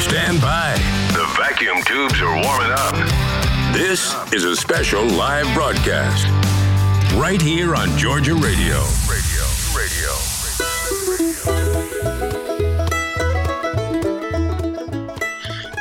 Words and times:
Stand 0.00 0.38
by. 0.42 0.74
The 1.14 1.24
vacuum 1.34 1.82
tubes 1.86 2.20
are 2.20 2.34
warming 2.34 2.72
up. 2.72 2.94
This 3.72 4.14
is 4.34 4.44
a 4.44 4.54
special 4.54 5.02
live 5.06 5.46
broadcast 5.54 6.26
right 7.14 7.40
here 7.40 7.74
on 7.74 7.96
Georgia 7.96 8.34
Radio. 8.34 8.82
Radio, 9.08 9.46
radio. 9.74 10.10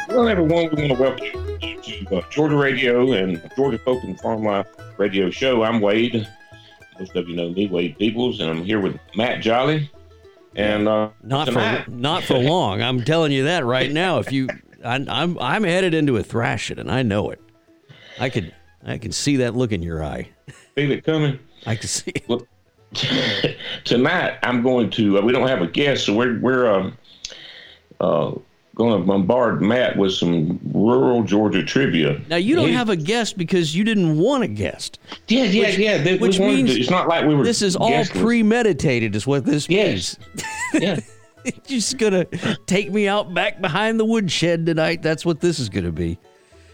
Well, 0.07 0.29
everyone, 0.29 0.69
we 0.73 0.87
want 0.87 0.93
to 0.93 1.01
welcome 1.01 1.25
you 1.61 1.81
to 1.81 2.15
uh, 2.15 2.21
Georgia 2.29 2.55
Radio 2.55 3.11
and 3.11 3.41
Georgia 3.57 3.77
Folk 3.79 4.01
and 4.05 4.17
Farm 4.21 4.43
Life 4.43 4.67
Radio 4.97 5.29
Show. 5.29 5.63
I'm 5.63 5.81
Wade. 5.81 6.25
Most 6.97 7.13
of 7.17 7.27
you 7.27 7.35
know 7.35 7.49
me, 7.49 7.67
Wade 7.67 7.97
Peebles, 7.97 8.39
and 8.39 8.49
I'm 8.49 8.63
here 8.63 8.79
with 8.79 8.97
Matt 9.17 9.41
Jolly. 9.41 9.91
And 10.55 10.87
uh, 10.87 11.09
not 11.21 11.49
for 11.51 11.85
not 11.89 12.23
for 12.23 12.37
long. 12.37 12.81
I'm 12.81 13.03
telling 13.03 13.31
you 13.31 13.45
that 13.45 13.65
right 13.65 13.91
now. 13.91 14.19
If 14.19 14.31
you, 14.31 14.47
I, 14.83 14.95
am 14.95 15.09
I'm 15.09 15.39
I'm 15.39 15.63
headed 15.63 15.93
into 15.93 16.17
a 16.17 16.23
thrashing, 16.23 16.79
and 16.79 16.91
I 16.91 17.01
know 17.01 17.29
it. 17.31 17.41
I 18.19 18.29
could 18.29 18.53
I 18.85 18.97
can 18.97 19.11
see 19.11 19.37
that 19.37 19.55
look 19.55 19.71
in 19.71 19.81
your 19.81 20.03
eye. 20.03 20.29
Feel 20.75 20.91
it 20.91 21.03
coming. 21.03 21.39
I 21.65 21.75
can 21.75 21.87
see. 21.87 22.11
It. 22.11 22.27
Well, 22.27 22.45
tonight 23.83 24.37
I'm 24.43 24.61
going 24.61 24.89
to. 24.91 25.19
Uh, 25.19 25.21
we 25.21 25.31
don't 25.31 25.47
have 25.47 25.61
a 25.61 25.67
guest, 25.67 26.05
so 26.05 26.13
we're 26.13 26.39
we're 26.39 26.71
um, 26.71 26.97
uh, 27.99 28.33
going 28.75 28.99
to 28.99 29.05
bombard 29.05 29.61
Matt 29.61 29.97
with 29.97 30.13
some 30.13 30.59
rural 30.73 31.23
Georgia 31.23 31.63
trivia. 31.63 32.19
Now 32.29 32.37
you 32.37 32.55
don't 32.55 32.69
He- 32.69 32.73
have 32.73 32.89
a 32.89 32.95
guest 32.95 33.37
because 33.37 33.75
you 33.75 33.83
didn't 33.83 34.17
want 34.17 34.43
a 34.43 34.47
guest. 34.47 34.99
Yeah, 35.27 35.43
yeah, 35.43 35.67
which- 35.67 35.77
yeah. 35.77 35.97
They, 36.03 36.17
which 36.17 36.39
means 36.39 36.73
to- 36.73 36.79
it's 36.79 36.89
not 36.89 37.07
like 37.07 37.25
we 37.25 37.35
were. 37.35 37.43
This 37.43 37.61
is 37.61 37.75
all 37.75 38.03
premeditated, 38.05 39.15
is 39.15 39.27
what 39.27 39.45
this 39.45 39.69
Yes. 39.69 40.17
means. 40.19 40.43
Yeah. 40.83 40.99
You're 41.45 41.79
just 41.79 41.97
gonna 41.97 42.25
take 42.67 42.91
me 42.91 43.07
out 43.07 43.33
back 43.33 43.59
behind 43.61 43.99
the 43.99 44.05
woodshed 44.05 44.65
tonight. 44.65 45.01
That's 45.03 45.25
what 45.25 45.41
this 45.41 45.59
is 45.59 45.67
gonna 45.69 45.91
be. 45.91 46.17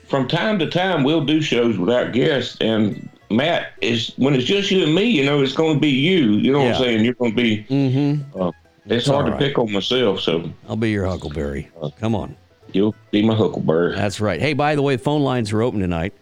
From 0.07 0.27
time 0.27 0.57
to 0.59 0.67
time, 0.69 1.03
we'll 1.03 1.25
do 1.25 1.41
shows 1.41 1.77
without 1.77 2.13
guests, 2.13 2.55
and 2.61 3.09
Matt 3.31 3.73
is 3.81 4.13
when 4.17 4.33
it's 4.35 4.45
just 4.45 4.69
you 4.71 4.83
and 4.83 4.93
me. 4.95 5.03
You 5.05 5.25
know, 5.25 5.41
it's 5.41 5.53
going 5.53 5.75
to 5.75 5.79
be 5.79 5.89
you. 5.89 6.33
You 6.33 6.51
know 6.51 6.59
what 6.63 6.75
I'm 6.75 6.81
saying? 6.81 7.03
You're 7.05 7.13
going 7.15 7.35
to 7.35 7.35
be. 7.35 7.63
Mm-hmm. 7.69 8.41
Uh, 8.41 8.51
it's 8.89 9.07
all 9.09 9.21
hard 9.21 9.31
to 9.33 9.37
pick 9.37 9.57
on 9.59 9.71
myself, 9.71 10.19
so 10.21 10.51
I'll 10.67 10.75
be 10.75 10.91
your 10.91 11.05
huckleberry. 11.05 11.69
Come 11.99 12.15
on. 12.15 12.35
you'll 12.71 12.95
be 13.11 13.21
my 13.25 13.35
huckleberry. 13.35 13.95
That's 13.95 14.19
right. 14.19 14.39
Hey, 14.39 14.53
by 14.53 14.75
the 14.75 14.81
way, 14.81 14.97
phone 14.97 15.21
lines 15.23 15.51
are 15.53 15.61
open 15.61 15.79
tonight 15.79 16.13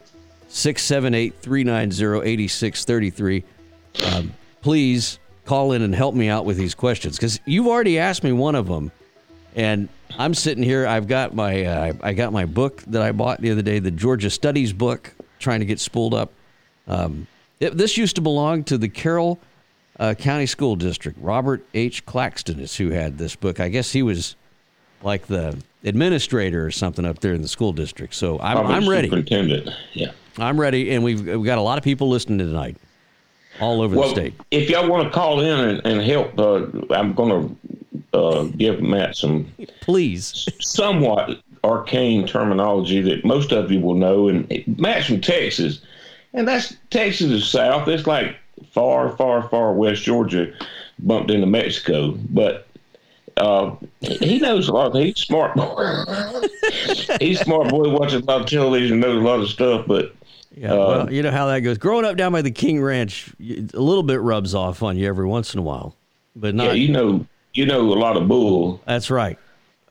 678 0.50 1.36
390 1.42 2.30
8633. 2.30 3.44
Um, 4.06 4.34
Please 4.62 5.20
call 5.46 5.72
in 5.72 5.82
and 5.82 5.96
help 5.96 6.14
me 6.14 6.28
out 6.28 6.44
with 6.46 6.58
these 6.58 6.76
questions 6.76 7.16
because 7.16 7.40
you've 7.46 7.68
already 7.68 8.00
asked 8.00 8.24
me 8.24 8.32
one 8.34 8.56
of 8.56 8.68
them. 8.68 8.92
And 9.56 9.88
I'm 10.18 10.34
sitting 10.34 10.64
here. 10.64 10.86
I've 10.86 11.08
got 11.08 11.34
my 11.34 11.64
uh, 11.64 11.94
I 12.02 12.14
got 12.14 12.34
my 12.34 12.46
book 12.46 12.84
that 12.88 13.02
I 13.02 13.12
bought 13.12 13.40
the 13.40 13.52
other 13.52 13.62
day, 13.62 13.80
the 13.80 13.92
Georgia 13.92 14.30
Studies 14.30 14.74
book, 14.74 15.14
trying 15.40 15.60
to 15.62 15.66
get 15.66 15.80
spooled 15.80 16.14
up. 16.14 16.34
Um, 16.88 17.28
it- 17.60 17.78
this 17.78 17.98
used 17.98 18.16
to 18.18 18.22
belong 18.22 18.64
to 18.66 18.78
the 18.78 18.90
Carroll 18.90 19.40
uh, 20.00 20.14
County 20.14 20.46
School 20.46 20.76
District. 20.76 21.18
Robert 21.22 21.66
H. 21.74 22.06
Claxton 22.06 22.60
is 22.60 22.76
who 22.76 22.90
had 22.90 23.18
this 23.18 23.36
book. 23.36 23.60
I 23.60 23.70
guess 23.70 23.92
he 23.92 24.04
was 24.04 24.36
like 25.04 25.28
the 25.28 25.58
administrator 25.84 26.66
or 26.66 26.72
something 26.72 27.06
up 27.06 27.20
there 27.20 27.34
in 27.34 27.42
the 27.42 27.48
school 27.48 27.72
district. 27.72 28.14
So 28.16 28.40
I'm, 28.40 28.58
I'm 28.66 28.90
ready. 28.90 29.08
Superintendent. 29.08 29.70
Yeah. 29.94 30.12
I'm 30.40 30.60
ready, 30.60 30.92
and 30.94 31.04
we've, 31.04 31.26
we've 31.26 31.46
got 31.46 31.58
a 31.58 31.62
lot 31.62 31.78
of 31.80 31.84
people 31.84 32.10
listening 32.10 32.38
tonight, 32.38 32.78
all 33.60 33.82
over 33.82 33.96
Well, 33.96 34.10
the 34.10 34.14
state. 34.16 34.34
if 34.52 34.70
y'all 34.70 34.88
want 34.88 35.04
to 35.04 35.10
call 35.10 35.40
in 35.40 35.60
and, 35.60 35.86
and 35.86 36.02
help, 36.02 36.38
uh, 36.38 36.68
I'm 36.94 37.14
going 37.14 37.58
to 38.14 38.18
uh, 38.18 38.44
give 38.56 38.82
Matt 38.82 39.16
some 39.16 39.52
Please. 39.82 40.48
somewhat 40.60 41.40
arcane 41.64 42.28
terminology 42.28 43.02
that 43.02 43.26
most 43.26 43.52
of 43.52 43.72
you 43.72 43.80
will 43.80 43.96
know. 43.96 44.28
And 44.30 44.78
Matt's 44.78 45.08
from 45.08 45.22
Texas, 45.22 45.82
and 46.34 46.48
that's 46.48 46.78
Texas 46.92 47.32
is 47.32 47.48
south. 47.48 47.88
It's 47.88 48.06
like 48.06 48.36
far, 48.72 49.16
far, 49.16 49.48
far 49.50 49.74
west 49.74 50.04
Georgia, 50.04 50.54
bumped 51.00 51.32
into 51.32 51.48
Mexico. 51.48 52.12
But 52.30 52.68
uh, 53.38 53.76
he 54.02 54.40
knows 54.40 54.68
a 54.68 54.74
lot. 54.74 54.96
He's 54.96 55.18
smart 55.18 55.56
boy. 55.56 56.04
he's 57.20 57.40
smart 57.40 57.70
boy. 57.70 57.90
Watches 57.90 58.22
a 58.22 58.26
lot 58.26 58.42
of 58.42 58.48
television, 58.48 59.00
knows 59.00 59.22
a 59.22 59.26
lot 59.26 59.40
of 59.40 59.50
stuff. 59.50 59.86
But 59.88 60.16
Yeah, 60.56 60.74
Uh, 60.74 60.78
well, 60.78 61.14
you 61.14 61.22
know 61.22 61.32
how 61.32 61.48
that 61.48 61.60
goes. 61.62 61.78
Growing 61.78 62.06
up 62.06 62.18
down 62.18 62.32
by 62.32 62.42
the 62.42 62.52
King 62.52 62.82
Ranch, 62.82 63.34
a 63.40 63.80
little 63.80 64.04
bit 64.04 64.22
rubs 64.22 64.56
off 64.56 64.82
on 64.84 64.98
you 64.98 65.08
every 65.08 65.26
once 65.26 65.54
in 65.54 65.60
a 65.60 65.64
while, 65.64 65.96
but 66.36 66.56
not. 66.56 66.68
yeah, 66.68 66.74
you 66.74 66.90
know, 66.90 67.26
you 67.54 67.66
know 67.66 67.82
a 67.82 68.00
lot 68.00 68.18
of 68.18 68.28
bull. 68.28 68.82
that's 68.86 69.10
right. 69.12 69.38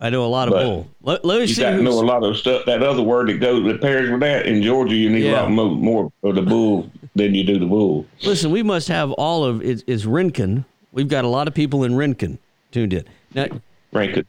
I 0.01 0.11
know 0.11 0.25
a 0.25 0.29
lot 0.29 0.49
of 0.49 0.55
But 0.55 0.63
bull. 0.65 0.89
Let, 1.03 1.25
let 1.25 1.37
me 1.37 1.43
You 1.47 1.55
see. 1.55 1.63
got 1.63 1.71
to 1.71 1.83
know 1.83 1.93
a 1.99 2.05
lot 2.05 2.23
of 2.23 2.37
stuff. 2.37 2.67
That 2.67 2.83
other 2.83 3.03
word 3.03 3.29
that 3.31 3.41
goes 3.41 3.65
that 3.67 3.81
pairs 3.81 4.11
with 4.11 4.21
that 4.21 4.45
in 4.47 4.63
Georgia, 4.63 4.95
you 4.95 5.09
need 5.09 5.25
Yeah. 5.25 5.41
a 5.41 5.43
lot 5.43 5.51
more, 5.51 5.71
more 5.71 6.13
of 6.23 6.35
the 6.35 6.43
bull 6.43 6.91
than 7.15 7.35
you 7.35 7.45
do 7.45 7.59
the 7.59 7.65
bull. 7.67 8.05
Listen, 8.23 8.51
we 8.51 8.63
must 8.63 8.89
have 8.89 9.11
all 9.13 9.45
of 9.45 9.63
it. 9.65 9.83
Is 9.87 10.07
Rincon? 10.07 10.67
We've 10.93 11.09
got 11.09 11.25
a 11.25 11.29
lot 11.29 11.49
of 11.49 11.55
people 11.55 11.83
in 11.85 11.95
Rincon 11.97 12.39
tuned 12.73 12.93
in. 12.93 13.05
Now, 13.35 13.47
Rankin, 13.93 14.27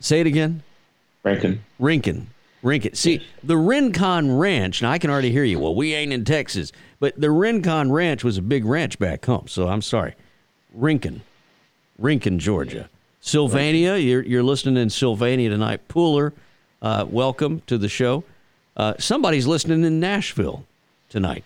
say 0.00 0.20
it 0.20 0.26
again. 0.28 0.62
Rankin. 1.24 1.64
Rincon. 1.80 2.28
Rincon. 2.62 2.94
See, 2.94 3.20
the 3.42 3.56
Rincon 3.56 4.36
Ranch, 4.36 4.80
now 4.82 4.92
I 4.92 4.98
can 4.98 5.10
already 5.10 5.32
hear 5.32 5.42
you. 5.44 5.58
Well, 5.58 5.74
we 5.74 5.92
ain't 5.94 6.12
in 6.12 6.24
Texas, 6.24 6.70
but 7.00 7.20
the 7.20 7.30
Rincon 7.32 7.90
Ranch 7.90 8.22
was 8.22 8.38
a 8.38 8.42
big 8.42 8.64
ranch 8.64 9.00
back 9.00 9.24
home, 9.26 9.48
so 9.48 9.66
I'm 9.66 9.82
sorry. 9.82 10.14
Rincon. 10.72 11.22
Rincon, 11.98 12.38
Georgia. 12.38 12.88
Sylvania, 13.24 13.96
you're, 13.96 14.24
you're 14.24 14.42
listening 14.42 14.76
in 14.76 14.90
Sylvania 14.90 15.48
tonight. 15.48 15.86
Pooler, 15.86 16.32
uh, 16.82 17.06
welcome 17.08 17.62
to 17.68 17.78
the 17.78 17.88
show. 17.88 18.24
Uh, 18.76 18.94
somebody's 18.98 19.46
listening 19.46 19.84
in 19.84 20.00
Nashville 20.00 20.64
tonight. 21.08 21.44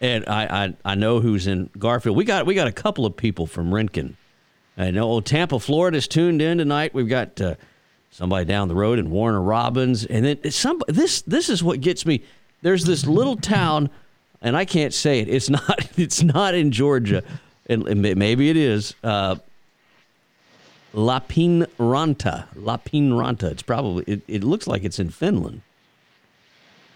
And 0.00 0.24
I, 0.28 0.44
I, 0.44 0.74
I 0.84 0.94
know 0.94 1.18
who's 1.18 1.48
in 1.48 1.68
Garfield. 1.76 2.16
We 2.16 2.24
got 2.24 2.46
we 2.46 2.54
got 2.54 2.68
a 2.68 2.72
couple 2.72 3.06
of 3.06 3.16
people 3.16 3.48
from 3.48 3.74
Rincon. 3.74 4.16
I 4.78 4.92
know 4.92 5.02
old 5.02 5.26
Tampa, 5.26 5.58
Florida's 5.58 6.06
tuned 6.06 6.40
in 6.40 6.58
tonight. 6.58 6.94
We've 6.94 7.08
got 7.08 7.40
uh, 7.40 7.56
somebody 8.12 8.44
down 8.44 8.68
the 8.68 8.74
road 8.76 9.00
in 9.00 9.10
Warner 9.10 9.42
Robins, 9.42 10.04
and 10.06 10.24
then 10.24 10.50
some. 10.52 10.80
This 10.86 11.22
this 11.22 11.48
is 11.48 11.64
what 11.64 11.80
gets 11.80 12.06
me. 12.06 12.22
There's 12.62 12.84
this 12.84 13.04
little 13.04 13.36
town, 13.36 13.90
and 14.40 14.56
I 14.56 14.64
can't 14.64 14.94
say 14.94 15.18
it. 15.18 15.28
It's 15.28 15.50
not. 15.50 15.88
It's 15.96 16.22
not 16.22 16.54
in 16.54 16.70
Georgia, 16.70 17.24
and 17.66 17.84
maybe 18.00 18.50
it 18.50 18.56
is. 18.56 18.94
Uh, 19.02 19.36
La 20.94 21.20
Pinranta. 21.20 22.46
La 22.56 22.76
Pinranta. 22.78 23.50
It's 23.50 23.62
probably. 23.62 24.04
It, 24.06 24.22
it 24.28 24.44
looks 24.44 24.66
like 24.66 24.84
it's 24.84 24.98
in 24.98 25.10
Finland. 25.10 25.60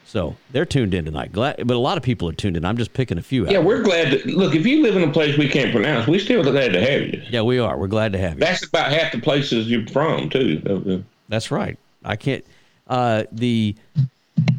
So 0.06 0.37
they're 0.53 0.65
tuned 0.65 0.95
in 0.95 1.05
tonight. 1.05 1.33
Glad, 1.33 1.56
but 1.67 1.75
a 1.75 1.79
lot 1.79 1.99
of 1.99 2.03
people 2.03 2.29
are 2.31 2.33
tuned 2.33 2.56
in. 2.56 2.65
I'm 2.65 2.79
just 2.79 2.95
picking 2.95 3.19
a 3.19 3.23
few 3.23 3.45
out. 3.45 3.53
Yeah, 3.53 3.59
we're 3.59 3.83
glad. 3.83 4.11
To, 4.11 4.31
look, 4.31 4.55
if 4.55 4.65
you 4.65 4.83
live 4.83 4.97
in 4.97 5.06
a 5.06 5.12
place 5.12 5.37
we 5.37 5.50
can't 5.50 5.71
pronounce, 5.71 6.06
we 6.06 6.19
still 6.19 6.43
glad 6.43 6.73
to 6.73 6.81
have 6.81 7.03
you. 7.03 7.23
Yeah, 7.29 7.43
we 7.43 7.59
are. 7.59 7.77
We're 7.77 7.89
glad 7.89 8.12
to 8.12 8.19
have 8.19 8.35
you. 8.35 8.41
That's 8.41 8.65
about 8.65 8.91
half 8.91 9.12
the 9.12 9.21
places 9.21 9.69
you're 9.69 9.87
from, 9.89 10.31
too. 10.31 11.05
That's 11.29 11.50
right. 11.50 11.77
I 12.05 12.17
can't. 12.17 12.43
Uh, 12.87 13.25
the 13.31 13.77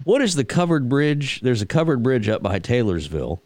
what 0.03 0.21
is 0.21 0.35
the 0.35 0.43
covered 0.43 0.87
bridge? 0.87 1.39
There's 1.41 1.63
a 1.63 1.65
covered 1.65 2.03
bridge 2.03 2.29
up 2.29 2.43
by 2.43 2.59
Taylorsville. 2.59 3.41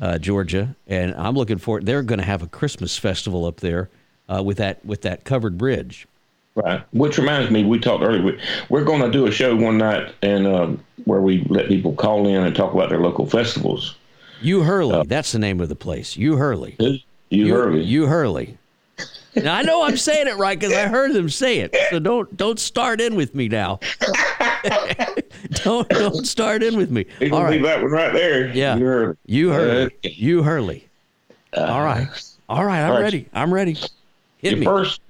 uh, 0.00 0.18
Georgia, 0.18 0.76
and 0.86 1.14
I'm 1.14 1.34
looking 1.34 1.58
for. 1.58 1.80
They're 1.80 2.02
going 2.02 2.18
to 2.18 2.24
have 2.24 2.42
a 2.42 2.46
Christmas 2.46 2.96
festival 2.98 3.44
up 3.46 3.60
there 3.60 3.88
uh, 4.28 4.42
with 4.42 4.58
that 4.58 4.84
with 4.84 5.02
that 5.02 5.24
covered 5.24 5.56
bridge. 5.58 6.06
Right. 6.54 6.82
Which 6.92 7.18
reminds 7.18 7.50
me, 7.50 7.64
we 7.64 7.78
talked 7.78 8.02
earlier. 8.02 8.22
we- 8.22 8.40
We're 8.70 8.84
going 8.84 9.02
to 9.02 9.10
do 9.10 9.26
a 9.26 9.30
show 9.30 9.54
one 9.54 9.76
night 9.76 10.14
and 10.22 10.46
um, 10.46 10.82
where 11.04 11.20
we 11.20 11.44
let 11.50 11.68
people 11.68 11.92
call 11.94 12.26
in 12.26 12.42
and 12.44 12.56
talk 12.56 12.72
about 12.72 12.88
their 12.88 13.00
local 13.00 13.26
festivals. 13.26 13.94
Euharlee, 14.42 15.06
that's 15.06 15.32
the 15.32 15.38
name 15.38 15.60
of 15.60 15.68
the 15.68 15.76
place. 15.76 16.16
Euharlee. 16.16 17.02
You 17.30 17.52
heard 17.54 17.74
me. 17.74 17.92
Euharlee. 17.92 18.56
Now 19.34 19.54
I 19.54 19.62
know 19.62 19.82
I'm 19.84 19.98
saying 19.98 20.28
it 20.28 20.36
right 20.36 20.58
because 20.58 20.74
I 20.74 20.86
heard 20.88 21.12
them 21.12 21.28
say 21.28 21.58
it. 21.58 21.76
So 21.90 21.98
don't 21.98 22.34
don't 22.38 22.58
start 22.58 23.02
in 23.02 23.16
with 23.16 23.34
me 23.34 23.48
now. 23.48 23.80
don't 25.64 25.88
don't 25.90 26.26
start 26.26 26.62
in 26.62 26.76
with 26.76 26.90
me. 26.90 27.04
You 27.20 27.34
All 27.34 27.44
that 27.44 27.82
one 27.82 27.90
right 27.90 28.12
there. 28.14 28.48
Yeah. 28.48 28.76
You 28.76 28.84
heard. 28.86 29.18
Euharlee. 29.28 29.86
Uh, 29.86 30.08
Euharlee. 30.08 30.82
All 31.54 31.82
right. 31.82 32.08
All 32.48 32.64
right. 32.64 32.80
I'm 32.80 32.90
all 32.90 32.96
right. 32.96 33.02
ready. 33.02 33.28
I'm 33.34 33.52
ready. 33.52 33.76
Hit 34.50 34.58
me. 34.60 34.64
first, 34.64 35.00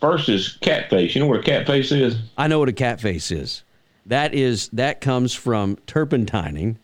first 0.00 0.28
is 0.28 0.56
cat 0.60 0.88
face. 0.90 1.14
You 1.14 1.20
know 1.20 1.26
what 1.26 1.40
a 1.40 1.42
cat 1.42 1.66
face 1.66 1.92
is? 1.92 2.16
I 2.36 2.46
know 2.48 2.58
what 2.58 2.68
a 2.68 2.72
cat 2.72 3.00
face 3.00 3.30
is. 3.30 3.62
That 4.06 4.34
is 4.34 4.68
that 4.72 5.00
comes 5.00 5.32
from 5.34 5.76
turpentining, 5.86 6.78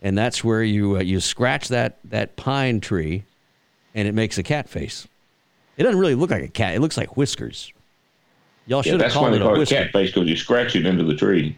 and 0.00 0.16
that's 0.16 0.44
where 0.44 0.62
you 0.62 0.96
uh, 0.96 1.00
you 1.00 1.20
scratch 1.20 1.68
that 1.68 1.98
that 2.04 2.36
pine 2.36 2.80
tree, 2.80 3.24
and 3.94 4.06
it 4.06 4.12
makes 4.14 4.38
a 4.38 4.42
cat 4.42 4.68
face. 4.68 5.06
It 5.76 5.82
doesn't 5.82 5.98
really 5.98 6.14
look 6.14 6.30
like 6.30 6.42
a 6.44 6.48
cat. 6.48 6.74
It 6.74 6.80
looks 6.80 6.96
like 6.96 7.16
whiskers. 7.16 7.72
Y'all 8.66 8.78
Yeah, 8.78 8.82
should 8.82 8.92
have 8.92 9.00
that's 9.00 9.14
why 9.16 9.22
called 9.22 9.32
they 9.32 9.36
it 9.38 9.40
a 9.42 9.44
call 9.44 9.54
it 9.56 9.58
whisker. 9.60 9.74
cat 9.76 9.92
face 9.92 10.12
because 10.12 10.28
you 10.28 10.36
scratch 10.36 10.76
it 10.76 10.86
into 10.86 11.02
the 11.04 11.14
tree. 11.16 11.56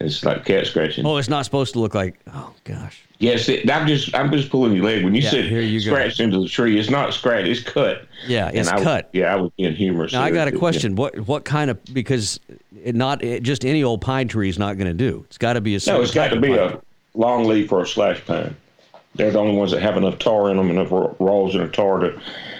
It's 0.00 0.24
like 0.24 0.44
cat 0.44 0.66
scratching. 0.66 1.04
Oh, 1.06 1.16
it's 1.18 1.28
not 1.28 1.44
supposed 1.44 1.74
to 1.74 1.78
look 1.80 1.94
like. 1.94 2.18
Oh 2.32 2.52
gosh. 2.64 3.02
Yes, 3.20 3.50
it, 3.50 3.70
I'm 3.70 3.86
just 3.86 4.14
I'm 4.14 4.32
just 4.32 4.48
pulling 4.48 4.72
your 4.72 4.86
leg 4.86 5.04
when 5.04 5.14
you 5.14 5.20
Yeah, 5.20 5.30
said 5.30 5.44
here 5.44 5.60
you 5.60 5.78
go. 5.78 5.90
scratched 5.90 6.20
into 6.20 6.40
the 6.40 6.48
tree. 6.48 6.80
It's 6.80 6.88
not 6.88 7.12
scratch. 7.12 7.44
It's 7.44 7.62
cut. 7.62 8.06
Yeah, 8.26 8.48
And 8.48 8.56
it's 8.56 8.68
I, 8.70 8.82
cut. 8.82 9.10
Yeah, 9.12 9.34
I 9.34 9.36
was 9.36 9.52
being 9.58 9.74
humorous. 9.74 10.14
Now 10.14 10.22
I 10.22 10.30
got 10.30 10.48
a 10.48 10.52
question. 10.52 10.96
What 10.96 11.20
what 11.20 11.44
kind 11.44 11.70
of 11.70 11.78
because 11.92 12.40
it 12.82 12.94
not 12.94 13.22
it, 13.22 13.42
just 13.42 13.66
any 13.66 13.84
old 13.84 14.00
pine 14.00 14.26
tree 14.26 14.48
is 14.48 14.58
not 14.58 14.78
going 14.78 14.86
to 14.86 14.94
do. 14.94 15.22
It's 15.26 15.36
got 15.36 15.52
to 15.52 15.60
be 15.60 15.76
a 15.76 15.80
No, 15.86 16.00
it's 16.00 16.14
got 16.14 16.28
to 16.28 16.40
be 16.40 16.54
a 16.54 16.80
long 17.12 17.44
leaf 17.44 17.70
or 17.70 17.82
a 17.82 17.86
slash 17.86 18.24
pine. 18.24 18.56
They're 19.16 19.30
the 19.30 19.38
only 19.38 19.54
ones 19.54 19.72
that 19.72 19.82
have 19.82 19.98
enough 19.98 20.18
tar 20.18 20.50
in 20.50 20.56
them, 20.56 20.70
enough 20.70 20.90
ra- 20.90 21.12
raws 21.18 21.54
and 21.54 21.70
tar 21.74 21.98
to 21.98 22.18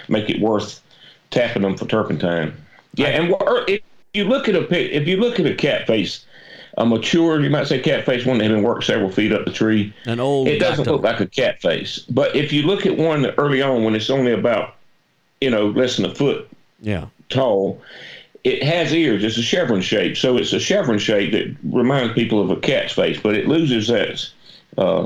make 0.09 0.29
it 0.29 0.39
worth 0.39 0.79
tapping 1.31 1.63
them 1.63 1.75
for 1.75 1.85
turpentine. 1.87 2.53
Yeah, 2.93 3.07
and 3.07 3.31
er, 3.31 3.65
if 3.67 3.81
you 4.13 4.25
look 4.25 4.47
at 4.47 4.53
a 4.53 4.95
if 4.95 5.07
you 5.07 5.17
look 5.17 5.39
at 5.39 5.47
a 5.47 5.55
cat 5.55 5.87
face, 5.87 6.23
a 6.81 6.85
mature, 6.85 7.39
you 7.41 7.49
might 7.49 7.67
say 7.67 7.79
cat 7.79 8.05
face, 8.05 8.25
one 8.25 8.39
that 8.39 8.45
had 8.45 8.53
been 8.53 8.63
worked 8.63 8.83
several 8.85 9.11
feet 9.11 9.31
up 9.31 9.45
the 9.45 9.51
tree. 9.51 9.93
An 10.05 10.19
old 10.19 10.47
It 10.47 10.59
doesn't 10.59 10.87
look 10.87 11.03
like 11.03 11.19
a 11.19 11.27
cat 11.27 11.61
face, 11.61 11.99
but 12.09 12.35
if 12.35 12.51
you 12.51 12.63
look 12.63 12.85
at 12.85 12.97
one 12.97 13.25
early 13.37 13.61
on 13.61 13.83
when 13.83 13.93
it's 13.95 14.09
only 14.09 14.31
about, 14.31 14.75
you 15.39 15.49
know, 15.51 15.67
less 15.69 15.95
than 15.97 16.05
a 16.05 16.15
foot 16.15 16.49
Yeah. 16.81 17.05
tall. 17.29 17.79
It 18.43 18.63
has 18.63 18.91
ears. 18.91 19.23
It's 19.23 19.37
a 19.37 19.43
chevron 19.43 19.81
shape, 19.81 20.17
so 20.17 20.35
it's 20.37 20.51
a 20.53 20.59
chevron 20.59 20.97
shape 20.97 21.31
that 21.33 21.55
reminds 21.63 22.13
people 22.15 22.41
of 22.41 22.49
a 22.49 22.55
cat's 22.55 22.93
face, 22.93 23.19
but 23.21 23.35
it 23.35 23.47
loses 23.47 23.87
that. 23.87 24.27
Uh, 24.77 25.05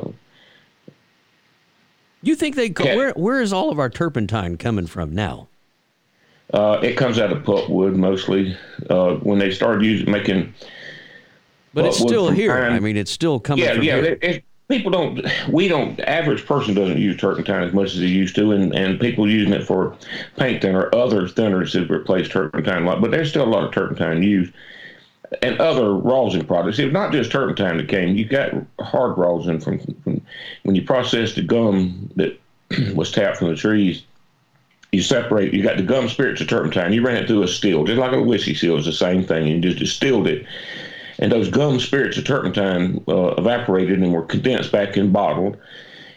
You 2.22 2.36
think 2.36 2.56
they 2.56 2.70
Cat- 2.70 2.96
where 2.96 3.12
where 3.12 3.42
is 3.42 3.52
all 3.54 3.70
of 3.72 3.78
our 3.80 3.90
turpentine 3.90 4.56
coming 4.58 4.88
from 4.88 5.14
now? 5.14 5.48
uh, 6.54 6.80
it 6.82 6.96
comes 6.96 7.20
out 7.20 7.32
of 7.32 7.44
pulpwood 7.44 7.96
mostly. 7.96 8.56
Uh, 8.90 9.16
when 9.16 9.38
they 9.40 9.52
started 9.52 9.84
using 9.84 10.10
making, 10.10 10.54
But 11.76 11.86
it's 11.86 12.00
still 12.00 12.32
here. 12.32 12.54
I 12.54 12.80
mean, 12.80 12.96
it's 12.96 13.12
still 13.12 13.38
coming 13.38 13.66
yeah, 13.66 13.74
from 13.74 13.84
yeah. 13.84 13.96
here. 13.96 14.06
It, 14.06 14.24
it, 14.24 14.44
people 14.70 14.92
don't. 14.92 15.22
We 15.50 15.68
don't. 15.68 15.98
The 15.98 16.10
average 16.10 16.46
person 16.46 16.74
doesn't 16.74 16.98
use 16.98 17.18
turpentine 17.18 17.64
as 17.64 17.74
much 17.74 17.94
as 17.94 18.00
they 18.00 18.06
used 18.06 18.34
to, 18.38 18.54
and, 18.54 18.74
and 18.74 18.98
people 18.98 19.30
using 19.30 19.52
it 19.52 19.68
for 19.68 19.98
paint 20.38 20.62
thinner, 20.62 20.90
other 20.96 21.24
thinners 21.24 21.78
have 21.78 21.90
replaced 21.90 22.32
turpentine 22.32 22.84
a 22.84 22.86
lot. 22.86 23.02
But 23.02 23.12
there's 23.12 23.30
still 23.30 23.44
a 23.44 23.52
lot 23.52 23.66
of 23.66 23.74
turpentine 23.74 24.24
used. 24.24 24.54
and 25.42 25.60
other 25.60 25.94
rosin 25.94 26.46
products. 26.46 26.80
It's 26.80 26.94
not 26.94 27.12
just 27.12 27.30
turpentine 27.30 27.76
that 27.76 27.90
came. 27.90 28.16
You 28.16 28.24
got 28.24 28.54
hard 28.80 29.18
rosin 29.18 29.60
from, 29.60 29.80
from 29.80 30.22
when 30.64 30.76
you 30.76 30.84
process 30.84 31.34
the 31.34 31.42
gum 31.42 32.10
that 32.16 32.40
was 32.96 33.12
tapped 33.12 33.40
from 33.40 33.50
the 33.50 33.56
trees. 33.58 34.04
You 34.94 35.02
separate. 35.02 35.54
You 35.54 35.62
got 35.62 35.76
the 35.76 35.84
gum 35.84 36.08
spirits 36.08 36.40
of 36.40 36.48
turpentine. 36.48 36.94
You 36.94 37.06
ran 37.06 37.18
it 37.18 37.28
through 37.28 37.44
a 37.44 37.50
still, 37.50 37.84
just 37.84 38.00
like 38.00 38.14
a 38.14 38.24
whiskey 38.24 38.54
still 38.54 38.78
is 38.78 38.86
the 38.86 38.94
same 38.94 39.26
thing. 39.26 39.46
You 39.46 39.60
just 39.60 39.80
distilled 39.80 40.26
it, 40.28 40.46
and 41.20 41.32
those 41.32 41.50
gum 41.50 41.80
spirits 41.80 42.18
of 42.18 42.26
turpentine 42.26 43.04
uh, 43.08 43.36
evaporated 43.38 44.02
and 44.02 44.14
were 44.14 44.24
condensed 44.24 44.72
back 44.72 44.98
in 44.98 45.12
bottled. 45.12 45.58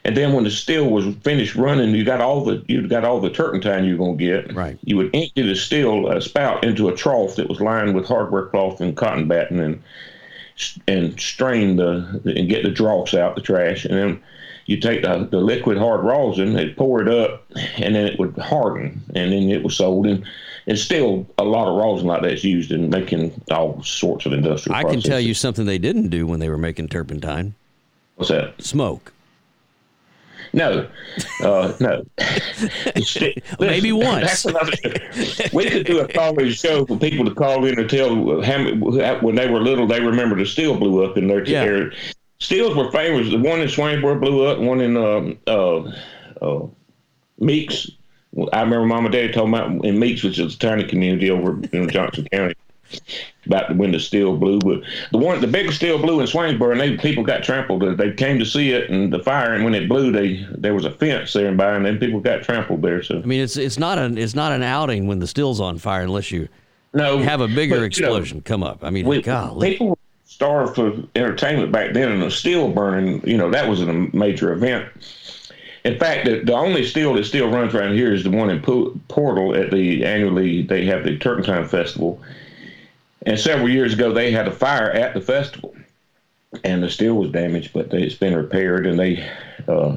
And 0.05 0.17
then 0.17 0.33
when 0.33 0.45
the 0.45 0.51
still 0.51 0.89
was 0.91 1.15
finished 1.23 1.55
running, 1.55 1.95
you 1.95 2.05
got 2.05 2.21
all 2.21 2.45
the 2.45 2.65
you 2.67 2.87
got 2.89 3.05
all 3.05 3.21
the 3.21 3.31
turpentine 3.31 3.85
you're 3.85 3.99
gonna 3.99 4.17
get. 4.17 4.55
Right. 4.55 4.79
You 4.85 4.97
would 4.97 5.15
empty 5.15 5.43
the 5.43 5.57
still 5.57 6.09
uh, 6.09 6.21
spout 6.21 6.65
into 6.65 6.89
a 6.89 6.97
trough 6.97 7.37
that 7.37 7.49
was 7.49 7.61
lined 7.61 7.95
with 7.95 8.07
hardware 8.07 8.47
cloth 8.47 8.81
and 8.81 8.97
cotton 8.97 9.29
batting, 9.29 9.61
and 9.61 9.83
and 10.87 11.21
strain 11.21 11.77
the 11.77 12.23
and 12.25 12.49
get 12.49 12.63
the 12.63 12.71
dross 12.71 13.13
out 13.13 13.35
the 13.35 13.43
trash, 13.43 13.85
and 13.85 13.99
then 13.99 14.23
you 14.69 14.79
take 14.79 15.01
the, 15.03 15.27
the 15.31 15.39
liquid 15.39 15.79
hard 15.79 16.05
rosin, 16.05 16.55
and 16.57 16.77
pour 16.77 17.01
it 17.01 17.09
up, 17.09 17.47
and 17.79 17.95
then 17.95 18.07
it 18.07 18.19
would 18.19 18.37
harden, 18.37 19.03
and 19.15 19.33
then 19.33 19.49
it 19.51 19.63
was 19.65 19.75
sold. 19.75 20.07
And 20.07 20.25
and 20.67 20.79
still 20.79 21.27
a 21.39 21.45
lot 21.45 21.67
of 21.69 21.77
rosin 21.77 22.07
like 22.07 22.21
that's 22.21 22.45
used 22.45 22.71
in 22.71 22.91
making 22.91 23.41
all 23.51 23.83
sorts 23.83 24.27
of 24.27 24.35
industrial. 24.35 24.77
I 24.77 24.85
can 24.85 25.01
tell 25.01 25.19
you 25.19 25.33
something 25.33 25.65
they 25.65 25.79
didn't 25.79 26.09
do 26.11 26.27
when 26.27 26.39
they 26.39 26.51
were 26.51 26.59
making 26.59 26.89
turpentine: 26.89 27.55
what's 28.17 28.29
that. 28.29 28.63
smoke. 28.63 29.13
No, 30.53 30.87
uh, 31.43 31.75
no. 31.81 32.05
Maybe 33.61 33.93
once. 33.93 34.43
that's 34.43 34.45
another- 34.45 35.51
we 35.53 35.69
could 35.69 35.87
do 35.87 36.01
a 36.01 36.09
call-in 36.09 36.51
show 36.53 36.87
for 36.87 36.99
people 36.99 37.25
to 37.27 37.35
call 37.35 37.65
in 37.67 37.79
and 37.79 37.89
tell 37.89 38.43
how 38.43 39.19
when 39.21 39.35
they 39.35 39.49
were 39.49 39.61
little 39.61 39.87
they 39.87 40.01
remember 40.01 40.37
the 40.37 40.47
steel 40.47 40.79
blew 40.79 41.05
up 41.05 41.19
in 41.19 41.29
their 41.29 41.45
Yeah. 41.47 41.91
Steels 42.41 42.77
were 42.77 42.91
famous. 42.93 43.31
The 43.31 43.39
one 43.39 43.61
in 43.61 43.69
Swainsboro 43.69 44.21
blew 44.21 44.47
up. 44.47 44.59
One 44.59 44.81
in 44.81 44.97
um, 44.97 45.39
uh, 45.47 45.91
uh, 46.41 46.67
Meeks. 47.39 47.91
I 48.53 48.61
remember 48.61 48.87
Mom 48.87 49.07
and 49.07 49.13
Dad 49.13 49.33
told 49.33 49.51
me 49.51 49.89
in 49.89 49.99
Meeks, 49.99 50.23
which 50.23 50.39
is 50.39 50.55
a 50.55 50.59
tiny 50.59 50.85
community 50.85 51.31
over 51.31 51.61
in 51.73 51.89
Johnson 51.89 52.29
County, 52.33 52.55
about 53.47 53.75
when 53.77 53.91
the 53.91 53.99
steel 53.99 54.37
blew. 54.37 54.61
But 54.61 54.83
the 55.11 55.19
one, 55.19 55.41
the 55.41 55.49
biggest 55.49 55.79
steel 55.79 55.99
blew 55.99 56.21
in 56.21 56.27
Swainsboro, 56.27 56.73
and 56.73 56.81
they 56.81 56.97
people 56.97 57.25
got 57.25 57.43
trampled. 57.43 57.99
They 57.99 58.13
came 58.13 58.39
to 58.39 58.47
see 58.47 58.71
it 58.71 58.89
and 58.89 59.13
the 59.13 59.19
fire, 59.19 59.55
and 59.55 59.65
when 59.65 59.75
it 59.75 59.89
blew, 59.89 60.13
they 60.13 60.47
there 60.57 60.75
was 60.75 60.85
a 60.85 60.93
fence 60.93 61.33
there 61.33 61.49
and 61.49 61.57
by, 61.57 61.75
and 61.75 61.85
then 61.85 61.99
people 61.99 62.21
got 62.21 62.43
trampled 62.43 62.83
there. 62.83 63.03
So 63.03 63.19
I 63.19 63.23
mean, 63.23 63.41
it's 63.41 63.57
it's 63.57 63.79
not 63.79 63.99
an 63.99 64.17
it's 64.17 64.35
not 64.35 64.53
an 64.53 64.63
outing 64.63 65.09
when 65.09 65.19
the 65.19 65.27
still's 65.27 65.61
on 65.61 65.79
fire 65.79 66.03
unless 66.03 66.31
you 66.31 66.49
no, 66.95 67.19
have 67.19 67.41
a 67.41 67.49
bigger 67.49 67.81
but, 67.81 67.97
you 67.97 68.03
know, 68.03 68.09
explosion 68.15 68.41
come 68.43 68.63
up. 68.63 68.85
I 68.85 68.91
mean, 68.91 69.07
we, 69.07 69.23
golly. 69.23 69.73
people 69.73 69.98
starved 70.29 70.77
for 70.77 70.93
entertainment 71.17 71.73
back 71.73 71.95
then, 71.95 72.13
and 72.13 72.23
the 72.23 72.31
steel 72.31 72.69
burning, 72.69 73.27
you 73.27 73.37
know, 73.37 73.51
that 73.51 73.69
was 73.69 73.81
a 73.81 73.93
major 73.93 74.53
event. 74.53 74.87
In 75.85 75.99
fact, 75.99 76.27
the, 76.27 76.41
the 76.41 76.53
only 76.53 76.85
steel 76.85 77.15
that 77.15 77.25
still 77.25 77.49
runs 77.49 77.75
around 77.75 77.95
here 77.95 78.13
is 78.13 78.25
the 78.25 78.31
one 78.31 78.51
in 78.51 78.61
Po- 78.61 78.95
Portal 79.09 79.57
at 79.57 79.71
the 79.71 80.05
annually 80.05 80.63
they 80.63 80.85
have 80.85 81.03
the 81.03 81.19
Turpentine 81.19 81.67
Festival. 81.67 82.23
And 83.25 83.41
several 83.41 83.71
years 83.71 83.95
ago, 83.95 84.13
they 84.13 84.31
had 84.31 84.47
a 84.47 84.53
fire 84.53 84.91
at 84.91 85.15
the 85.15 85.21
festival, 85.21 85.75
and 86.63 86.83
the 86.83 86.91
steel 86.91 87.15
was 87.15 87.31
damaged, 87.33 87.73
but 87.73 87.91
they, 87.91 88.03
it's 88.03 88.15
been 88.15 88.37
repaired, 88.37 88.87
and 88.87 88.99
they 88.99 89.29
uh, 89.67 89.97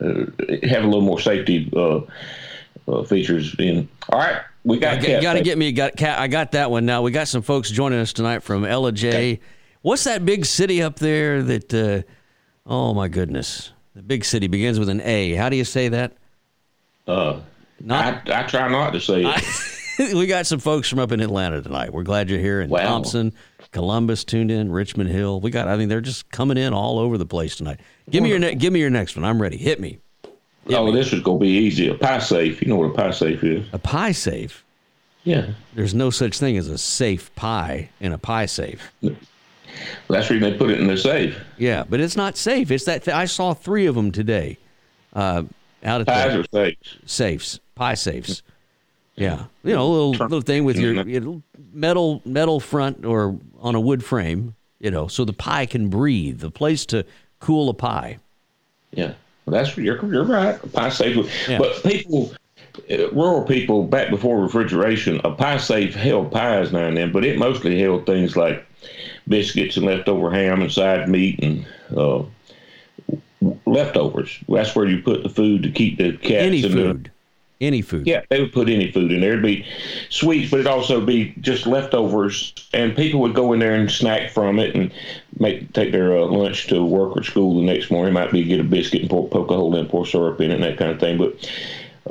uh, 0.00 0.26
have 0.62 0.84
a 0.84 0.86
little 0.86 1.00
more 1.00 1.20
safety 1.20 1.70
uh, 1.76 2.00
uh, 2.88 3.02
features 3.02 3.54
in. 3.58 3.88
All 4.08 4.20
right, 4.20 4.40
we 4.64 4.78
got. 4.78 5.02
You 5.06 5.20
got 5.20 5.34
to 5.34 5.42
get 5.42 5.58
me. 5.58 5.72
Got 5.72 5.96
cat. 5.96 6.18
I 6.20 6.28
got 6.28 6.52
that 6.52 6.70
one 6.70 6.86
now. 6.86 7.02
We 7.02 7.10
got 7.10 7.26
some 7.28 7.42
folks 7.42 7.70
joining 7.70 7.98
us 7.98 8.12
tonight 8.12 8.42
from 8.44 8.62
Ellijay. 8.62 9.40
What's 9.86 10.02
that 10.02 10.24
big 10.24 10.44
city 10.44 10.82
up 10.82 10.98
there? 10.98 11.44
That 11.44 11.72
uh, 11.72 12.02
oh 12.68 12.92
my 12.92 13.06
goodness, 13.06 13.70
the 13.94 14.02
big 14.02 14.24
city 14.24 14.48
begins 14.48 14.80
with 14.80 14.88
an 14.88 15.00
A. 15.02 15.34
How 15.34 15.48
do 15.48 15.54
you 15.54 15.62
say 15.62 15.86
that? 15.90 16.14
Uh, 17.06 17.38
Not. 17.78 18.28
I, 18.28 18.40
I 18.40 18.42
try 18.48 18.66
not 18.66 18.90
to 18.94 19.00
say 19.00 19.22
it. 19.24 20.14
we 20.16 20.26
got 20.26 20.44
some 20.48 20.58
folks 20.58 20.88
from 20.88 20.98
up 20.98 21.12
in 21.12 21.20
Atlanta 21.20 21.62
tonight. 21.62 21.92
We're 21.92 22.02
glad 22.02 22.28
you're 22.28 22.40
here. 22.40 22.62
And 22.62 22.68
Wow. 22.68 22.80
Thompson, 22.80 23.32
Columbus 23.70 24.24
tuned 24.24 24.50
in. 24.50 24.72
Richmond 24.72 25.08
Hill. 25.10 25.40
We 25.40 25.52
got. 25.52 25.68
I 25.68 25.76
mean, 25.76 25.88
they're 25.88 26.00
just 26.00 26.32
coming 26.32 26.56
in 26.58 26.72
all 26.74 26.98
over 26.98 27.16
the 27.16 27.24
place 27.24 27.54
tonight. 27.54 27.78
Give 28.10 28.24
me 28.24 28.28
your. 28.28 28.40
Ne- 28.40 28.56
give 28.56 28.72
me 28.72 28.80
your 28.80 28.90
next 28.90 29.14
one. 29.14 29.24
I'm 29.24 29.40
ready. 29.40 29.56
Hit 29.56 29.78
me. 29.78 30.00
Oh, 30.70 30.90
this 30.90 31.12
is 31.12 31.22
gonna 31.22 31.38
be 31.38 31.46
easy. 31.46 31.90
A 31.90 31.94
pie 31.94 32.18
safe. 32.18 32.60
You 32.60 32.66
know 32.66 32.76
what 32.76 32.90
a 32.90 32.94
pie 32.94 33.12
safe 33.12 33.44
is? 33.44 33.64
A 33.72 33.78
pie 33.78 34.10
safe. 34.10 34.64
Yeah. 35.22 35.52
There's 35.74 35.94
no 35.94 36.10
such 36.10 36.40
thing 36.40 36.56
as 36.56 36.66
a 36.66 36.76
safe 36.76 37.32
pie 37.36 37.90
in 38.00 38.10
a 38.10 38.18
pie 38.18 38.46
safe. 38.46 38.82
That's 40.08 40.28
the 40.28 40.34
reason 40.34 40.50
they 40.52 40.58
put 40.58 40.70
it 40.70 40.80
in 40.80 40.86
the 40.86 40.96
safe. 40.96 41.38
Yeah, 41.58 41.84
but 41.88 42.00
it's 42.00 42.16
not 42.16 42.36
safe. 42.36 42.70
It's 42.70 42.84
that 42.84 43.04
th- 43.04 43.14
I 43.14 43.24
saw 43.26 43.54
three 43.54 43.86
of 43.86 43.94
them 43.94 44.12
today, 44.12 44.58
uh, 45.14 45.42
out 45.84 46.00
at 46.00 46.06
Pies 46.06 46.32
the 46.32 46.40
are 46.40 46.44
safe. 46.64 46.76
safes, 47.06 47.60
pie 47.74 47.94
safes. 47.94 48.42
Yeah, 49.16 49.44
you 49.64 49.74
know, 49.74 49.82
a 49.82 49.88
little 49.88 50.10
little 50.12 50.40
thing 50.42 50.64
with 50.64 50.76
your 50.78 50.92
you 51.08 51.20
know, 51.20 51.42
metal 51.72 52.20
metal 52.26 52.60
front 52.60 53.04
or 53.06 53.36
on 53.60 53.74
a 53.74 53.80
wood 53.80 54.04
frame. 54.04 54.54
You 54.78 54.90
know, 54.90 55.08
so 55.08 55.24
the 55.24 55.32
pie 55.32 55.64
can 55.66 55.88
breathe. 55.88 56.40
The 56.40 56.50
place 56.50 56.84
to 56.86 57.04
cool 57.40 57.70
a 57.70 57.74
pie. 57.74 58.18
Yeah. 58.92 59.14
That's 59.46 59.76
you're 59.76 60.04
you're 60.12 60.24
right. 60.24 60.62
A 60.62 60.66
pie 60.66 60.88
safe, 60.90 61.48
Yeah. 61.48 61.58
but 61.58 61.82
people, 61.82 62.32
uh, 62.90 63.10
rural 63.12 63.42
people 63.42 63.84
back 63.84 64.10
before 64.10 64.40
refrigeration, 64.42 65.20
a 65.24 65.30
pie 65.30 65.56
safe 65.56 65.94
held 65.94 66.30
pies 66.32 66.72
now 66.72 66.86
and 66.88 66.96
then, 66.96 67.10
but 67.12 67.24
it 67.24 67.38
mostly 67.38 67.80
held 67.80 68.04
things 68.06 68.36
like 68.36 68.66
biscuits 69.28 69.76
and 69.76 69.86
leftover 69.86 70.30
ham 70.30 70.62
and 70.62 70.72
side 70.72 71.08
meat 71.08 71.40
and 71.42 71.66
uh, 71.96 72.22
leftovers. 73.66 74.38
That's 74.48 74.74
where 74.74 74.86
you 74.86 75.02
put 75.02 75.22
the 75.22 75.28
food 75.28 75.62
to 75.64 75.70
keep 75.70 75.98
the 75.98 76.12
cats. 76.16 76.42
Any 76.42 76.62
and 76.64 76.72
the- 76.72 76.82
food. 76.82 77.10
Any 77.58 77.80
food. 77.80 78.06
yeah, 78.06 78.20
they 78.28 78.42
would 78.42 78.52
put 78.52 78.68
any 78.68 78.92
food 78.92 79.10
in 79.10 79.22
there. 79.22 79.30
It'd 79.30 79.42
be 79.42 79.64
sweets, 80.10 80.50
but 80.50 80.60
it'd 80.60 80.70
also 80.70 81.00
be 81.00 81.32
just 81.40 81.66
leftovers, 81.66 82.52
and 82.74 82.94
people 82.94 83.18
would 83.20 83.34
go 83.34 83.54
in 83.54 83.60
there 83.60 83.74
and 83.74 83.90
snack 83.90 84.30
from 84.30 84.58
it 84.58 84.74
and 84.74 84.92
make 85.38 85.72
take 85.72 85.90
their 85.90 86.18
uh, 86.18 86.26
lunch 86.26 86.66
to 86.66 86.84
work 86.84 87.16
or 87.16 87.22
school 87.22 87.56
the 87.58 87.62
next 87.64 87.90
morning. 87.90 88.12
Might 88.12 88.30
be 88.30 88.44
get 88.44 88.60
a 88.60 88.62
biscuit 88.62 89.00
and 89.00 89.08
pour, 89.10 89.26
poke 89.26 89.50
a 89.50 89.54
hole 89.54 89.74
in, 89.74 89.86
pour 89.86 90.04
syrup 90.04 90.38
in 90.42 90.50
it, 90.50 90.56
and 90.56 90.64
that 90.64 90.76
kind 90.76 90.90
of 90.90 91.00
thing. 91.00 91.16
But 91.16 91.50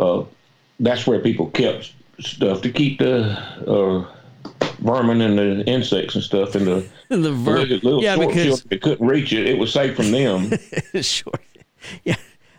uh, 0.01 0.23
that's 0.79 1.05
where 1.05 1.19
people 1.19 1.51
kept 1.51 1.93
stuff 2.19 2.63
to 2.63 2.71
keep 2.71 2.97
the 2.97 3.37
uh, 3.67 4.14
vermin 4.85 5.21
and 5.21 5.37
the 5.37 5.65
insects 5.65 6.15
and 6.15 6.23
stuff 6.23 6.55
in 6.55 6.65
the. 6.65 6.87
The 7.09 7.31
ver- 7.31 7.59
little, 7.59 7.77
little 7.77 8.03
yeah, 8.03 8.15
short 8.15 8.29
because 8.29 8.63
that 8.63 8.81
couldn't 8.81 9.05
reach 9.05 9.31
it. 9.31 9.47
It 9.47 9.59
was 9.59 9.71
safe 9.71 9.95
from 9.95 10.11
them. 10.11 10.51
sure. 11.01 11.33
Yeah. 12.03 12.15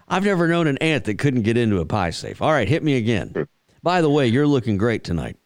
I've 0.08 0.24
never 0.24 0.46
known 0.46 0.68
an 0.68 0.78
ant 0.78 1.04
that 1.06 1.18
couldn't 1.18 1.42
get 1.42 1.56
into 1.56 1.80
a 1.80 1.84
pie 1.84 2.10
safe. 2.10 2.40
All 2.40 2.52
right, 2.52 2.68
hit 2.68 2.84
me 2.84 2.96
again. 2.96 3.48
By 3.82 4.02
the 4.02 4.08
way, 4.10 4.28
you're 4.28 4.46
looking 4.46 4.76
great 4.76 5.02
tonight. 5.02 5.36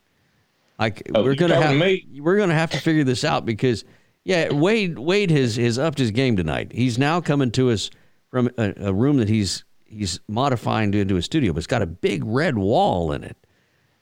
I, 0.79 0.93
Oh, 1.15 1.23
we're 1.23 1.35
gonna 1.35 1.61
have 1.61 1.73
to 1.73 1.79
me? 1.79 2.07
we're 2.21 2.37
gonna 2.37 2.55
have 2.55 2.71
to 2.73 2.79
figure 2.79 3.05
this 3.05 3.25
out 3.25 3.47
because 3.47 3.85
yeah, 4.25 4.53
Wade 4.53 4.99
Wade 4.99 5.31
has 5.31 5.57
has 5.57 5.79
upped 5.79 5.99
his 5.99 6.11
game 6.11 6.37
tonight. 6.37 6.73
He's 6.73 6.99
now 6.99 7.21
coming 7.23 7.51
to 7.53 7.71
us 7.71 7.91
from 8.31 8.51
a, 8.59 8.75
a 8.77 8.93
room 8.93 9.17
that 9.17 9.29
he's 9.29 9.65
he's 9.87 10.21
modifying 10.29 10.93
into 10.95 11.17
a 11.17 11.23
studio, 11.23 11.53
but 11.55 11.59
it's 11.59 11.67
got 11.67 11.83
a 11.83 11.87
big 11.87 12.23
red 12.25 12.57
wall 12.59 13.13
in 13.13 13.25
it. 13.25 13.37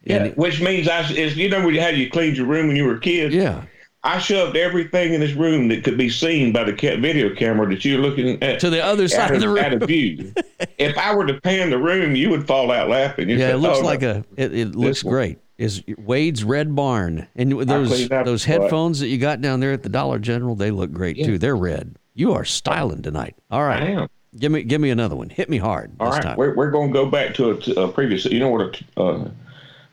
Yeah, 0.05 0.25
And- 0.25 0.37
which 0.37 0.61
means 0.61 0.89
I 0.89 1.01
is 1.13 1.37
you 1.37 1.49
know 1.49 1.65
when 1.65 1.75
you 1.75 1.81
had 1.81 1.97
you 1.97 2.11
cleaned 2.11 2.37
your 2.37 2.47
room 2.47 2.69
when 2.69 2.77
you 2.77 2.85
were 2.85 2.95
a 2.97 3.01
kid. 3.01 3.33
Yeah. 3.33 3.63
I 4.05 4.19
shoved 4.21 4.57
everything 4.57 5.13
in 5.13 5.21
this 5.21 5.33
room 5.33 5.67
that 5.69 5.83
could 5.83 5.99
be 5.99 6.09
seen 6.09 6.53
by 6.53 6.63
the 6.63 6.73
video 6.73 7.35
camera 7.35 7.69
that 7.69 7.85
you're 7.85 8.01
looking 8.01 8.41
at 8.45 8.61
To 8.61 8.71
the 8.71 8.83
other 8.83 9.09
side 9.09 9.33
of 9.35 9.41
the 9.41 9.49
room. 9.49 9.81
view. 9.81 10.33
if 10.79 10.97
I 10.97 11.13
were 11.13 11.27
to 11.27 11.41
pan 11.41 11.71
the 11.71 11.79
room, 11.79 12.15
you 12.15 12.31
would 12.31 12.47
fall 12.47 12.71
out 12.71 12.89
laughing. 12.89 13.29
You'd 13.29 13.41
Yeah, 13.41 13.49
say, 13.49 13.55
it 13.55 13.57
looks 13.57 13.79
"Oh, 13.81 13.85
like 13.85 14.03
no." 14.03 14.23
a. 14.37 14.41
It, 14.43 14.55
it 14.57 14.75
looks 14.77 15.03
one. 15.03 15.13
great. 15.13 15.39
Is 15.59 15.83
Wade's 15.99 16.45
Red 16.45 16.77
Barn 16.77 17.27
and 17.35 17.51
those 17.69 18.09
those 18.09 18.45
headphones 18.45 19.01
that 19.01 19.09
you 19.09 19.19
got 19.19 19.41
down 19.41 19.59
there 19.59 19.73
at 19.73 19.83
the 19.83 19.89
Dollar 19.89 20.21
General? 20.21 20.55
They 20.55 20.71
look 20.71 20.93
great 20.93 21.17
too. 21.25 21.37
They're 21.37 21.57
red. 21.57 21.97
You 22.15 22.33
are 22.35 22.45
styling 22.45 23.03
tonight. 23.03 23.35
All 23.51 23.65
right. 23.65 23.83
I 23.83 23.87
am. 23.89 24.09
give 24.39 24.53
me 24.53 24.63
give 24.63 24.81
me 24.81 24.91
another 24.91 25.17
one. 25.17 25.29
Hit 25.31 25.51
me 25.51 25.59
hard 25.59 25.91
All 25.99 26.11
right, 26.13 26.37
we're 26.39 26.55
we're 26.55 26.71
going 26.71 26.91
to 26.91 26.93
go 26.93 27.07
back 27.11 27.35
to 27.35 27.51
a 27.77 27.89
previous. 27.89 28.25
You 28.27 28.39
know 28.39 28.49
what 28.51 28.81
a 28.97 29.01
uh, 29.03 29.31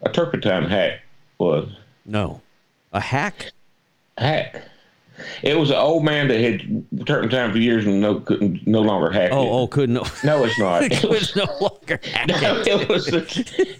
a 0.06 0.10
turpentine 0.12 0.64
hack 0.70 1.02
was? 1.38 1.70
no, 2.06 2.42
a 2.94 3.00
hack. 3.00 3.52
Hack. 4.18 4.62
It 5.44 5.58
was 5.58 5.70
an 5.70 5.78
old 5.78 6.04
man 6.04 6.28
that 6.28 6.42
had 6.42 6.86
turpentine 7.06 7.50
for 7.54 7.58
years 7.58 7.86
and 7.86 8.02
no 8.02 8.20
couldn't 8.20 8.68
no 8.68 8.82
longer 8.82 9.10
hack 9.10 9.32
it. 9.32 9.34
Oh, 9.34 9.60
oh, 9.62 9.68
couldn't. 9.68 9.94
No, 9.96 10.04
No, 10.26 10.44
it's 10.44 10.60
not. 10.60 10.84
it 10.92 11.10
was 11.10 11.34
no 11.38 11.46
longer 11.62 12.00
hack. 12.04 12.28
No, 12.28 12.62
it 12.66 12.90
was 12.90 13.08
a, 13.14 13.26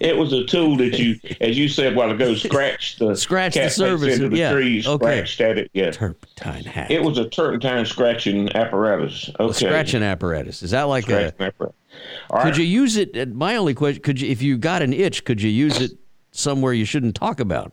it 0.06 0.16
was 0.16 0.32
a 0.32 0.44
tool 0.46 0.76
that 0.78 0.98
you, 0.98 1.20
as 1.42 1.58
you 1.58 1.68
said 1.68 1.92
a 1.92 1.96
while 1.96 2.10
ago, 2.10 2.34
scratch 2.34 2.96
the 2.96 3.14
Scratch 3.16 3.52
the 3.54 3.68
surface, 3.68 4.14
into 4.14 4.30
the 4.30 4.38
yeah, 4.38 4.52
trees, 4.52 4.86
okay. 4.86 5.04
scratched 5.04 5.40
at 5.42 5.58
it. 5.58 5.70
Yeah, 5.74 5.90
Turpentine 5.90 6.64
hack. 6.64 6.90
it 6.90 7.02
was 7.02 7.18
a 7.18 7.28
turpentine 7.28 7.84
scratching 7.84 8.50
apparatus. 8.56 9.30
Okay, 9.38 9.50
a 9.50 9.54
scratching 9.68 10.02
apparatus. 10.02 10.62
Is 10.62 10.70
that 10.70 10.84
like 10.84 11.04
scratching 11.04 11.34
a? 11.38 11.44
apparatus. 11.44 11.76
All 12.30 12.38
Could 12.42 12.48
right. 12.52 12.58
you 12.58 12.64
use 12.64 12.96
it? 12.96 13.14
uh, 13.16 13.26
My 13.26 13.56
only 13.56 13.74
question: 13.74 14.02
Could 14.02 14.22
you, 14.22 14.30
if 14.30 14.40
you 14.40 14.56
got 14.56 14.80
an 14.80 14.94
itch, 14.94 15.24
could 15.24 15.42
you 15.42 15.50
use 15.50 15.80
it 15.82 15.92
somewhere 16.36 16.72
you 16.72 16.84
shouldn't 16.84 17.14
talk 17.14 17.40
about? 17.40 17.72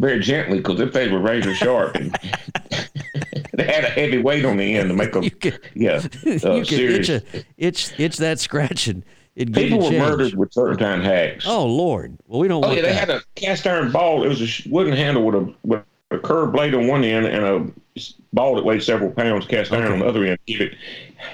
very 0.00 0.20
gently 0.20 0.58
because 0.58 0.78
if 0.78 0.92
they 0.92 1.08
were 1.08 1.18
razor 1.18 1.52
sharp, 1.56 1.96
and 1.96 2.12
they 3.54 3.64
had 3.64 3.82
a 3.82 3.88
heavy 3.88 4.18
weight 4.18 4.44
on 4.44 4.56
the 4.56 4.76
end 4.76 4.88
to 4.88 4.94
make 4.94 5.12
them. 5.12 5.24
You 5.24 5.30
could- 5.32 5.58
yeah, 5.74 6.00
you 6.22 6.34
uh, 6.34 6.38
could 6.58 6.66
serious. 6.68 7.08
itch, 7.08 7.24
a, 7.34 7.44
itch 7.58 7.92
itch 7.98 8.16
that 8.18 8.38
scratching. 8.38 9.02
People 9.36 9.60
you 9.64 9.76
were 9.78 9.90
murdered 10.08 10.34
with 10.34 10.52
turpentine 10.54 11.00
hacks. 11.00 11.44
Oh 11.48 11.66
Lord! 11.66 12.16
Well, 12.28 12.38
we 12.40 12.46
don't 12.48 12.62
Oh 12.64 12.68
want 12.68 12.76
yeah, 12.76 12.82
they 12.82 12.92
that. 12.92 13.08
had 13.08 13.10
a 13.10 13.20
cast 13.34 13.66
iron 13.66 13.90
ball. 13.90 14.22
It 14.24 14.28
was 14.28 14.40
a 14.40 14.68
wooden 14.68 14.92
handle 14.94 15.24
with 15.24 15.34
a 15.34 15.54
with 15.64 15.82
a 16.12 16.18
curved 16.18 16.52
blade 16.52 16.74
on 16.74 16.86
one 16.86 17.02
end 17.04 17.26
and 17.26 17.44
a 17.44 18.06
ball 18.32 18.54
that 18.54 18.64
weighed 18.64 18.82
several 18.84 19.10
pounds 19.10 19.46
cast 19.46 19.72
iron 19.72 19.90
on 19.92 19.98
the 20.00 20.06
other 20.06 20.24
end. 20.24 20.38
Keep 20.46 20.60
it 20.60 20.74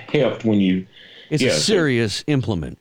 heft 0.09 0.45
when 0.47 0.59
you. 0.61 0.87
it's 1.31 1.43
yeah, 1.43 1.51
a 1.51 1.53
so- 1.53 1.59
serious 1.61 2.25
implement. 2.29 2.79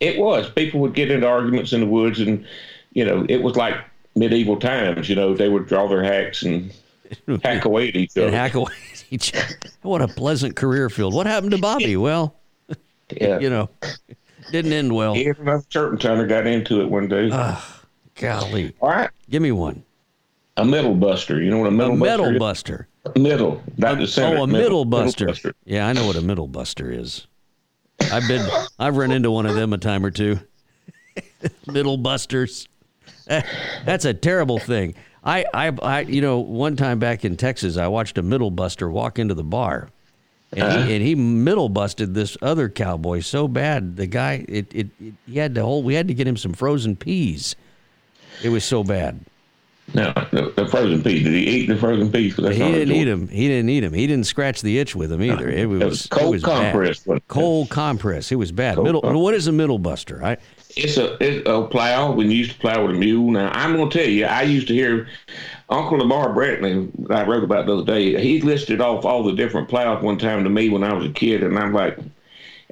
It 0.00 0.18
was. 0.18 0.50
People 0.50 0.80
would 0.80 0.94
get 0.94 1.10
into 1.10 1.26
arguments 1.26 1.72
in 1.72 1.80
the 1.80 1.86
woods, 1.86 2.20
and 2.20 2.44
you 2.92 3.04
know, 3.04 3.24
it 3.28 3.42
was 3.42 3.56
like 3.56 3.76
medieval 4.14 4.56
times. 4.58 5.08
You 5.08 5.16
know, 5.16 5.34
they 5.34 5.48
would 5.48 5.66
draw 5.66 5.88
their 5.88 6.02
hacks 6.02 6.42
and 6.42 6.72
hack 7.42 7.64
away 7.64 7.88
at 7.88 7.96
each 7.96 8.10
other. 8.16 8.26
And 8.26 8.34
hack 8.34 8.54
away 8.54 8.72
at 8.92 9.04
each 9.10 9.34
other. 9.34 9.54
What 9.82 10.02
a 10.02 10.08
pleasant 10.08 10.56
career 10.56 10.90
field. 10.90 11.14
What 11.14 11.26
happened 11.26 11.52
to 11.52 11.58
Bobby? 11.58 11.96
Well, 12.04 12.34
yeah. 13.10 13.38
you 13.38 13.50
know, 13.50 13.68
didn't 14.50 14.72
end 14.72 14.94
well. 14.94 15.14
And 15.14 15.38
another 15.38 15.64
turpentiner 15.70 16.28
got 16.28 16.46
into 16.46 16.80
it 16.80 16.90
one 16.90 17.08
day. 17.08 17.28
Golly, 18.16 18.72
All 18.80 18.90
right, 18.90 19.10
give 19.28 19.42
me 19.42 19.52
one. 19.52 19.82
a 20.56 20.64
middle 20.64 20.94
buster. 20.94 21.42
You 21.42 21.50
know 21.50 21.58
what 21.58 21.66
a 21.66 21.68
A 21.68 21.72
middle 21.72 21.96
metal 21.96 22.38
buster 22.38 22.88
buster. 23.04 23.20
Middle, 23.20 23.62
not 23.76 23.98
the 23.98 24.06
center. 24.06 24.38
Oh, 24.38 24.44
a 24.44 24.46
middle 24.46 24.84
buster. 24.84 25.34
Yeah, 25.64 25.86
I 25.86 25.92
know 25.92 26.06
what 26.06 26.16
a 26.16 26.22
middle 26.22 26.46
buster 26.48 26.90
is. 26.90 27.26
I've 28.00 28.26
been, 28.28 28.46
I've 28.78 28.96
run 28.96 29.10
into 29.10 29.30
one 29.30 29.46
of 29.46 29.54
them 29.54 29.72
a 29.72 29.78
time 29.78 30.04
or 30.04 30.10
two. 30.10 30.40
middle 31.66 31.96
busters. 31.96 32.68
That's 33.26 34.04
a 34.04 34.14
terrible 34.14 34.58
thing. 34.58 34.94
I, 35.22 35.46
I, 35.54 35.68
I, 35.82 36.00
you 36.00 36.20
know, 36.20 36.38
one 36.38 36.76
time 36.76 36.98
back 36.98 37.24
in 37.24 37.36
Texas, 37.36 37.76
I 37.76 37.86
watched 37.88 38.18
a 38.18 38.22
middle 38.22 38.50
buster 38.50 38.90
walk 38.90 39.18
into 39.18 39.34
the 39.34 39.44
bar, 39.44 39.88
and 40.52 40.60
he, 40.60 40.68
uh-huh. 40.68 40.90
and 40.90 41.02
he 41.02 41.14
middle 41.14 41.70
busted 41.70 42.14
this 42.14 42.36
other 42.42 42.68
cowboy 42.68 43.20
so 43.20 43.48
bad. 43.48 43.96
The 43.96 44.06
guy, 44.06 44.44
it, 44.48 44.74
it, 44.74 44.88
it, 45.00 45.14
he 45.26 45.38
had 45.38 45.54
to 45.54 45.62
hold. 45.62 45.84
We 45.84 45.94
had 45.94 46.08
to 46.08 46.14
get 46.14 46.26
him 46.26 46.36
some 46.36 46.52
frozen 46.52 46.96
peas. 46.96 47.56
It 48.42 48.50
was 48.50 48.64
so 48.64 48.84
bad. 48.84 49.20
No, 49.92 50.12
the, 50.32 50.52
the 50.56 50.66
frozen 50.68 51.02
peas. 51.02 51.22
Did 51.24 51.34
he 51.34 51.46
eat 51.46 51.66
the 51.66 51.76
frozen 51.76 52.10
peas? 52.10 52.34
He 52.34 52.42
didn't 52.42 52.92
eat 52.92 53.06
him. 53.06 53.28
He 53.28 53.46
didn't 53.48 53.68
eat 53.68 53.84
him. 53.84 53.92
He 53.92 54.06
didn't 54.06 54.26
scratch 54.26 54.62
the 54.62 54.78
itch 54.78 54.96
with 54.96 55.12
him 55.12 55.22
either. 55.22 55.48
It 55.48 55.68
was, 55.68 55.82
It 55.82 55.84
was 55.84 56.04
it 56.06 56.10
cold 56.10 56.32
was 56.32 56.42
compress, 56.42 57.06
it? 57.06 57.28
Cold 57.28 57.70
compress. 57.70 58.32
It 58.32 58.36
was 58.36 58.50
bad. 58.50 58.76
Cold 58.76 58.86
middle. 58.86 59.00
compress. 59.02 59.22
What 59.22 59.34
is 59.34 59.46
a 59.46 59.52
middle 59.52 59.78
buster? 59.78 60.24
I, 60.24 60.38
It's 60.76 60.96
a 60.96 61.16
it's 61.22 61.46
a 61.48 61.62
plow. 61.66 62.12
When 62.12 62.30
you 62.30 62.38
used 62.38 62.52
to 62.52 62.58
plow 62.58 62.86
with 62.86 62.96
a 62.96 62.98
mule. 62.98 63.30
Now 63.30 63.50
I'm 63.52 63.76
gonna 63.76 63.90
tell 63.90 64.08
you, 64.08 64.24
I 64.24 64.42
used 64.42 64.68
to 64.68 64.74
hear 64.74 65.06
Uncle 65.68 65.98
Lamar 65.98 66.30
Brantley 66.30 66.90
I 67.10 67.24
wrote 67.24 67.44
about 67.44 67.66
the 67.66 67.76
other 67.76 67.84
day. 67.84 68.20
He 68.20 68.40
listed 68.40 68.80
off 68.80 69.04
all 69.04 69.22
the 69.22 69.34
different 69.34 69.68
plows 69.68 70.02
one 70.02 70.18
time 70.18 70.44
to 70.44 70.50
me 70.50 70.70
when 70.70 70.82
I 70.82 70.92
was 70.94 71.06
a 71.06 71.12
kid, 71.12 71.42
and 71.44 71.58
I'm 71.58 71.72
like, 71.72 71.98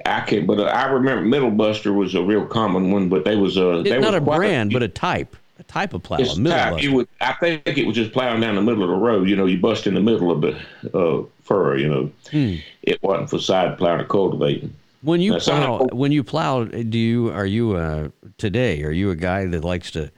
I 0.06 0.22
can't. 0.22 0.46
But 0.46 0.58
uh, 0.58 0.64
I 0.64 0.86
remember 0.86 1.22
Middle 1.24 1.50
Buster 1.50 1.92
was 1.92 2.14
a 2.14 2.22
real 2.22 2.46
common 2.46 2.90
one, 2.90 3.08
but 3.08 3.24
they 3.24 3.36
was 3.36 3.56
a 3.56 3.82
they 3.84 3.98
not 3.98 4.12
was 4.12 4.14
a 4.14 4.20
brand, 4.20 4.72
but 4.72 4.82
a 4.82 4.88
type. 4.88 5.36
A 5.58 5.62
type 5.64 5.92
of 5.94 6.02
plow. 6.02 6.16
it's 6.18 6.36
type. 6.36 6.82
You 6.82 6.94
would, 6.94 7.08
I 7.20 7.34
think 7.34 7.62
it 7.66 7.86
was 7.86 7.94
just 7.94 8.12
plowing 8.12 8.40
down 8.40 8.54
the 8.56 8.62
middle 8.62 8.82
of 8.82 8.88
the 8.88 8.96
road. 8.96 9.28
You 9.28 9.36
know, 9.36 9.46
you 9.46 9.58
bust 9.60 9.86
in 9.86 9.94
the 9.94 10.00
middle 10.00 10.30
of 10.30 10.40
the 10.40 10.56
uh, 10.98 11.24
furrow. 11.42 11.76
You 11.76 11.88
know, 11.88 12.10
Hmm. 12.30 12.54
it 12.82 13.02
wasn't 13.02 13.30
for 13.30 13.38
side 13.38 13.76
plowing 13.78 14.00
or 14.00 14.04
cultivating. 14.04 14.74
when 15.02 15.20
you 15.20 15.32
Now, 15.32 15.38
plow, 15.40 15.78
the- 15.86 15.94
when 15.96 16.10
you 16.12 16.24
plow, 16.24 16.64
do 16.64 16.98
you 16.98 17.30
are 17.30 17.46
you 17.46 17.76
uh, 17.76 18.08
today? 18.38 18.82
Are 18.82 18.90
you 18.92 19.10
a 19.10 19.16
guy 19.16 19.44
that 19.46 19.62
likes 19.62 19.90
to 19.92 20.10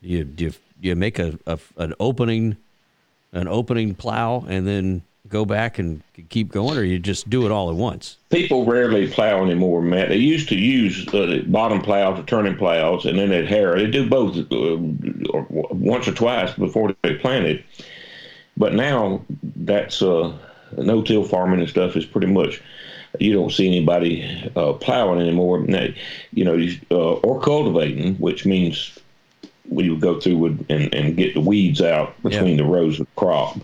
you 0.00 0.22
do 0.24 0.44
you, 0.44 0.52
you 0.80 0.94
make 0.96 1.18
a, 1.18 1.38
a 1.46 1.58
an 1.76 1.92
opening, 1.98 2.56
an 3.32 3.48
opening 3.48 3.94
plow, 3.96 4.44
and 4.48 4.66
then 4.66 5.02
go 5.28 5.44
back 5.44 5.78
and 5.78 6.02
keep 6.28 6.50
going, 6.50 6.76
or 6.76 6.82
you 6.82 6.98
just 6.98 7.28
do 7.28 7.46
it 7.46 7.52
all 7.52 7.70
at 7.70 7.76
once? 7.76 8.18
people 8.30 8.64
rarely 8.66 9.08
plow 9.08 9.42
anymore, 9.42 9.82
Matt. 9.82 10.08
They 10.08 10.16
used 10.16 10.48
to 10.50 10.56
use 10.56 11.06
uh, 11.08 11.26
the 11.26 11.44
bottom 11.46 11.80
plows 11.80 12.18
or 12.18 12.22
turning 12.24 12.56
plows, 12.56 13.06
and 13.06 13.18
then 13.18 13.30
they'd 13.30 13.48
harrow. 13.48 13.78
They 13.78 13.90
do 13.90 14.08
both 14.08 14.36
uh, 14.36 14.54
or 15.30 15.46
once 15.70 16.08
or 16.08 16.12
twice 16.12 16.52
before 16.54 16.94
they 17.02 17.14
planted. 17.14 17.64
But 18.56 18.74
now 18.74 19.24
that's 19.56 20.02
uh, 20.02 20.36
no-till 20.76 21.24
farming 21.24 21.60
and 21.60 21.68
stuff 21.68 21.96
is 21.96 22.04
pretty 22.04 22.26
much 22.26 22.60
you 23.18 23.32
don't 23.32 23.52
see 23.52 23.66
anybody 23.66 24.50
uh, 24.56 24.74
plowing 24.74 25.20
anymore. 25.20 25.60
Now, 25.60 25.86
you 26.32 26.44
know, 26.44 26.58
uh, 26.90 27.14
or 27.14 27.40
cultivating, 27.40 28.16
which 28.16 28.44
means 28.44 28.98
we 29.68 29.90
would 29.90 30.00
go 30.00 30.20
through 30.20 30.58
and, 30.68 30.94
and 30.94 31.16
get 31.16 31.34
the 31.34 31.40
weeds 31.40 31.80
out 31.80 32.20
between 32.22 32.56
the 32.56 32.64
rows 32.64 33.00
of 33.00 33.14
crop. 33.16 33.58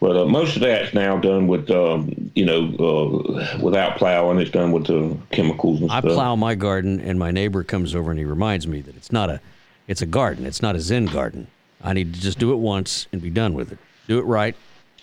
But 0.00 0.16
uh, 0.16 0.24
most 0.26 0.56
of 0.56 0.62
that's 0.62 0.92
now 0.92 1.16
done 1.16 1.46
with, 1.46 1.70
um, 1.70 2.30
you 2.34 2.44
know, 2.44 2.74
uh, 2.78 3.58
without 3.60 3.96
plowing. 3.96 4.38
It's 4.38 4.50
done 4.50 4.70
with 4.72 4.86
the 4.86 5.16
chemicals 5.30 5.80
and 5.80 5.90
I 5.90 6.00
stuff. 6.00 6.12
I 6.12 6.14
plow 6.14 6.36
my 6.36 6.54
garden, 6.54 7.00
and 7.00 7.18
my 7.18 7.30
neighbor 7.30 7.64
comes 7.64 7.94
over 7.94 8.10
and 8.10 8.18
he 8.18 8.24
reminds 8.26 8.66
me 8.66 8.82
that 8.82 8.94
it's 8.96 9.10
not 9.10 9.30
a, 9.30 9.40
it's 9.88 10.02
a 10.02 10.06
garden. 10.06 10.44
It's 10.44 10.60
not 10.60 10.76
a 10.76 10.80
Zen 10.80 11.06
garden. 11.06 11.46
I 11.82 11.92
need 11.92 12.12
to 12.14 12.20
just 12.20 12.38
do 12.38 12.52
it 12.52 12.56
once 12.56 13.06
and 13.12 13.22
be 13.22 13.30
done 13.30 13.54
with 13.54 13.72
it. 13.72 13.78
Do 14.06 14.18
it 14.18 14.22
right, 14.24 14.54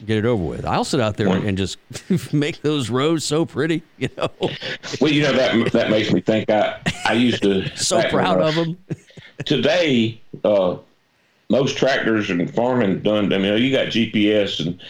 get 0.05 0.17
it 0.17 0.25
over 0.25 0.43
with. 0.43 0.65
I'll 0.65 0.83
sit 0.85 0.99
out 0.99 1.17
there 1.17 1.27
and 1.27 1.57
just 1.57 1.77
make 2.33 2.61
those 2.61 2.89
rows 2.89 3.23
so 3.23 3.45
pretty, 3.45 3.83
you 3.97 4.09
know. 4.17 4.29
Well, 5.01 5.11
you 5.11 5.23
know 5.23 5.33
that 5.33 5.71
that 5.71 5.89
makes 5.89 6.11
me 6.11 6.21
think. 6.21 6.49
I 6.49 6.79
I 7.05 7.13
used 7.13 7.41
to 7.43 7.67
so 7.77 8.01
proud 8.09 8.39
of 8.41 8.55
them. 8.55 8.77
today, 9.45 10.21
uh, 10.43 10.77
most 11.53 11.77
tractors 11.77 12.31
and 12.31 12.53
farming 12.53 13.01
done. 13.01 13.31
I 13.31 13.37
mean, 13.37 13.61
you 13.61 13.71
got 13.71 13.87
GPS 13.87 14.59
and 14.59 14.81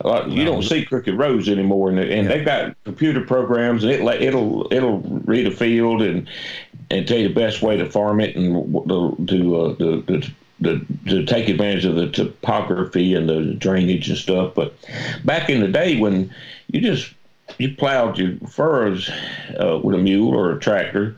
a 0.00 0.08
lot, 0.08 0.30
you 0.30 0.44
don't 0.44 0.62
see 0.62 0.84
crooked 0.84 1.18
roads 1.18 1.48
anymore, 1.48 1.88
and, 1.88 1.98
and 1.98 2.10
yeah. 2.10 2.28
they've 2.28 2.44
got 2.44 2.76
computer 2.84 3.22
programs, 3.22 3.84
and 3.84 3.92
it 3.92 4.22
it'll 4.22 4.72
it'll 4.72 5.00
read 5.00 5.46
a 5.46 5.50
field 5.50 6.02
and 6.02 6.28
and 6.90 7.08
tell 7.08 7.18
you 7.18 7.28
the 7.28 7.34
best 7.34 7.62
way 7.62 7.76
to 7.76 7.88
farm 7.88 8.20
it 8.20 8.36
and 8.36 8.72
to 8.88 9.16
to, 9.26 9.56
uh, 9.56 9.74
to, 9.76 10.02
to 10.02 10.30
to, 10.62 10.86
to 11.06 11.24
take 11.24 11.48
advantage 11.48 11.86
of 11.86 11.94
the 11.94 12.10
topography 12.10 13.14
and 13.14 13.28
the 13.28 13.54
drainage 13.54 14.10
and 14.10 14.18
stuff. 14.18 14.54
But 14.54 14.74
back 15.24 15.48
in 15.48 15.60
the 15.60 15.68
day 15.68 15.98
when 15.98 16.34
you 16.68 16.82
just 16.82 17.12
you 17.58 17.74
plowed 17.74 18.18
your 18.18 18.36
furrows 18.48 19.10
uh, 19.58 19.80
with 19.82 19.94
a 19.94 19.98
mule 19.98 20.34
or 20.34 20.52
a 20.52 20.60
tractor, 20.60 21.16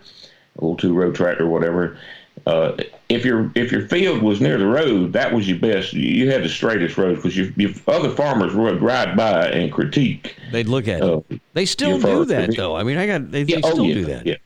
a 0.58 0.60
little 0.60 0.76
two 0.76 0.94
row 0.94 1.12
tractor, 1.12 1.44
or 1.44 1.48
whatever. 1.48 1.98
Uh, 2.46 2.72
if 3.12 3.24
your 3.24 3.50
if 3.54 3.70
your 3.70 3.86
field 3.88 4.22
was 4.22 4.40
near 4.40 4.58
the 4.58 4.66
road, 4.66 5.12
that 5.12 5.32
was 5.32 5.48
your 5.48 5.58
best. 5.58 5.92
You 5.92 6.30
had 6.30 6.42
the 6.42 6.48
straightest 6.48 6.96
road 6.96 7.16
because 7.16 7.36
your, 7.36 7.48
your 7.56 7.70
other 7.88 8.10
farmers 8.10 8.54
would 8.54 8.82
ride 8.82 9.16
by 9.16 9.48
and 9.48 9.72
critique. 9.72 10.36
They'd 10.50 10.68
look 10.68 10.88
at 10.88 11.02
uh, 11.02 11.20
it. 11.28 11.40
They 11.54 11.66
still 11.66 11.98
do 11.98 12.24
that 12.26 12.56
though. 12.56 12.76
I 12.76 12.82
mean, 12.82 12.98
I 12.98 13.06
got 13.06 13.30
they, 13.30 13.42
yeah, 13.42 13.56
they 13.56 13.62
oh, 13.62 13.70
still 13.70 13.84
yeah, 13.84 13.94
do 13.94 14.04
that. 14.06 14.26
Yeah. 14.26 14.36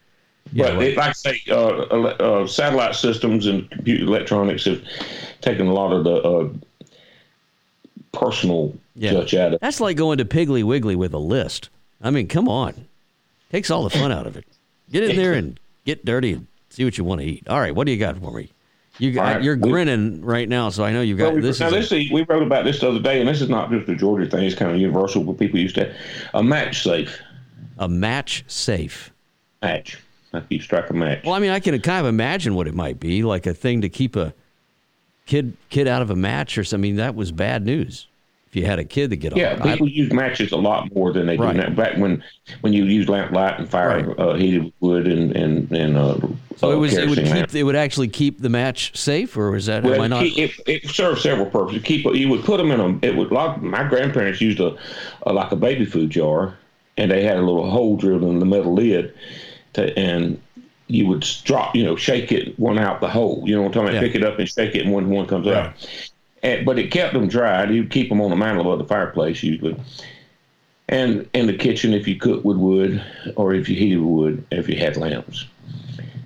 Yeah, 0.52 0.74
but 0.76 0.84
it, 0.84 0.96
like 0.96 1.08
I 1.08 1.12
say, 1.12 1.42
uh, 1.50 1.56
uh, 1.56 2.46
satellite 2.46 2.94
systems 2.94 3.46
and 3.46 3.68
computer 3.68 4.04
electronics 4.04 4.64
have 4.66 4.80
taken 5.40 5.66
a 5.66 5.72
lot 5.72 5.92
of 5.92 6.04
the 6.04 6.22
uh, 6.22 6.48
personal 8.12 8.72
yeah. 8.94 9.12
touch 9.12 9.34
out 9.34 9.48
of 9.48 9.52
it. 9.54 9.60
That's 9.60 9.80
like 9.80 9.96
going 9.96 10.18
to 10.18 10.24
Piggly 10.24 10.62
Wiggly 10.62 10.94
with 10.94 11.12
a 11.14 11.18
list. 11.18 11.68
I 12.00 12.10
mean, 12.10 12.28
come 12.28 12.48
on. 12.48 12.86
Takes 13.50 13.70
all 13.70 13.82
the 13.82 13.90
fun 13.90 14.12
out 14.12 14.26
of 14.26 14.36
it. 14.36 14.44
Get 14.90 15.02
in 15.02 15.16
there 15.16 15.32
and 15.32 15.58
get 15.84 16.04
dirty 16.04 16.32
and 16.32 16.46
see 16.70 16.84
what 16.84 16.96
you 16.96 17.04
want 17.04 17.20
to 17.22 17.26
eat. 17.26 17.48
All 17.48 17.58
right, 17.58 17.74
what 17.74 17.86
do 17.86 17.92
you 17.92 17.98
got 17.98 18.16
for 18.18 18.32
me? 18.32 18.50
You 18.98 19.12
got, 19.12 19.22
right. 19.22 19.42
you're 19.42 19.56
grinning 19.56 20.22
right 20.22 20.48
now, 20.48 20.70
so 20.70 20.82
I 20.82 20.90
know 20.90 21.02
you 21.02 21.16
got 21.16 21.26
well, 21.26 21.34
we, 21.34 21.40
this. 21.42 21.60
Now, 21.60 21.70
this 21.70 21.92
a, 21.92 22.08
we 22.10 22.22
wrote 22.22 22.42
about 22.42 22.64
this 22.64 22.80
the 22.80 22.88
other 22.88 23.00
day, 23.00 23.20
and 23.20 23.28
this 23.28 23.42
is 23.42 23.48
not 23.50 23.70
just 23.70 23.88
a 23.88 23.94
Georgia 23.94 24.28
thing; 24.30 24.44
it's 24.44 24.54
kind 24.54 24.70
of 24.70 24.78
universal. 24.78 25.22
But 25.22 25.38
people 25.38 25.60
used 25.60 25.74
to 25.74 25.94
a 26.32 26.42
match 26.42 26.82
safe. 26.82 27.20
A 27.78 27.88
match 27.88 28.44
safe. 28.46 29.12
Match 29.60 29.98
you 30.48 30.60
strike 30.60 30.90
a 30.90 30.94
match. 30.94 31.24
Well, 31.24 31.34
I 31.34 31.38
mean, 31.38 31.50
I 31.50 31.60
can 31.60 31.78
kind 31.80 32.00
of 32.00 32.06
imagine 32.06 32.54
what 32.54 32.66
it 32.66 32.74
might 32.74 33.00
be, 33.00 33.22
like 33.22 33.46
a 33.46 33.54
thing 33.54 33.80
to 33.82 33.88
keep 33.88 34.16
a 34.16 34.34
kid 35.26 35.56
kid 35.70 35.88
out 35.88 36.02
of 36.02 36.10
a 36.10 36.16
match 36.16 36.58
or 36.58 36.64
something. 36.64 36.88
I 36.88 36.88
mean, 36.88 36.96
that 36.96 37.14
was 37.14 37.32
bad 37.32 37.64
news. 37.64 38.06
If 38.56 38.62
you 38.62 38.66
had 38.66 38.78
a 38.78 38.84
kid 38.84 39.10
to 39.10 39.16
get 39.16 39.36
yeah, 39.36 39.52
off. 39.52 39.62
people 39.62 39.86
I, 39.86 39.90
use 39.90 40.10
matches 40.14 40.50
a 40.50 40.56
lot 40.56 40.94
more 40.94 41.12
than 41.12 41.26
they 41.26 41.36
right. 41.36 41.52
do 41.52 41.62
now. 41.62 41.68
Back 41.68 41.98
when 41.98 42.24
when 42.62 42.72
you 42.72 42.84
use 42.84 43.06
lamp 43.06 43.32
light 43.32 43.58
and 43.58 43.68
fire 43.68 44.02
right. 44.02 44.18
uh, 44.18 44.34
heated 44.34 44.72
wood 44.80 45.06
and 45.06 45.36
and 45.36 45.70
and 45.70 45.98
uh, 45.98 46.16
so 46.56 46.70
it 46.70 46.76
was 46.76 46.96
it 46.96 47.06
would 47.06 47.18
keep 47.18 47.54
it 47.54 47.62
would 47.64 47.76
actually 47.76 48.08
keep 48.08 48.40
the 48.40 48.48
match 48.48 48.96
safe, 48.96 49.36
or 49.36 49.50
was 49.50 49.66
that 49.66 49.84
well, 49.84 49.96
am 49.96 50.00
I 50.00 50.06
not? 50.06 50.24
It, 50.24 50.52
it, 50.66 50.88
serves 50.88 51.22
several 51.22 51.44
purposes. 51.50 51.82
Keep 51.82 52.06
you 52.14 52.30
would 52.30 52.44
put 52.44 52.56
them 52.56 52.70
in 52.70 52.80
a 52.80 52.98
it 53.06 53.14
would 53.14 53.30
like 53.30 53.60
my 53.60 53.86
grandparents 53.86 54.40
used 54.40 54.60
a, 54.60 54.74
a 55.26 55.34
like 55.34 55.52
a 55.52 55.56
baby 55.56 55.84
food 55.84 56.08
jar, 56.08 56.56
and 56.96 57.10
they 57.10 57.24
had 57.24 57.36
a 57.36 57.42
little 57.42 57.70
hole 57.70 57.98
drilled 57.98 58.22
in 58.22 58.38
the 58.38 58.46
metal 58.46 58.72
lid, 58.72 59.12
to, 59.74 59.94
and 59.98 60.40
you 60.86 61.06
would 61.06 61.26
drop, 61.44 61.74
you 61.76 61.84
know, 61.84 61.94
shake 61.94 62.32
it 62.32 62.58
one 62.58 62.78
out 62.78 63.02
the 63.02 63.08
hole. 63.08 63.42
You 63.44 63.54
know 63.56 63.62
what 63.62 63.68
I'm 63.68 63.72
talking 63.74 63.88
about? 63.88 63.94
Yeah. 64.02 64.12
Pick 64.12 64.14
it 64.14 64.24
up 64.24 64.38
and 64.38 64.48
shake 64.48 64.74
it, 64.74 64.82
and 64.84 64.92
one 64.94 65.10
one 65.10 65.26
comes 65.26 65.46
out. 65.46 65.74
And, 66.42 66.64
but 66.64 66.78
it 66.78 66.90
kept 66.90 67.14
them 67.14 67.28
dry. 67.28 67.64
You'd 67.64 67.90
keep 67.90 68.08
them 68.08 68.20
on 68.20 68.30
the 68.30 68.36
mantle 68.36 68.62
above 68.62 68.78
the 68.78 68.84
fireplace 68.84 69.42
usually, 69.42 69.76
and 70.88 71.28
in 71.34 71.46
the 71.46 71.56
kitchen 71.56 71.92
if 71.92 72.06
you 72.06 72.16
cooked 72.16 72.44
with 72.44 72.56
wood, 72.56 73.04
or 73.36 73.54
if 73.54 73.68
you 73.68 73.76
heated 73.76 74.00
wood, 74.00 74.44
if 74.50 74.68
you 74.68 74.76
had 74.76 74.96
lamps. 74.96 75.46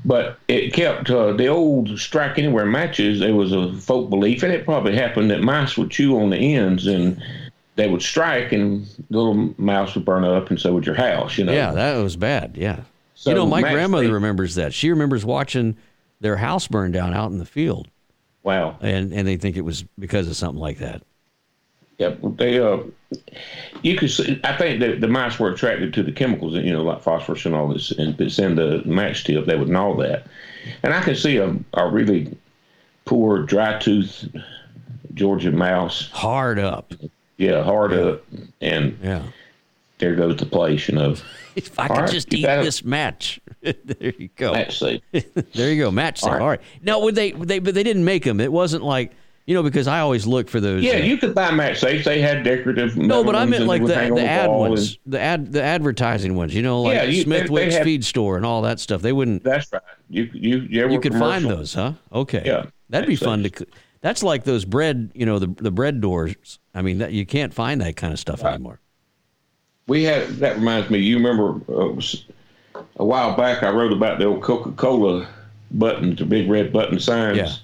But 0.05 0.39
it 0.49 0.73
kept 0.73 1.11
uh, 1.11 1.33
the 1.33 1.49
old 1.49 1.99
strike 1.99 2.39
anywhere 2.39 2.65
matches. 2.65 3.21
There 3.21 3.35
was 3.35 3.53
a 3.53 3.73
folk 3.75 4.09
belief, 4.09 4.43
and 4.43 4.53
it 4.53 4.65
probably 4.65 4.97
happened 4.97 5.31
that 5.31 5.43
mice 5.43 5.77
would 5.77 5.91
chew 5.91 6.19
on 6.19 6.31
the 6.31 6.57
ends 6.57 6.87
and 6.87 7.23
they 7.77 7.89
would 7.89 8.03
strike, 8.03 8.53
and 8.53 8.87
the 9.09 9.19
little 9.19 9.55
mouse 9.57 9.95
would 9.95 10.05
burn 10.05 10.25
up, 10.25 10.51
and 10.51 10.61
so 10.61 10.75
would 10.75 10.85
your 10.85 10.95
house. 10.95 11.39
You 11.39 11.45
know. 11.45 11.53
Yeah, 11.53 11.73
that 11.73 11.97
was 12.03 12.17
bad. 12.17 12.57
Yeah. 12.57 12.81
So 13.15 13.31
you 13.31 13.37
know, 13.37 13.47
my 13.47 13.61
grandmother 13.61 14.13
remembers 14.13 14.55
that. 14.57 14.75
She 14.75 14.91
remembers 14.91 15.25
watching 15.25 15.77
their 16.21 16.37
house 16.37 16.67
burn 16.69 16.93
down 16.93 17.15
out 17.15 17.31
in 17.31 17.39
the 17.39 17.47
field. 17.47 17.89
Wow. 18.43 18.79
And 18.81 19.13
and 19.13 19.27
they 19.27 19.37
think 19.37 19.57
it 19.57 19.63
was 19.63 19.85
because 19.99 20.29
of 20.29 20.37
something 20.37 20.61
like 20.61 20.79
that. 20.79 21.03
Yeah, 21.99 22.15
they 22.23 22.59
uh, 22.59 22.79
you 23.83 23.97
could 23.99 24.11
see. 24.11 24.41
I 24.43 24.57
think 24.57 24.81
that 24.81 25.03
the 25.03 25.09
mice 25.09 25.39
were 25.39 25.51
attracted 25.51 25.93
to 25.93 26.03
the 26.03 26.13
chemicals, 26.13 26.55
you 26.55 26.73
know, 26.73 26.83
like 26.83 27.03
phosphorus 27.03 27.45
and 27.45 27.55
all 27.55 27.69
this, 27.69 27.91
and 27.91 28.19
it's 28.19 28.39
in 28.39 28.55
the 28.55 28.83
match 28.87 29.25
tip. 29.25 29.45
They 29.45 29.59
would 29.59 29.69
gnaw 29.69 29.95
that, 29.97 30.27
and 30.83 30.95
I 30.95 31.03
can 31.03 31.15
see 31.15 31.37
a, 31.37 31.55
a 31.75 31.91
really 31.91 32.35
poor 33.05 33.43
dry 33.43 33.79
tooth 33.79 34.35
Georgia 35.13 35.53
mouse 35.53 36.09
hard 36.11 36.59
up. 36.59 36.95
Yeah, 37.37 37.63
hard 37.63 37.93
yeah. 37.93 37.99
up, 37.99 38.25
and 38.63 38.99
yeah, 39.03 39.23
there 39.99 40.15
goes 40.15 40.39
the 40.39 40.47
place, 40.47 40.89
you 40.89 40.95
know. 40.95 41.17
if 41.55 41.79
I 41.79 41.89
could 41.89 41.99
right, 41.99 42.11
just 42.11 42.33
eat 42.33 42.47
this 42.47 42.83
match. 42.83 43.41
there 43.85 44.13
you 44.19 44.29
go. 44.37 44.53
Match 44.53 44.79
safe. 44.79 45.03
there 45.53 45.73
you 45.73 45.83
go. 45.83 45.91
Match 45.91 46.21
safe. 46.21 46.29
All 46.29 46.35
right. 46.35 46.43
All 46.43 46.49
right. 46.49 46.61
Now, 46.83 47.01
would 47.01 47.15
they, 47.15 47.33
they, 47.33 47.59
but 47.59 47.75
they 47.75 47.83
didn't 47.83 48.05
make 48.05 48.25
them. 48.25 48.41
It 48.41 48.53
wasn't 48.53 48.83
like, 48.83 49.13
you 49.47 49.55
know, 49.55 49.63
because 49.63 49.87
I 49.87 50.01
always 50.01 50.27
look 50.27 50.49
for 50.49 50.61
those. 50.61 50.83
Yeah, 50.83 50.95
uh, 50.95 50.99
you 50.99 51.17
could 51.17 51.35
buy 51.35 51.51
match 51.51 51.81
safes. 51.81 52.05
They 52.05 52.21
had 52.21 52.45
decorative. 52.45 52.97
No, 52.97 53.25
but 53.25 53.35
I 53.35 53.45
meant 53.45 53.67
like 53.67 53.83
the, 53.83 53.89
the 54.15 54.25
ad 54.25 54.51
ones, 54.51 54.99
and, 55.05 55.13
the 55.13 55.21
ad, 55.21 55.53
the 55.53 55.63
advertising 55.63 56.37
ones. 56.37 56.55
You 56.55 56.63
know, 56.63 56.83
like 56.83 56.95
yeah, 56.95 57.03
you, 57.05 57.23
Smithwick's 57.25 57.75
had, 57.75 57.85
Feed 57.85 58.05
Store 58.05 58.37
and 58.37 58.47
all 58.47 58.63
that 58.63 58.79
stuff. 58.79 59.03
They 59.03 59.13
wouldn't. 59.13 59.43
That's 59.43 59.73
right. 59.73 59.83
You 60.09 60.31
you 60.33 60.59
you, 60.59 60.91
you 60.91 61.01
could 61.01 61.15
find 61.15 61.47
those, 61.47 61.75
huh? 61.75 61.95
Okay. 62.13 62.43
Yeah, 62.45 62.67
that'd 62.91 63.09
be 63.09 63.17
fun 63.17 63.43
to. 63.43 63.67
That's 64.03 64.23
like 64.23 64.45
those 64.45 64.65
bread, 64.65 65.11
you 65.15 65.27
know, 65.27 65.39
the 65.41 65.49
the 65.49 65.73
bread 65.73 66.01
doors. 66.01 66.61
I 66.73 66.83
mean, 66.83 66.99
that 66.99 67.13
you 67.13 67.27
can't 67.27 67.53
find 67.53 67.81
that 67.81 67.97
kind 67.97 68.13
of 68.13 68.21
stuff 68.21 68.45
right. 68.45 68.55
anymore 68.55 68.81
we 69.91 70.05
had 70.05 70.29
that 70.37 70.55
reminds 70.55 70.89
me. 70.89 71.01
You 71.01 71.17
remember 71.17 71.61
uh, 71.69 72.01
a 73.01 73.05
while 73.05 73.35
back 73.35 73.63
I 73.63 73.71
wrote 73.71 73.93
about 73.93 74.19
the 74.19 74.27
old 74.27 74.43
Coca 74.43 74.73
Cola 74.73 75.27
buttons, 75.71 76.19
the 76.19 76.27
big 76.27 76.51
red 76.51 76.71
button 76.71 77.01
signs, 77.01 77.39
yeah. 77.39 77.55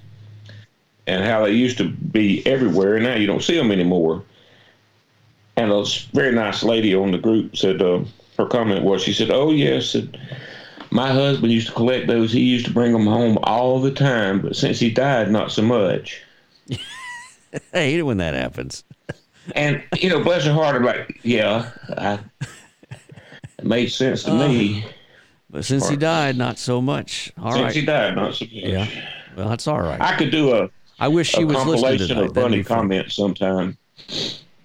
and 1.07 1.25
how 1.25 1.45
they 1.45 1.53
used 1.53 1.77
to 1.77 1.91
be 1.91 2.45
everywhere, 2.47 2.97
and 2.97 3.05
now 3.05 3.17
you 3.17 3.27
don't 3.27 3.43
see 3.43 3.57
them 3.57 3.71
anymore. 3.71 4.25
And 5.59 5.71
a 5.71 5.85
very 6.15 6.33
nice 6.35 6.63
lady 6.63 6.95
on 6.95 7.13
the 7.13 7.19
group 7.19 7.55
said 7.55 7.83
uh, 7.83 8.01
her 8.39 8.47
comment 8.47 8.83
was, 8.83 9.03
she 9.03 9.13
said, 9.13 9.31
"Oh 9.31 9.53
yes." 9.53 9.95
My 10.91 11.13
husband 11.13 11.53
used 11.53 11.67
to 11.67 11.75
collect 11.75 12.07
those. 12.07 12.33
He 12.33 12.41
used 12.41 12.67
to 12.67 12.73
bring 12.73 12.93
them 12.93 13.07
home 13.07 13.39
all 13.43 13.81
the 13.81 13.91
time, 13.91 14.41
but 14.41 14.57
since 14.57 14.79
he 14.79 14.89
died, 14.89 15.31
not 15.31 15.51
so 15.51 15.61
much. 15.61 16.23
I 16.71 16.79
hate 17.73 17.99
it 17.99 18.05
when 18.05 18.19
that 18.19 18.35
happens. 18.35 18.85
And 19.55 19.83
you 20.01 20.09
know, 20.09 20.23
bless 20.23 20.45
her 20.45 20.53
heart, 20.53 20.77
I'm 20.77 20.85
like, 20.85 21.21
yeah, 21.23 21.71
I, 21.91 22.21
it 23.59 23.65
made 23.65 23.89
sense 23.89 24.23
to 24.23 24.33
uh, 24.33 24.49
me. 24.49 24.85
But 25.57 25.65
since 25.65 25.89
he 25.89 25.97
died, 25.97 26.37
not 26.37 26.59
so 26.59 26.83
much. 26.83 27.33
All 27.39 27.51
since 27.51 27.63
right. 27.63 27.75
he 27.75 27.83
died, 27.83 28.15
not 28.15 28.35
so 28.35 28.45
much. 28.45 28.53
Yeah. 28.53 28.87
Well, 29.39 29.49
that's 29.49 29.67
all 29.67 29.81
right. 29.81 29.99
I 29.99 30.15
could 30.15 30.31
do 30.31 30.55
a. 30.55 30.69
I 30.99 31.09
wish 31.09 31.31
she 31.31 31.45
was 31.45 31.65
listening 31.65 32.09
to 32.09 32.25
of 32.25 32.35
funny 32.35 32.63
comments 32.63 33.17
sometime. 33.17 33.79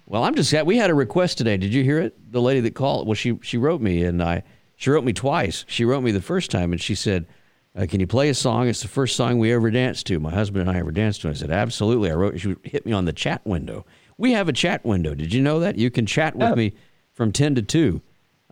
Well, 0.04 0.22
I'm 0.22 0.34
just 0.34 0.52
we 0.66 0.76
had 0.76 0.90
a 0.90 0.94
request 0.94 1.38
today. 1.38 1.56
Did 1.56 1.72
you 1.72 1.82
hear 1.82 1.98
it? 1.98 2.30
The 2.30 2.42
lady 2.42 2.60
that 2.60 2.74
called. 2.74 3.06
Well, 3.06 3.14
she 3.14 3.38
she 3.40 3.56
wrote 3.56 3.80
me 3.80 4.04
and 4.04 4.22
I. 4.22 4.42
She 4.76 4.90
wrote 4.90 5.02
me 5.02 5.14
twice. 5.14 5.64
She 5.66 5.86
wrote 5.86 6.02
me 6.02 6.10
the 6.10 6.20
first 6.20 6.50
time 6.50 6.72
and 6.72 6.80
she 6.80 6.94
said, 6.94 7.26
uh, 7.74 7.86
"Can 7.88 7.98
you 7.98 8.06
play 8.06 8.28
a 8.28 8.34
song? 8.34 8.68
It's 8.68 8.82
the 8.82 8.88
first 8.88 9.16
song 9.16 9.38
we 9.38 9.50
ever 9.50 9.70
danced 9.70 10.06
to. 10.08 10.20
My 10.20 10.34
husband 10.34 10.68
and 10.68 10.76
I 10.76 10.78
ever 10.78 10.90
danced 10.90 11.22
to." 11.22 11.30
I 11.30 11.32
said, 11.32 11.50
"Absolutely." 11.50 12.10
I 12.10 12.14
wrote. 12.16 12.38
She 12.38 12.54
hit 12.64 12.84
me 12.84 12.92
on 12.92 13.06
the 13.06 13.14
chat 13.14 13.40
window. 13.46 13.86
We 14.18 14.32
have 14.32 14.46
a 14.46 14.52
chat 14.52 14.84
window. 14.84 15.14
Did 15.14 15.32
you 15.32 15.40
know 15.40 15.58
that? 15.60 15.78
You 15.78 15.90
can 15.90 16.04
chat 16.04 16.36
with 16.36 16.52
oh. 16.52 16.54
me 16.54 16.74
from 17.14 17.32
10 17.32 17.54
to 17.54 17.62
2. 17.62 18.02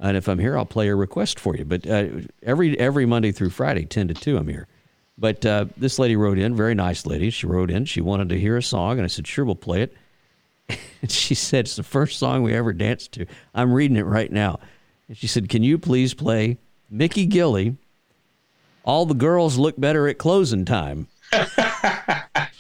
And 0.01 0.17
if 0.17 0.29
I'm 0.29 0.39
here, 0.39 0.57
I'll 0.57 0.65
play 0.65 0.89
a 0.89 0.97
request 0.97 1.39
for 1.39 1.55
you. 1.55 1.65
But 1.65 1.87
uh, 1.87 2.07
every 2.43 2.79
every 2.81 3.05
Monday 3.07 3.33
through 3.33 3.51
Friday, 3.51 3.85
10 3.85 4.09
to 4.09 4.15
2, 4.15 4.39
I'm 4.39 4.49
here. 4.49 4.67
But 5.19 5.45
uh, 5.45 5.67
this 5.77 5.99
lady 5.99 6.17
wrote 6.17 6.39
in, 6.39 6.57
very 6.57 6.75
nice 6.75 7.05
lady. 7.05 7.29
She 7.29 7.47
wrote 7.47 7.71
in. 7.71 7.85
She 7.85 8.01
wanted 8.01 8.31
to 8.31 8.41
hear 8.41 8.57
a 8.57 8.63
song, 8.63 8.93
and 8.93 9.03
I 9.03 9.07
said, 9.07 9.27
sure, 9.27 9.45
we'll 9.45 9.55
play 9.55 9.83
it. 9.83 9.95
and 11.03 11.11
she 11.11 11.35
said, 11.35 11.67
it's 11.67 11.77
the 11.77 11.83
first 11.83 12.19
song 12.19 12.43
we 12.43 12.55
ever 12.55 12.73
danced 12.73 13.13
to. 13.13 13.27
I'm 13.55 13.73
reading 13.75 13.99
it 13.99 14.07
right 14.07 14.33
now. 14.33 14.59
And 15.09 15.19
she 15.19 15.27
said, 15.27 15.51
can 15.51 15.63
you 15.63 15.77
please 15.77 16.15
play 16.15 16.57
Mickey 16.89 17.27
Gilley, 17.27 17.77
All 18.83 19.05
the 19.05 19.15
Girls 19.15 19.59
Look 19.59 19.79
Better 19.79 20.09
at 20.09 20.17
Closing 20.17 20.65
Time? 20.65 21.09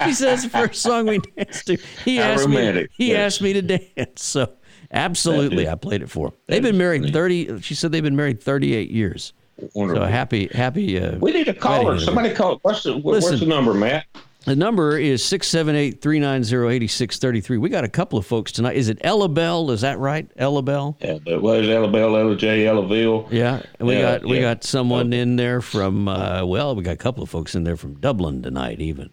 she 0.04 0.12
says 0.12 0.42
the 0.42 0.50
first 0.50 0.82
song 0.82 1.06
we 1.06 1.18
danced 1.18 1.66
to. 1.68 1.78
He 2.04 2.16
How 2.16 2.24
asked 2.24 2.44
romantic. 2.44 2.90
me. 2.90 2.94
He 2.98 3.08
yes. 3.12 3.34
asked 3.34 3.42
me 3.42 3.54
to 3.54 3.62
dance. 3.62 4.22
So 4.22 4.52
absolutely, 4.92 5.68
I 5.68 5.74
played 5.74 6.02
it 6.02 6.10
for 6.10 6.28
them. 6.30 6.38
They've 6.46 6.62
been 6.62 6.78
married 6.78 7.12
thirty. 7.12 7.60
She 7.60 7.74
said 7.74 7.92
they've 7.92 8.02
been 8.02 8.16
married 8.16 8.42
thirty-eight 8.42 8.90
years. 8.90 9.32
Wonderful. 9.74 10.04
So 10.04 10.08
happy, 10.08 10.46
happy. 10.48 10.98
Uh, 10.98 11.18
we 11.18 11.32
need 11.32 11.48
a 11.48 11.54
caller. 11.54 11.98
Somebody 12.00 12.32
call. 12.34 12.58
What's 12.62 12.82
the 12.84 12.92
Listen, 12.94 13.02
what's 13.02 13.40
the 13.40 13.46
number, 13.46 13.74
Matt? 13.74 14.06
The 14.46 14.56
number 14.56 14.96
is 14.96 15.22
678 15.22 16.00
390 16.00 16.74
8633. 16.76 17.58
We 17.58 17.68
got 17.68 17.84
a 17.84 17.88
couple 17.88 18.18
of 18.18 18.24
folks 18.24 18.52
tonight. 18.52 18.74
Is 18.76 18.88
it 18.88 18.98
Ellabell? 19.00 19.70
Is 19.70 19.82
that 19.82 19.98
right? 19.98 20.34
Ellabell? 20.38 20.96
Yeah, 20.98 21.18
but 21.22 21.42
what 21.42 21.58
is 21.58 21.68
Ella 21.68 21.88
Bell, 21.92 22.12
Ellijay, 22.12 22.64
Ellaville? 22.64 23.28
Yeah. 23.30 23.60
We 23.80 23.96
Yeah, 23.96 24.00
got 24.00 24.24
we 24.24 24.36
yeah. 24.36 24.40
got 24.40 24.64
someone 24.64 25.12
in 25.12 25.36
there 25.36 25.60
from 25.60 26.08
uh, 26.08 26.46
well, 26.46 26.74
we 26.74 26.82
got 26.82 26.92
a 26.94 26.96
couple 26.96 27.22
of 27.22 27.28
folks 27.28 27.54
in 27.54 27.64
there 27.64 27.76
from 27.76 27.96
Dublin 28.00 28.42
tonight 28.42 28.80
even. 28.80 29.10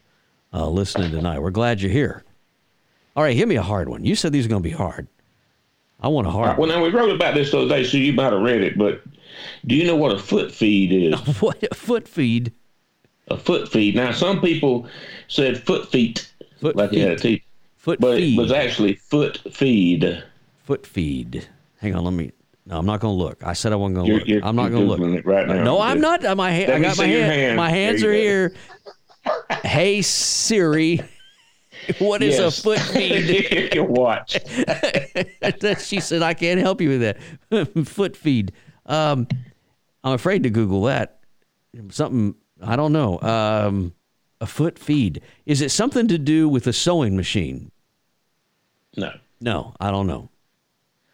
Uh, 0.54 0.70
listening 0.70 1.12
tonight. 1.12 1.40
We're 1.40 1.52
glad 1.52 1.82
you're 1.82 1.92
here. 1.92 2.24
All 3.18 3.24
right, 3.24 3.36
give 3.36 3.50
me 3.50 3.58
a 3.58 3.62
hard 3.62 3.90
one. 3.90 4.06
You 4.06 4.16
said 4.16 4.32
these 4.32 4.46
are 4.46 4.50
going 4.50 4.64
to 4.64 4.70
be 4.70 4.74
hard. 4.76 5.10
I 6.00 6.08
want 6.10 6.28
a 6.28 6.32
hard 6.32 6.58
Well, 6.58 6.68
now 6.70 6.84
we 6.84 6.90
wrote 6.90 7.10
about 7.14 7.34
this 7.36 7.52
the 7.52 7.60
other 7.60 7.70
day, 7.70 7.84
so 7.84 7.98
you 7.98 8.14
might 8.14 8.32
have 8.34 8.42
read 8.42 8.62
it. 8.62 8.78
But 8.78 9.02
do 9.66 9.76
you 9.76 9.84
know 9.86 9.96
what 9.96 10.12
a 10.12 10.20
foot 10.20 10.52
feed 10.52 10.92
is? 10.92 11.20
What 11.42 11.64
a 11.70 11.74
foot 11.76 12.08
feed. 12.08 12.52
a 13.30 13.38
foot 13.38 13.70
feed. 13.72 13.96
Now, 13.96 14.12
some 14.12 14.40
people 14.42 14.88
said 15.28 15.64
foot 15.64 15.90
feet, 15.92 16.32
Foot 16.62 16.76
like 16.76 16.94
it 16.94 17.00
had 17.00 17.12
a 17.12 17.16
teeth, 17.18 17.42
Foot 17.78 18.00
but 18.00 18.18
feed. 18.18 18.38
it 18.38 18.42
was 18.42 18.52
actually 18.52 18.96
foot 18.96 19.40
feed. 19.54 20.24
foot 20.64 20.86
feed. 20.88 21.48
Hang 21.80 21.96
on, 21.96 22.04
let 22.04 22.14
me. 22.14 22.32
No, 22.66 22.78
I'm 22.78 22.86
not 22.86 23.00
going 23.00 23.18
to 23.18 23.24
look. 23.24 23.44
I 23.46 23.54
said 23.54 23.72
I 23.72 23.76
wasn't 23.78 23.96
going 23.96 24.08
to 24.08 24.14
look. 24.18 24.28
you're- 24.28 24.42
I'm 24.44 24.56
not 24.56 24.72
going 24.72 24.88
to 24.88 24.96
look. 24.96 25.26
right 25.26 25.48
now. 25.48 25.64
No, 25.64 25.80
I'm 25.80 26.02
not. 26.02 26.22
My 26.36 26.52
ha- 26.52 26.74
I 26.74 26.80
got 26.80 26.98
my 26.98 27.06
hand. 27.06 27.32
hand. 27.32 27.58
My 27.58 27.70
hands 27.70 28.04
are 28.04 28.12
you 28.14 28.20
here. 28.20 28.54
hey 29.64 30.02
Siri, 30.02 31.02
what 32.00 32.22
is 32.24 32.38
Yes. 32.38 32.60
a 32.60 32.62
foot 32.62 32.80
feed? 32.80 33.72
Your 33.76 33.86
watch. 33.86 34.38
she 35.80 36.00
said 36.00 36.22
I 36.22 36.34
can't 36.34 36.60
help 36.60 36.82
you 36.82 36.90
with 36.90 37.02
that. 37.50 37.88
foot 37.88 38.16
feed. 38.18 38.52
Um, 38.86 39.28
I'm 40.04 40.14
afraid 40.14 40.44
to 40.44 40.50
Google 40.50 40.84
that. 40.84 41.20
Something 41.90 42.36
I 42.64 42.76
don't 42.76 42.94
know. 42.94 43.20
Um, 43.22 43.94
a 44.42 44.46
foot 44.46 44.80
feed. 44.80 45.22
Is 45.46 45.62
it 45.62 45.70
something 45.72 46.08
to 46.08 46.18
do 46.18 46.48
with 46.50 46.68
a 46.68 46.74
sewing 46.74 47.16
machine? 47.16 47.72
No, 48.96 49.12
No, 49.42 49.76
I 49.80 49.92
don't 49.92 50.08
know. 50.08 50.30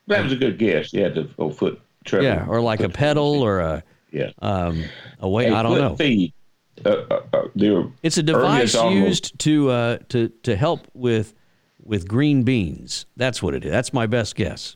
that 0.08 0.24
was 0.24 0.32
a 0.32 0.36
good 0.38 0.58
guess. 0.58 0.94
Yeah, 0.94 1.10
the 1.10 1.30
old 1.38 1.58
foot. 1.58 1.82
Yeah, 2.12 2.46
or 2.48 2.62
like 2.62 2.82
a 2.82 2.90
pedal 2.90 3.42
or 3.42 3.60
a 3.60 3.84
yeah. 4.12 4.32
um, 4.42 4.84
a 5.20 5.30
way. 5.30 5.48
A 5.48 5.56
I 5.56 5.64
don't 5.64 5.72
foot 5.74 5.82
know. 5.82 5.96
Feed. 5.96 6.34
Uh, 6.86 6.90
uh, 6.90 7.22
uh, 7.34 7.48
they 7.56 7.70
were 7.70 7.88
It's 8.02 8.18
a 8.18 8.24
device 8.24 8.74
used 8.74 9.38
to 9.40 9.70
uh, 9.70 9.98
to 10.10 10.30
to 10.44 10.56
help 10.56 10.88
with 10.94 11.34
with 11.84 12.08
green 12.08 12.44
beans. 12.44 13.06
That's 13.18 13.44
what 13.44 13.54
it 13.54 13.66
is. 13.66 13.72
That's 13.72 13.94
my 13.94 14.06
best 14.06 14.36
guess. 14.36 14.76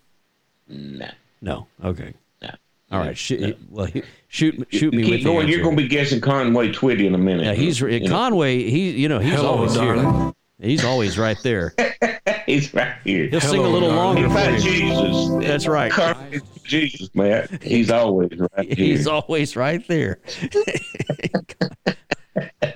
Nah, 0.67 1.11
No. 1.41 1.67
Okay. 1.83 2.13
nah. 2.41 2.51
All 2.91 2.99
right. 2.99 3.17
Shoot, 3.17 3.57
well, 3.69 3.87
shoot 4.27 4.67
shoot 4.69 4.93
me 4.93 5.03
Keep 5.03 5.11
with 5.11 5.19
the 5.19 5.23
going. 5.23 5.47
You're 5.47 5.63
going 5.63 5.77
to 5.77 5.81
be 5.81 5.87
guessing 5.87 6.21
Conway 6.21 6.71
Twitty 6.71 7.05
in 7.05 7.15
a 7.15 7.17
minute. 7.17 7.45
Yeah, 7.45 7.53
he's 7.53 7.79
You 7.79 7.99
know, 8.01 8.09
Conway. 8.09 8.69
He, 8.69 8.91
you 8.91 9.09
know, 9.09 9.19
he's 9.19 9.39
always 9.39 9.75
here. 9.75 10.33
He's 10.59 10.83
always 10.83 11.17
right 11.17 11.37
there. 11.43 11.73
He's 12.47 12.73
right 12.73 12.95
here. 13.03 13.27
He'll 13.27 13.41
sing 13.41 13.63
a 13.63 13.67
little 13.69 13.89
longer 13.91 14.23
In 14.23 14.29
for 14.29 14.35
fact, 14.37 14.63
you. 14.63 14.71
Jesus. 14.71 15.47
That's 15.47 15.67
right. 15.67 15.91
Conway 15.91 16.39
Jesus, 16.63 17.13
man. 17.13 17.47
He's 17.61 17.91
always 17.91 18.31
right 18.55 18.73
here. 18.73 18.85
He's 18.85 19.05
always 19.05 19.55
right 19.55 19.85
there. 19.87 20.19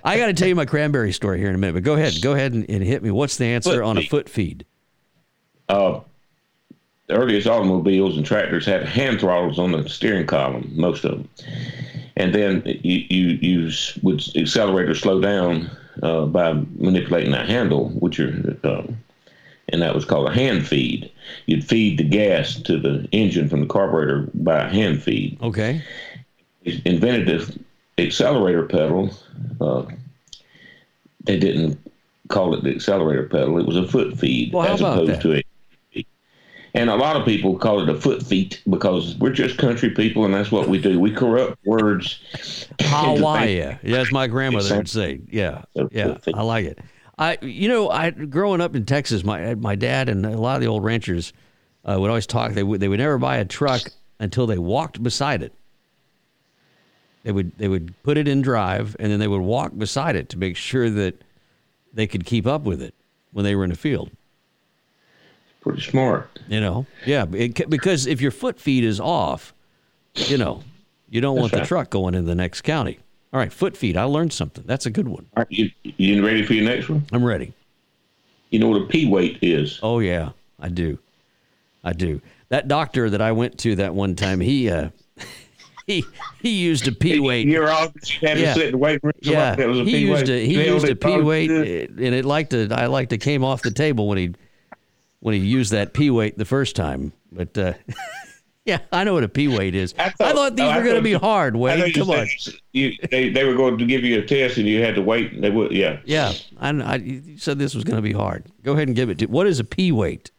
I 0.04 0.18
got 0.18 0.28
to 0.28 0.34
tell 0.34 0.48
you 0.48 0.56
my 0.56 0.66
cranberry 0.66 1.12
story 1.14 1.40
here 1.40 1.50
in 1.50 1.56
a 1.56 1.58
minute, 1.58 1.74
but 1.74 1.84
go 1.84 1.94
ahead. 1.94 2.14
Go 2.22 2.34
ahead 2.34 2.54
and, 2.54 2.70
and 2.70 2.84
hit 2.84 3.02
me. 3.04 3.12
What's 3.12 3.38
the 3.38 3.46
answer 3.46 3.72
Foot 3.72 3.84
on 3.84 3.98
a 3.98 4.06
foot 4.08 4.28
feed? 4.30 4.66
uh, 5.70 6.02
the 7.08 7.16
earliest 7.16 7.48
automobiles 7.48 8.18
and 8.18 8.26
tractors 8.26 8.66
had 8.66 8.84
hand 8.86 9.20
throttles 9.20 9.60
on 9.60 9.72
the 9.72 9.88
steering 9.88 10.26
column, 10.28 10.72
most 10.76 11.04
of 11.06 11.12
them. 11.12 11.30
And 12.18 12.34
then 12.34 12.64
you, 12.66 13.06
you, 13.10 13.28
you 13.42 13.72
would 14.02 14.24
accelerate 14.36 14.90
or 14.90 14.96
slow 14.96 15.20
down 15.22 15.70
uh, 16.04 16.26
by 16.26 16.54
manipulating 16.78 17.32
that 17.32 17.48
handle, 17.50 17.90
which 17.90 18.20
are, 18.20 18.58
uh, 18.64 18.84
and 19.72 19.82
that 19.82 19.96
was 19.96 20.06
called 20.06 20.28
a 20.28 20.34
hand 20.34 20.68
feed. 20.68 21.12
You'd 21.46 21.64
feed 21.64 21.98
the 21.98 22.04
gas 22.04 22.56
to 22.62 22.78
the 22.80 23.08
engine 23.12 23.50
from 23.50 23.62
the 23.62 23.68
carburetor 23.68 24.30
by 24.34 24.66
a 24.66 24.70
hand 24.70 25.02
feed. 25.02 25.38
Okay. 25.42 25.82
Invented 26.86 27.28
the 27.98 28.06
accelerator 28.06 28.66
pedal. 28.66 29.12
Uh, 29.60 29.86
they 31.24 31.38
didn't 31.40 31.80
call 32.30 32.54
it 32.54 32.64
the 32.64 32.72
accelerator 32.74 33.28
pedal. 33.28 33.58
It 33.60 33.66
was 33.66 33.78
a 33.78 33.88
foot 33.88 34.18
feed 34.18 34.54
Well, 34.54 34.68
how 34.68 34.74
as 34.74 34.80
about 34.82 34.94
opposed 34.98 35.12
that? 35.12 35.22
to 35.22 35.34
a. 35.36 35.44
And 36.74 36.90
a 36.90 36.96
lot 36.96 37.18
of 37.18 37.26
people 37.26 37.58
call 37.58 37.82
it 37.82 37.90
a 37.90 38.00
foot 38.00 38.24
feet 38.24 38.62
because 38.70 39.18
we're 39.18 39.34
just 39.34 39.58
country 39.58 39.90
people, 39.90 40.24
and 40.24 40.34
that's 40.34 40.54
what 40.54 40.70
we 40.70 40.80
do. 40.80 41.02
We 41.02 41.12
corrupt 41.12 41.58
words. 41.66 42.22
Hawaii. 42.80 43.56
Yeah, 43.84 43.98
as 43.98 44.10
my 44.14 44.28
grandmother 44.28 44.78
would 44.78 44.88
say. 44.88 45.20
Yeah, 45.30 45.64
yeah. 45.92 46.18
I 46.34 46.42
like 46.44 46.66
it. 46.66 46.80
I, 47.22 47.38
you 47.44 47.70
know, 47.70 47.88
I 47.88 48.10
growing 48.10 48.62
up 48.62 48.76
in 48.76 48.84
Texas, 48.84 49.24
my 49.24 49.54
my 49.54 49.76
dad 49.76 50.10
and 50.10 50.26
a 50.26 50.32
lot 50.32 50.56
of 50.56 50.62
the 50.62 50.68
old 50.68 50.84
ranchers 50.84 51.34
uh, 51.86 51.96
would 52.00 52.10
always 52.10 52.26
talk. 52.26 52.54
They 52.54 52.64
would 52.64 52.82
they 52.82 52.88
would 52.88 52.98
never 52.98 53.20
buy 53.20 53.38
a 53.38 53.46
truck 53.46 53.82
until 54.20 54.48
they 54.48 54.58
walked 54.58 55.02
beside 55.04 55.44
it. 55.44 55.54
They 57.24 57.32
would 57.32 57.56
they 57.60 57.68
would 57.68 57.94
put 58.02 58.18
it 58.18 58.28
in 58.28 58.42
drive, 58.42 58.96
and 59.00 59.12
then 59.12 59.20
they 59.20 59.28
would 59.28 59.42
walk 59.44 59.78
beside 59.78 60.16
it 60.16 60.30
to 60.30 60.38
make 60.40 60.58
sure 60.58 60.90
that 60.90 61.22
they 61.94 62.08
could 62.08 62.26
keep 62.26 62.48
up 62.48 62.64
with 62.64 62.82
it 62.82 62.96
when 63.32 63.46
they 63.46 63.54
were 63.54 63.66
in 63.66 63.70
the 63.70 63.78
field. 63.78 64.10
Pretty 65.62 65.82
smart. 65.82 66.40
You 66.48 66.60
know, 66.60 66.88
yeah, 67.06 67.28
it, 67.34 67.70
because 67.70 68.08
if 68.08 68.20
your 68.20 68.32
foot 68.32 68.60
feed 68.60 68.84
is 68.84 69.00
off, 69.00 69.54
you 70.16 70.40
know, 70.40 70.64
you 71.08 71.22
don't 71.22 71.38
want 71.38 71.52
the 71.52 71.62
truck 71.62 71.92
going 71.92 72.16
into 72.16 72.28
the 72.28 72.34
next 72.34 72.62
county. 72.62 72.98
All 73.34 73.40
right, 73.40 73.52
foot 73.52 73.78
feed. 73.78 73.96
I 73.96 74.04
learned 74.04 74.34
something. 74.34 74.64
That's 74.68 74.86
a 74.86 74.90
good 74.90 75.08
one. 75.08 75.26
All 75.38 75.44
right, 75.44 75.48
you, 75.50 75.72
you 75.84 76.26
ready 76.26 76.44
for 76.46 76.54
your 76.54 76.66
next 76.66 76.90
one? 76.90 77.06
I'm 77.14 77.24
ready. 77.24 77.54
You 78.50 78.60
know 78.60 78.68
what 78.68 78.82
a 78.82 78.84
a 78.84 78.88
P 78.88 79.08
weight 79.08 79.40
is? 79.42 79.80
Oh 79.82 80.00
yeah, 80.00 80.32
I 80.60 80.68
do. 80.68 81.00
I 81.84 81.94
do. 81.94 82.22
That 82.50 82.68
doctor 82.68 83.10
that 83.10 83.22
I 83.22 83.32
went 83.32 83.58
to 83.60 83.78
that 83.78 83.96
one 83.96 84.16
time, 84.16 84.42
he 84.42 84.70
uh 84.70 84.90
he 85.88 86.06
he 86.42 86.50
used 86.50 86.86
a 86.88 86.92
a 86.92 86.94
P 86.94 87.20
weight. 87.22 87.48
You're 87.48 87.72
all 87.72 87.94
had 88.22 88.38
Yeah. 88.38 88.54
to 88.54 88.60
sit 88.60 88.68
and 88.74 88.80
wait 88.82 89.00
for 89.00 89.14
Yeah, 89.22 89.56
that 89.56 89.68
was 89.68 89.80
a 89.80 89.84
he 89.86 90.00
used 90.00 90.28
weight. 90.28 90.30
a 90.30 90.46
he 90.46 90.58
Nailed 90.58 90.74
used 90.74 90.86
a 90.86 90.92
it, 90.92 91.00
P 91.02 91.08
dog. 91.16 91.24
weight, 91.24 91.50
and 91.50 92.00
it 92.02 92.26
liked 92.26 92.52
to 92.52 92.68
I 92.72 92.88
liked 92.88 93.12
to 93.12 93.18
came 93.18 93.46
off 93.46 93.62
the 93.62 93.72
table 93.72 94.10
when 94.10 94.18
he 94.18 94.34
when 95.22 95.34
he 95.34 95.40
used 95.40 95.72
that 95.72 95.94
P 95.94 96.10
weight 96.10 96.38
the 96.38 96.44
first 96.46 96.76
time. 96.76 97.14
But 97.32 97.58
uh, 97.58 97.74
yeah, 98.66 98.80
I 98.92 99.04
know 99.04 99.14
what 99.14 99.24
a 99.24 99.30
P 99.30 99.48
weight 99.48 99.74
is. 99.74 99.96
I 99.98 100.10
thought, 100.10 100.56
these 100.56 100.66
oh, 100.66 100.76
were 100.76 100.84
going 100.84 100.96
to 100.96 101.02
be 101.02 101.14
hard. 101.14 101.56
I 101.56 101.60
Wade, 101.60 101.80
thought 101.80 101.88
you 101.88 101.94
come 101.94 102.10
on. 102.12 102.28
You, 102.74 102.94
they, 103.10 103.30
they 103.30 103.44
were 103.44 103.56
going 103.56 103.78
to 103.80 103.86
give 103.86 104.04
you 104.04 104.20
a 104.20 104.26
test 104.26 104.58
and 104.58 104.68
you 104.68 104.84
had 104.84 104.94
to 104.96 105.02
wait. 105.02 105.34
And 105.34 105.44
they 105.44 105.50
would, 105.50 105.72
yeah. 105.72 106.00
Yeah, 106.06 106.34
I, 106.60 106.70
I 106.70 106.96
you 106.98 107.38
said 107.38 107.58
this 107.58 107.74
was 107.74 107.84
going 107.84 107.96
to 107.96 108.04
be 108.04 108.14
hard. 108.14 108.46
Go 108.64 108.74
ahead 108.74 108.88
and 108.88 108.96
give 108.96 109.10
it 109.10 109.18
to. 109.20 109.26
What 109.26 109.48
is 109.48 109.60
a 109.60 109.64
P 109.64 109.92
weight? 109.92 110.30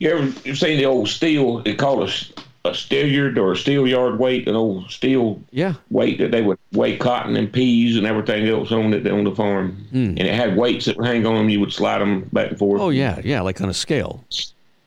You 0.00 0.10
ever 0.10 0.24
you've 0.44 0.58
seen 0.58 0.76
the 0.76 0.86
old 0.86 1.08
steel? 1.08 1.62
They 1.62 1.76
call 1.76 2.02
it 2.02 2.32
a, 2.64 2.70
a 2.70 2.72
steelyard 2.72 3.38
or 3.38 3.52
a 3.52 3.56
steel 3.56 3.86
yard 3.86 4.18
weight, 4.18 4.48
an 4.48 4.56
old 4.56 4.90
steel 4.90 5.40
Yeah. 5.52 5.74
weight 5.90 6.18
that 6.18 6.32
they 6.32 6.42
would 6.42 6.58
weigh 6.72 6.96
cotton 6.96 7.36
and 7.36 7.50
peas 7.50 7.96
and 7.96 8.06
everything 8.06 8.48
else 8.48 8.72
on 8.72 8.92
it 8.92 9.06
on 9.06 9.22
the 9.22 9.34
farm. 9.34 9.86
Hmm. 9.90 10.08
And 10.16 10.22
it 10.22 10.34
had 10.34 10.56
weights 10.56 10.86
that 10.86 10.96
would 10.96 11.06
hang 11.06 11.24
on 11.26 11.36
them. 11.36 11.48
You 11.48 11.60
would 11.60 11.72
slide 11.72 12.00
them 12.00 12.28
back 12.32 12.50
and 12.50 12.58
forth. 12.58 12.80
Oh 12.80 12.90
yeah, 12.90 13.20
yeah, 13.22 13.40
like 13.40 13.60
on 13.60 13.68
a 13.68 13.74
scale. 13.74 14.24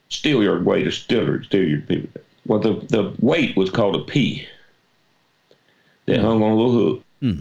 Steel 0.10 0.42
yard 0.44 0.66
weight, 0.66 0.88
a 0.88 0.90
steelyard, 0.90 1.48
steelyard 1.50 1.88
people. 1.88 2.22
Well, 2.46 2.60
the, 2.60 2.74
the 2.88 3.14
weight 3.20 3.58
was 3.58 3.70
called 3.70 3.96
a 3.96 4.00
P. 4.04 4.48
They 6.06 6.18
hung 6.18 6.42
on 6.42 6.52
a 6.52 6.56
little 6.56 7.02
hook. 7.22 7.38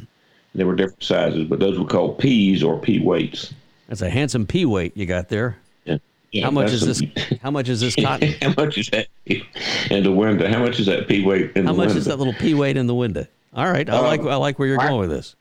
They 0.55 0.65
were 0.65 0.75
different 0.75 1.03
sizes, 1.03 1.45
but 1.49 1.59
those 1.61 1.79
were 1.79 1.85
called 1.85 2.19
P's 2.19 2.63
or 2.63 2.79
P 2.81 2.99
weights. 2.99 3.53
That's 3.89 4.03
a 4.03 4.11
handsome 4.11 4.47
P 4.47 4.65
weight 4.65 4.97
you 4.97 5.07
got 5.07 5.29
there. 5.29 5.59
Yeah. 5.85 5.99
Yeah, 6.33 6.45
How 6.47 6.51
much 6.51 6.73
is 6.73 6.83
a- 6.83 6.87
this? 6.87 7.39
How 7.43 7.51
much 7.51 7.69
is 7.69 7.81
this 7.81 7.95
cotton? 7.95 8.35
how 8.43 8.53
much 8.57 8.79
is 8.79 8.89
that 8.91 9.07
in 9.27 10.03
the 10.03 10.11
window? 10.11 10.49
How 10.49 10.59
much 10.59 10.81
is 10.81 10.87
that 10.87 11.07
P 11.07 11.25
weight 11.25 11.53
in 11.55 11.67
How 11.67 11.73
the 11.73 11.79
window? 11.79 11.83
How 11.83 11.89
much 11.91 11.97
is 11.97 12.05
that 12.07 12.19
little 12.19 12.33
P 12.35 12.55
weight 12.55 12.77
in 12.77 12.87
the 12.89 12.95
window? 12.95 13.27
All 13.55 13.71
right, 13.71 13.89
I 13.89 13.99
Uh, 13.99 14.03
like 14.03 14.21
I 14.23 14.35
like 14.37 14.59
where 14.59 14.67
you're 14.67 14.81
I- 14.81 14.89
going 14.89 15.09
with 15.09 15.11
this. 15.11 15.37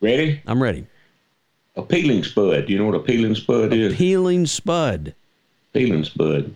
Ready? 0.00 0.42
I'm 0.46 0.60
ready. 0.62 0.86
A 1.76 1.82
peeling 1.82 2.24
spud. 2.24 2.66
Do 2.66 2.72
you 2.72 2.78
know 2.78 2.86
what 2.86 2.94
a 2.94 3.00
peeling 3.00 3.34
spud 3.34 3.72
is? 3.72 3.94
Peeling 3.94 4.46
spud. 4.46 5.14
Peeling 5.76 6.04
spud. 6.04 6.54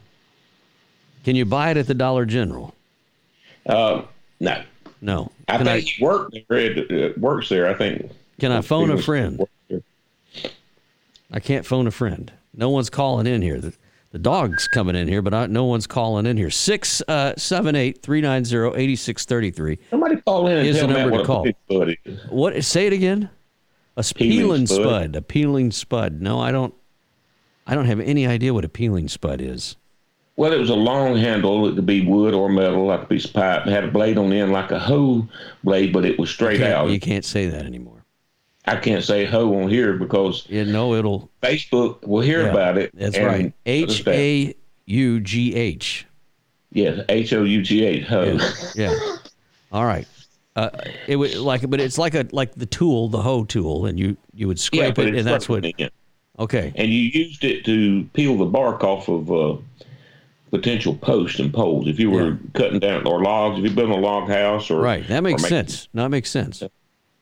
Can 1.25 1.37
you 1.37 1.45
buy 1.45 1.71
it 1.71 1.77
at 1.77 1.87
the 1.87 1.95
Dollar 1.95 2.25
General? 2.25 2.75
Uh, 3.67 4.03
no. 4.41 4.63
No. 5.01 5.31
I 5.49 5.59
Can 5.59 5.69
I, 5.69 5.81
think 5.81 5.89
he 5.89 6.05
worked 6.05 6.37
there. 6.49 7.13
Works 7.17 7.49
there. 7.49 7.69
I 7.69 7.75
think. 7.75 8.11
can 8.39 8.53
I 8.53 8.61
phone 8.61 8.91
a 8.91 9.01
friend? 9.01 9.41
I 11.33 11.41
can't 11.41 11.65
phone 11.65 11.87
a 11.87 11.91
friend. 11.91 12.33
No 12.55 12.71
one's 12.71 12.91
calling 12.91 13.27
in 13.27 13.43
here. 13.43 13.61
The, 13.61 13.73
the 14.13 14.19
dog's 14.19 14.67
coming 14.67 14.97
in 14.97 15.07
here, 15.07 15.23
but 15.23 15.33
I, 15.33 15.47
no 15.47 15.65
one's 15.65 15.87
calling 15.87 16.27
in 16.27 16.37
here. 16.37 16.51
Six 16.51 17.01
uh, 17.07 17.35
seven 17.37 17.77
eight 17.77 18.03
three 18.03 18.21
nine 18.21 18.45
zero 18.45 18.75
eighty 18.77 18.97
six 18.97 19.25
thirty 19.25 19.51
three. 19.51 19.79
Somebody 19.91 20.17
call 20.17 20.49
in 20.49 20.67
and 20.67 20.77
tell 20.77 20.89
the 20.89 20.95
number 20.95 21.11
what 21.13 21.19
to 21.19 21.25
call. 21.25 21.43
peeling 21.45 21.57
spud 21.71 21.97
is. 22.05 22.21
What? 22.31 22.65
Say 22.65 22.87
it 22.87 22.93
again. 22.93 23.31
A 23.97 24.03
Peeling 24.03 24.31
peeling 24.37 24.67
spud. 24.67 24.81
spud. 24.81 25.17
A 25.17 25.23
peeling 25.23 25.71
spud. 25.71 26.21
No, 26.21 26.41
I 26.41 26.51
don't. 26.51 26.75
I 27.71 27.75
don't 27.75 27.87
have 27.87 28.01
any 28.01 28.27
idea 28.27 28.53
what 28.53 28.65
a 28.65 28.69
peeling 28.69 29.09
spud 29.09 29.41
is. 29.41 29.77
Well, 30.37 30.53
it 30.53 30.59
was 30.59 30.71
a 30.71 30.75
long 30.75 31.17
handle. 31.17 31.69
It 31.69 31.75
could 31.77 31.87
be 31.87 32.05
wood 32.05 32.35
or 32.35 32.49
metal, 32.49 32.87
like 32.87 33.03
a 33.03 33.07
piece 33.07 33.27
of 33.27 33.33
pipe. 33.33 33.67
It 33.67 33.71
had 33.71 33.85
a 33.85 33.91
blade 33.91 34.19
on 34.19 34.31
the 34.31 34.41
end, 34.41 34.53
like 34.53 34.71
a 34.71 34.79
hoe 34.79 35.29
blade, 35.63 35.93
but 35.93 36.05
it 36.05 36.19
was 36.19 36.31
straight 36.31 36.59
Can't- 36.59 36.73
out. 36.75 36.91
you 36.91 36.99
can't 37.01 37.25
say 37.25 37.47
that 37.49 37.65
anymore. 37.67 38.05
I 38.67 38.77
can't 38.77 39.03
say 39.05 39.25
hoe 39.25 39.55
on 39.63 39.69
here 39.71 39.95
because 39.95 40.47
You 40.49 40.65
know 40.65 40.95
it'll. 40.95 41.31
Facebook 41.43 42.07
will 42.07 42.21
hear 42.21 42.43
yeah, 42.43 42.51
about 42.51 42.77
it. 42.79 42.91
That's 42.95 43.19
right. 43.19 43.53
H 43.67 44.03
A 44.07 44.07
U 44.07 44.07
G 44.07 44.07
H. 44.07 44.07
understand. 44.07 44.17
A 44.17 44.55
U 44.93 45.21
G 45.21 45.55
H. 45.55 46.07
Yes, 46.73 47.05
H 47.09 47.33
O 47.33 47.45
U 47.45 47.63
G 47.63 47.85
H 47.85 48.05
hoe. 48.07 48.39
Yeah. 48.75 48.95
All 49.73 49.85
right. 49.85 50.07
Uh, 50.57 50.71
it 51.07 51.17
would 51.17 51.35
like, 51.37 51.69
but 51.71 51.81
it's 51.81 51.97
like 51.99 52.15
a 52.15 52.27
like 52.33 52.55
the 52.55 52.67
tool, 52.67 53.09
the 53.09 53.23
hoe 53.23 53.45
tool, 53.45 53.87
and 53.87 53.99
you 53.99 54.17
you 54.35 54.47
would 54.49 54.59
scrape 54.61 54.95
but 54.95 55.07
it, 55.07 55.15
and 55.15 55.27
that's 55.27 55.49
what. 55.49 55.65
it. 55.65 55.93
Okay. 56.41 56.73
And 56.75 56.91
you 56.91 57.01
used 57.03 57.45
it 57.45 57.65
to 57.67 58.05
peel 58.15 58.37
the 58.39 58.47
bark 58.47 58.83
off 58.83 59.09
of 59.09 59.31
uh, 59.31 59.57
potential 60.51 60.95
posts 60.97 61.39
and 61.39 61.53
poles. 61.53 61.87
If 61.87 62.01
you 62.01 62.11
were 62.11 62.31
Yeah. 62.31 62.37
cutting 62.55 62.81
down 62.81 63.07
or 63.07 63.23
logs, 63.23 63.59
if 63.59 63.65
you 63.65 63.71
built 63.71 63.91
a 63.91 63.95
log 63.95 64.29
house 64.29 64.71
or 64.71 64.81
Right. 64.81 65.07
That 65.09 65.23
makes 65.23 65.45
sense. 65.45 65.89
That 65.95 66.09
makes 66.11 66.31
sense. 66.31 66.63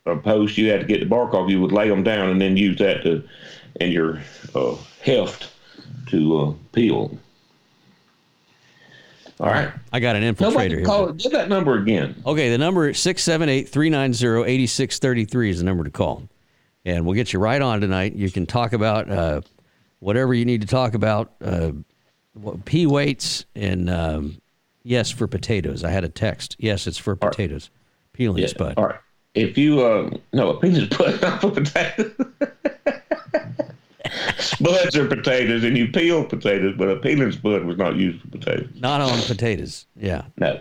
A 0.07 0.17
post, 0.17 0.57
you 0.57 0.71
had 0.71 0.81
to 0.81 0.87
get 0.87 1.01
the 1.01 1.07
bark 1.07 1.35
off. 1.35 1.51
You 1.51 1.61
would 1.61 1.73
lay 1.73 1.89
them 1.89 2.03
down 2.03 2.31
and 2.31 2.41
then 2.41 2.57
use 2.57 2.79
that 2.79 3.03
to 3.03 3.23
and 3.81 3.93
your 3.93 4.21
uh, 4.55 4.75
heft 5.03 5.51
to 6.09 6.39
uh, 6.41 6.53
peel. 6.73 7.19
All 9.41 9.47
right. 9.49 9.71
I 9.93 10.01
got 10.01 10.17
an 10.17 10.23
infiltrator 10.35 10.79
here. 10.85 11.13
Give 11.13 11.33
that 11.33 11.49
number 11.49 11.77
again. 11.77 12.21
Okay, 12.27 12.51
the 12.51 12.59
number 12.59 12.89
is 12.89 12.99
678 12.99 13.69
390 13.69 14.51
8633 14.51 15.51
is 15.51 15.59
the 15.59 15.65
number 15.65 15.85
to 15.85 15.91
call. 15.91 16.23
And 16.85 17.05
we'll 17.05 17.15
get 17.15 17.33
you 17.33 17.39
right 17.39 17.61
on 17.61 17.81
tonight. 17.81 18.15
You 18.15 18.31
can 18.31 18.47
talk 18.47 18.73
about 18.73 19.11
uh, 19.11 19.41
whatever 20.01 20.33
you 20.33 20.45
need 20.45 20.61
to 20.63 20.67
talk 20.67 20.95
about 20.95 21.33
uh, 21.45 21.73
pea 22.65 22.87
weights 22.87 23.45
and 23.55 23.91
um, 23.91 24.41
yes, 24.85 25.11
for 25.11 25.27
potatoes. 25.27 25.85
I 25.85 25.91
had 25.91 26.05
a 26.05 26.09
text. 26.09 26.57
Yes, 26.59 26.87
it's 26.87 26.99
for 26.99 27.15
potatoes. 27.17 27.71
Peeling 28.13 28.43
Yeah. 28.43 28.49
spud. 28.49 28.75
All 28.77 28.87
right. 28.87 29.01
If 29.35 29.57
you 29.59 29.81
uh 29.85 30.11
no, 30.33 30.51
a 30.51 30.59
penis 30.61 30.89
put 30.91 31.23
off 31.23 31.45
a 31.45 31.51
potato. 31.51 32.11
Spuds 34.39 34.97
are 34.97 35.07
potatoes, 35.07 35.65
and 35.65 35.77
you 35.77 35.89
peel 35.89 36.25
potatoes, 36.25 36.75
but 36.77 36.89
a 36.89 36.97
peeling 36.97 37.31
spud 37.33 37.65
was 37.65 37.77
not 37.77 37.97
used 37.97 38.21
for 38.23 38.29
potatoes. 38.29 38.69
Not 38.81 39.01
on 39.01 39.21
potatoes. 39.23 39.87
Yeah. 39.97 40.23
No. 40.39 40.61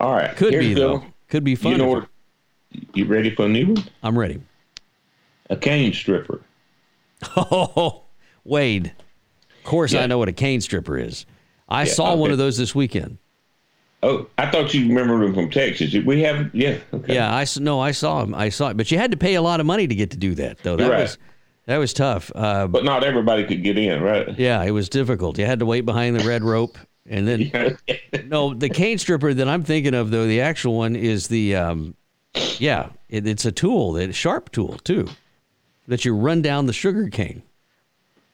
All 0.00 0.12
right. 0.12 0.36
Could 0.36 0.52
here's 0.52 0.66
be, 0.66 0.74
though. 0.74 1.04
Could 1.28 1.42
be 1.44 1.54
fun. 1.54 1.72
You 1.72 1.78
know 1.78 1.86
what? 1.86 2.08
You 2.94 3.06
ready 3.06 3.34
for 3.34 3.46
a 3.46 3.48
new 3.48 3.68
one? 3.74 3.84
I'm 4.02 4.18
ready. 4.18 4.40
A 5.50 5.56
cane 5.56 5.92
stripper. 5.92 6.40
Oh, 7.36 8.02
Wade. 8.44 8.92
Of 9.58 9.64
course, 9.64 9.94
I 9.94 10.06
know 10.06 10.18
what 10.18 10.28
a 10.28 10.32
cane 10.32 10.60
stripper 10.60 10.98
is. 10.98 11.24
I 11.68 11.84
Yeah, 11.84 11.92
saw 11.92 12.16
one 12.16 12.32
of 12.32 12.38
those 12.38 12.56
this 12.58 12.74
weekend. 12.74 13.18
Oh, 14.02 14.26
I 14.36 14.50
thought 14.50 14.74
you 14.74 14.88
remembered 14.88 15.22
them 15.22 15.32
from 15.34 15.48
Texas. 15.48 15.94
We 16.04 16.22
have, 16.22 16.52
yeah. 16.52 16.78
Okay. 16.92 17.14
Yeah, 17.14 17.32
I 17.32 17.46
no, 17.60 17.78
I 17.78 17.92
saw 17.92 18.22
him. 18.24 18.34
I 18.34 18.48
saw 18.48 18.70
it, 18.70 18.76
but 18.76 18.90
you 18.90 18.98
had 18.98 19.12
to 19.12 19.16
pay 19.16 19.34
a 19.36 19.42
lot 19.42 19.60
of 19.60 19.66
money 19.66 19.86
to 19.86 19.94
get 19.94 20.10
to 20.10 20.16
do 20.16 20.34
that, 20.34 20.58
though. 20.64 20.74
That 20.76 20.90
Right. 20.90 21.02
was 21.02 21.18
that 21.66 21.76
was 21.78 21.92
tough. 21.92 22.32
Uh, 22.34 22.66
But 22.66 22.82
not 22.82 23.04
everybody 23.04 23.44
could 23.44 23.62
get 23.62 23.78
in, 23.78 24.02
right? 24.02 24.36
yeah, 24.36 24.60
it 24.64 24.72
was 24.72 24.88
difficult. 24.88 25.38
You 25.38 25.46
had 25.46 25.60
to 25.60 25.66
wait 25.66 25.82
behind 25.82 26.18
the 26.18 26.26
red 26.26 26.42
rope, 26.42 26.76
and 27.08 27.28
then 27.28 27.52
no, 28.26 28.52
the 28.52 28.68
cane 28.68 28.98
stripper 28.98 29.32
that 29.32 29.46
I'm 29.48 29.62
thinking 29.62 29.94
of, 29.94 30.10
though, 30.10 30.26
the 30.26 30.40
actual 30.40 30.76
one 30.76 30.96
is 30.96 31.28
the 31.28 31.54
um, 31.54 31.94
yeah, 32.58 32.88
it, 33.08 33.28
it's 33.28 33.44
a 33.44 33.52
tool, 33.52 33.92
that 33.92 34.12
sharp 34.16 34.50
tool 34.50 34.78
too, 34.82 35.06
that 35.88 36.04
you 36.04 36.14
run 36.14 36.42
down 36.42 36.66
the 36.66 36.72
sugar 36.72 37.08
cane. 37.08 37.42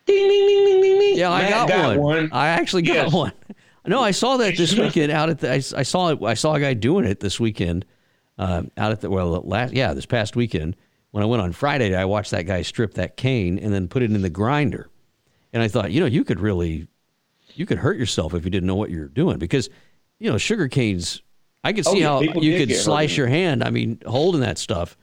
ding, 0.06 0.28
ding, 0.28 0.46
ding, 0.46 0.64
ding, 0.64 0.82
ding, 0.82 0.98
ding. 1.00 1.16
Yeah, 1.18 1.30
I 1.30 1.42
Matt 1.42 1.68
got, 1.68 1.98
one. 1.98 2.28
I 2.32 2.48
actually 2.48 2.82
got 2.82 2.94
Yes. 2.94 3.12
one. 3.12 3.32
No, 3.86 4.02
I 4.02 4.10
saw 4.10 4.36
that 4.36 4.54
this 4.54 4.76
weekend 4.76 5.10
out 5.10 5.30
at 5.30 5.38
the. 5.38 5.50
I, 5.50 5.54
I 5.54 5.82
saw 5.82 6.08
it. 6.10 6.22
I 6.22 6.34
saw 6.34 6.52
a 6.52 6.60
guy 6.60 6.74
doing 6.74 7.06
it 7.06 7.20
this 7.20 7.40
weekend, 7.40 7.86
uh, 8.36 8.64
out 8.76 8.92
at 8.92 9.00
the 9.00 9.08
well 9.08 9.30
last 9.46 9.72
yeah 9.72 9.94
this 9.94 10.04
past 10.04 10.36
weekend 10.36 10.76
when 11.12 11.22
I 11.22 11.26
went 11.26 11.40
on 11.40 11.52
Friday. 11.52 11.94
I 11.94 12.04
watched 12.04 12.32
that 12.32 12.42
guy 12.42 12.60
strip 12.60 12.94
that 12.94 13.16
cane 13.16 13.58
and 13.58 13.72
then 13.72 13.88
put 13.88 14.02
it 14.02 14.10
in 14.12 14.20
the 14.20 14.28
grinder, 14.28 14.90
and 15.54 15.62
I 15.62 15.68
thought 15.68 15.90
you 15.90 16.00
know 16.00 16.06
you 16.06 16.22
could 16.22 16.38
really, 16.38 16.86
you 17.54 17.64
could 17.64 17.78
hurt 17.78 17.96
yourself 17.96 18.34
if 18.34 18.44
you 18.44 18.50
didn't 18.50 18.66
know 18.66 18.74
what 18.74 18.90
you're 18.90 19.08
doing 19.08 19.38
because, 19.38 19.70
you 20.18 20.30
know, 20.30 20.36
sugar 20.36 20.68
canes. 20.68 21.22
I 21.64 21.72
could 21.72 21.86
Oh, 21.86 21.92
see 21.94 22.00
yeah, 22.00 22.08
how 22.08 22.20
you 22.20 22.32
could 22.58 22.68
get 22.68 22.76
hurt 22.76 22.76
slice 22.84 23.12
in 23.12 23.16
your 23.16 23.28
hand. 23.28 23.64
I 23.64 23.70
mean, 23.70 24.02
holding 24.06 24.42
that 24.42 24.58
stuff. 24.58 24.98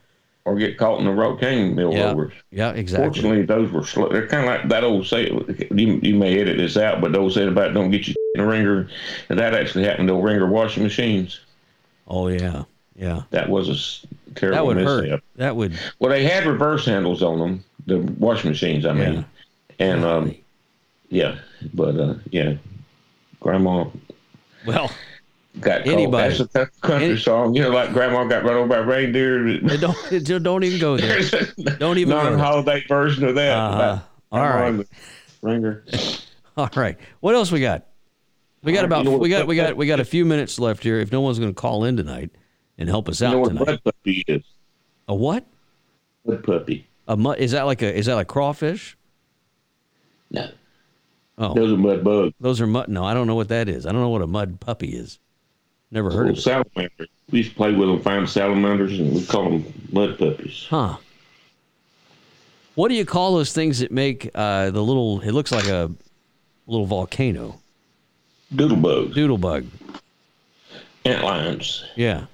Or 0.45 0.55
get 0.55 0.77
caught 0.77 0.99
in 0.99 1.05
the 1.05 1.11
rope 1.11 1.39
cane 1.39 1.73
mill 1.73 1.91
Yeah, 1.91 2.09
rovers. 2.09 2.33
yeah, 2.51 2.69
exactly. 2.71 3.07
Fortunately, 3.07 3.41
those 3.45 3.71
were 3.71 3.83
slow. 3.83 4.09
They're 4.09 4.27
kind 4.27 4.43
of 4.43 4.49
like 4.49 4.69
that 4.69 4.83
old 4.83 5.07
say. 5.07 5.25
You, 5.71 5.99
you 6.03 6.15
may 6.15 6.39
edit 6.39 6.57
this 6.57 6.77
out, 6.77 7.01
but 7.01 7.11
those 7.13 7.33
saying 7.33 7.47
about 7.47 7.73
don't 7.73 7.89
get 7.89 8.07
you 8.07 8.13
in 8.35 8.41
a 8.41 8.45
wringer, 8.45 8.87
and 9.29 9.39
that 9.39 9.55
actually 9.55 9.85
happened 9.85 10.07
to 10.09 10.13
wringer 10.13 10.45
washing 10.45 10.83
machines. 10.83 11.39
Oh 12.07 12.27
yeah, 12.27 12.65
yeah. 12.95 13.23
That 13.31 13.49
was 13.49 14.05
a 14.29 14.33
terrible 14.35 14.55
That 14.57 14.65
would 14.67 14.77
mishap. 14.77 15.09
hurt. 15.09 15.23
That 15.37 15.55
would. 15.55 15.79
Well, 15.97 16.11
they 16.11 16.23
had 16.25 16.45
reverse 16.45 16.85
handles 16.85 17.23
on 17.23 17.39
them, 17.39 17.63
the 17.87 17.97
washing 18.19 18.51
machines. 18.51 18.85
I 18.85 18.93
mean, 18.93 19.13
Yeah. 19.13 19.23
and 19.79 20.05
um, 20.05 20.35
yeah, 21.09 21.39
but 21.73 21.97
uh, 21.99 22.13
yeah, 22.29 22.53
Grandma 23.39 23.85
Well, 24.67 24.91
got. 25.59 25.85
Anybody. 25.87 26.37
That's 26.37 26.55
a 26.55 26.65
country 26.81 27.09
Any- 27.11 27.17
song. 27.17 27.55
You 27.55 27.63
know, 27.63 27.69
like 27.69 27.93
Grandma 27.93 28.23
got 28.25 28.43
run 28.43 28.55
over 28.55 28.67
by 28.67 28.77
a 28.77 28.83
reindeer. 28.83 29.59
don't 29.79 29.97
just 30.09 30.43
don't 30.43 30.63
even 30.63 30.79
go 30.79 30.97
there. 30.97 31.19
Don't 31.77 31.97
even 31.97 32.11
go 32.13 32.21
there. 32.23 32.31
non-holiday 32.31 32.85
version 32.87 33.23
of 33.25 33.35
that. 33.35 33.57
Uh-huh. 33.57 33.75
About 33.75 34.03
All 34.31 34.39
right. 34.71 34.87
Wringer. 35.41 35.83
All 36.57 36.69
right. 36.75 36.97
What 37.19 37.35
else 37.35 37.51
we 37.51 37.59
got? 37.61 37.85
We 38.63 38.73
got 38.73 38.83
uh, 38.83 38.87
about 38.87 39.05
we 39.19 39.29
got 39.29 39.45
we 39.47 39.55
got 39.55 39.77
we 39.77 39.85
got 39.87 39.99
a 39.99 40.05
few 40.05 40.25
minutes 40.25 40.57
left 40.59 40.83
here. 40.83 40.99
If 40.99 41.11
no 41.11 41.21
one's 41.21 41.37
going 41.39 41.51
to 41.51 41.55
call 41.59 41.83
in 41.83 41.97
tonight 41.97 42.31
and 42.77 42.89
help 42.89 43.07
us 43.09 43.21
You 43.21 43.27
out 43.27 43.31
know 43.33 43.39
what 43.39 43.49
tonight, 43.49 43.65
mud 43.67 43.83
puppy 43.83 44.23
is? 44.27 44.41
a 45.07 45.13
what? 45.15 45.45
Mud 46.25 46.43
puppy. 46.43 46.87
A 47.07 47.15
mud? 47.15 47.37
Is 47.37 47.51
that 47.51 47.63
like 47.63 47.81
a 47.83 47.95
is 47.95 48.07
that 48.07 48.15
like 48.15 48.27
crawfish? 48.27 48.97
No, 50.31 50.49
Oh, 51.37 51.53
those 51.53 51.71
are 51.73 51.77
mud 51.77 52.03
bugs. 52.03 52.33
those 52.39 52.59
are 52.61 52.65
mud. 52.67 52.87
No, 52.87 53.03
I 53.03 53.13
don't 53.13 53.27
know 53.27 53.35
what 53.35 53.49
that 53.49 53.69
is. 53.69 53.85
I 53.85 53.91
don't 53.91 54.01
know 54.01 54.09
what 54.09 54.21
a 54.23 54.27
mud 54.27 54.59
puppy 54.59 54.87
is. 54.95 55.19
Never 55.91 56.11
heard 56.11 56.29
of 56.29 56.37
it. 56.37 56.41
salamanders. 56.41 57.07
We 57.31 57.39
used 57.39 57.51
to 57.51 57.55
play 57.55 57.73
with 57.73 57.87
them, 57.89 58.01
find 58.01 58.29
salamanders, 58.29 58.99
and 58.99 59.13
we 59.13 59.25
call 59.25 59.49
them 59.49 59.73
mud 59.91 60.17
puppies. 60.17 60.65
Huh? 60.69 60.97
What 62.75 62.89
do 62.89 62.95
you 62.95 63.05
call 63.05 63.35
those 63.35 63.53
things 63.53 63.79
that 63.79 63.91
make 63.91 64.29
uh, 64.35 64.69
the 64.71 64.81
little? 64.83 65.21
It 65.21 65.31
looks 65.31 65.51
like 65.51 65.67
a 65.67 65.91
little 66.67 66.85
volcano. 66.85 67.59
Doodle 68.53 68.77
bugs, 68.77 69.15
Doodle 69.15 69.37
bug. 69.37 69.65
ant 71.05 71.23
lions. 71.23 71.85
Yeah, 71.95 72.25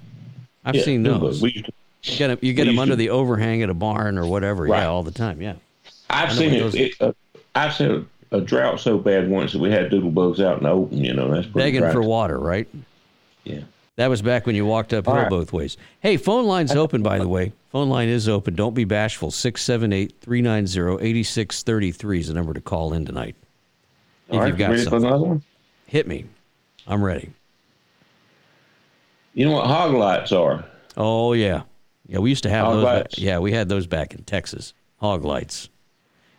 I've 0.65 0.75
Yeah, 0.75 0.83
seen 0.83 1.03
those. 1.03 1.41
We 1.41 1.63
You 2.03 2.17
get 2.17 2.27
them, 2.29 2.39
you 2.41 2.53
get 2.53 2.63
we 2.63 2.69
'em 2.69 2.73
used 2.75 2.81
under 2.81 2.91
to- 2.93 2.97
the 2.97 3.09
overhang 3.11 3.61
at 3.61 3.69
a 3.69 3.73
barn 3.73 4.17
or 4.17 4.25
whatever. 4.25 4.63
Right. 4.63 4.79
Yeah, 4.81 4.87
all 4.87 5.03
the 5.03 5.11
time. 5.11 5.41
Yeah. 5.41 5.53
I've 6.09 6.33
seen 6.33 6.53
it. 6.53 6.75
it 6.75 6.93
uh, 6.99 7.13
I've 7.55 7.73
seen 7.75 8.07
a, 8.31 8.37
a 8.37 8.41
drought 8.41 8.79
so 8.79 8.97
bad 8.97 9.29
once 9.29 9.53
that 9.53 9.59
we 9.59 9.69
had 9.71 9.89
doodle 9.89 10.11
bugs 10.11 10.41
out 10.41 10.57
in 10.57 10.63
the 10.63 10.69
open. 10.69 10.97
You 10.97 11.13
know, 11.13 11.29
that's 11.31 11.47
pretty 11.47 11.71
Begging 11.79 11.91
for 11.91 12.01
water, 12.01 12.37
right? 12.39 12.67
Yeah. 13.43 13.61
That 13.97 14.09
was 14.09 14.21
back 14.21 14.45
when 14.45 14.55
you 14.55 14.65
walked 14.65 14.93
uphill 14.93 15.13
right. 15.13 15.29
both 15.29 15.51
ways. 15.51 15.77
Hey, 15.99 16.17
phone 16.17 16.45
line's 16.45 16.75
open, 16.75 17.03
by 17.03 17.19
the 17.19 17.27
way. 17.27 17.51
Phone 17.71 17.89
line 17.89 18.09
is 18.09 18.27
open. 18.27 18.55
Don't 18.55 18.73
be 18.73 18.83
bashful. 18.83 19.31
678 19.31 20.15
390 20.21 21.05
8633 21.05 22.19
is 22.19 22.27
the 22.27 22.33
number 22.33 22.53
to 22.53 22.61
call 22.61 22.93
in 22.93 23.05
tonight. 23.05 23.35
If 24.27 24.33
All 24.33 24.39
right, 24.39 24.47
you've 24.47 24.57
got 24.57 24.71
ready 24.71 24.85
for 24.85 24.95
another 24.95 25.23
one? 25.23 25.43
hit 25.87 26.07
me. 26.07 26.25
I'm 26.87 27.03
ready. 27.03 27.31
You 29.33 29.45
know 29.45 29.51
what 29.51 29.67
hog 29.67 29.93
lights 29.93 30.31
are? 30.31 30.65
Oh, 30.97 31.33
yeah. 31.33 31.63
Yeah, 32.07 32.19
we 32.19 32.29
used 32.29 32.43
to 32.43 32.49
have 32.49 32.65
Hog 32.65 32.75
those. 32.75 32.83
lights. 32.83 33.17
Yeah, 33.17 33.39
we 33.39 33.51
had 33.51 33.69
those 33.69 33.87
back 33.87 34.13
in 34.13 34.23
Texas. 34.23 34.73
Hog 34.97 35.23
lights. 35.23 35.69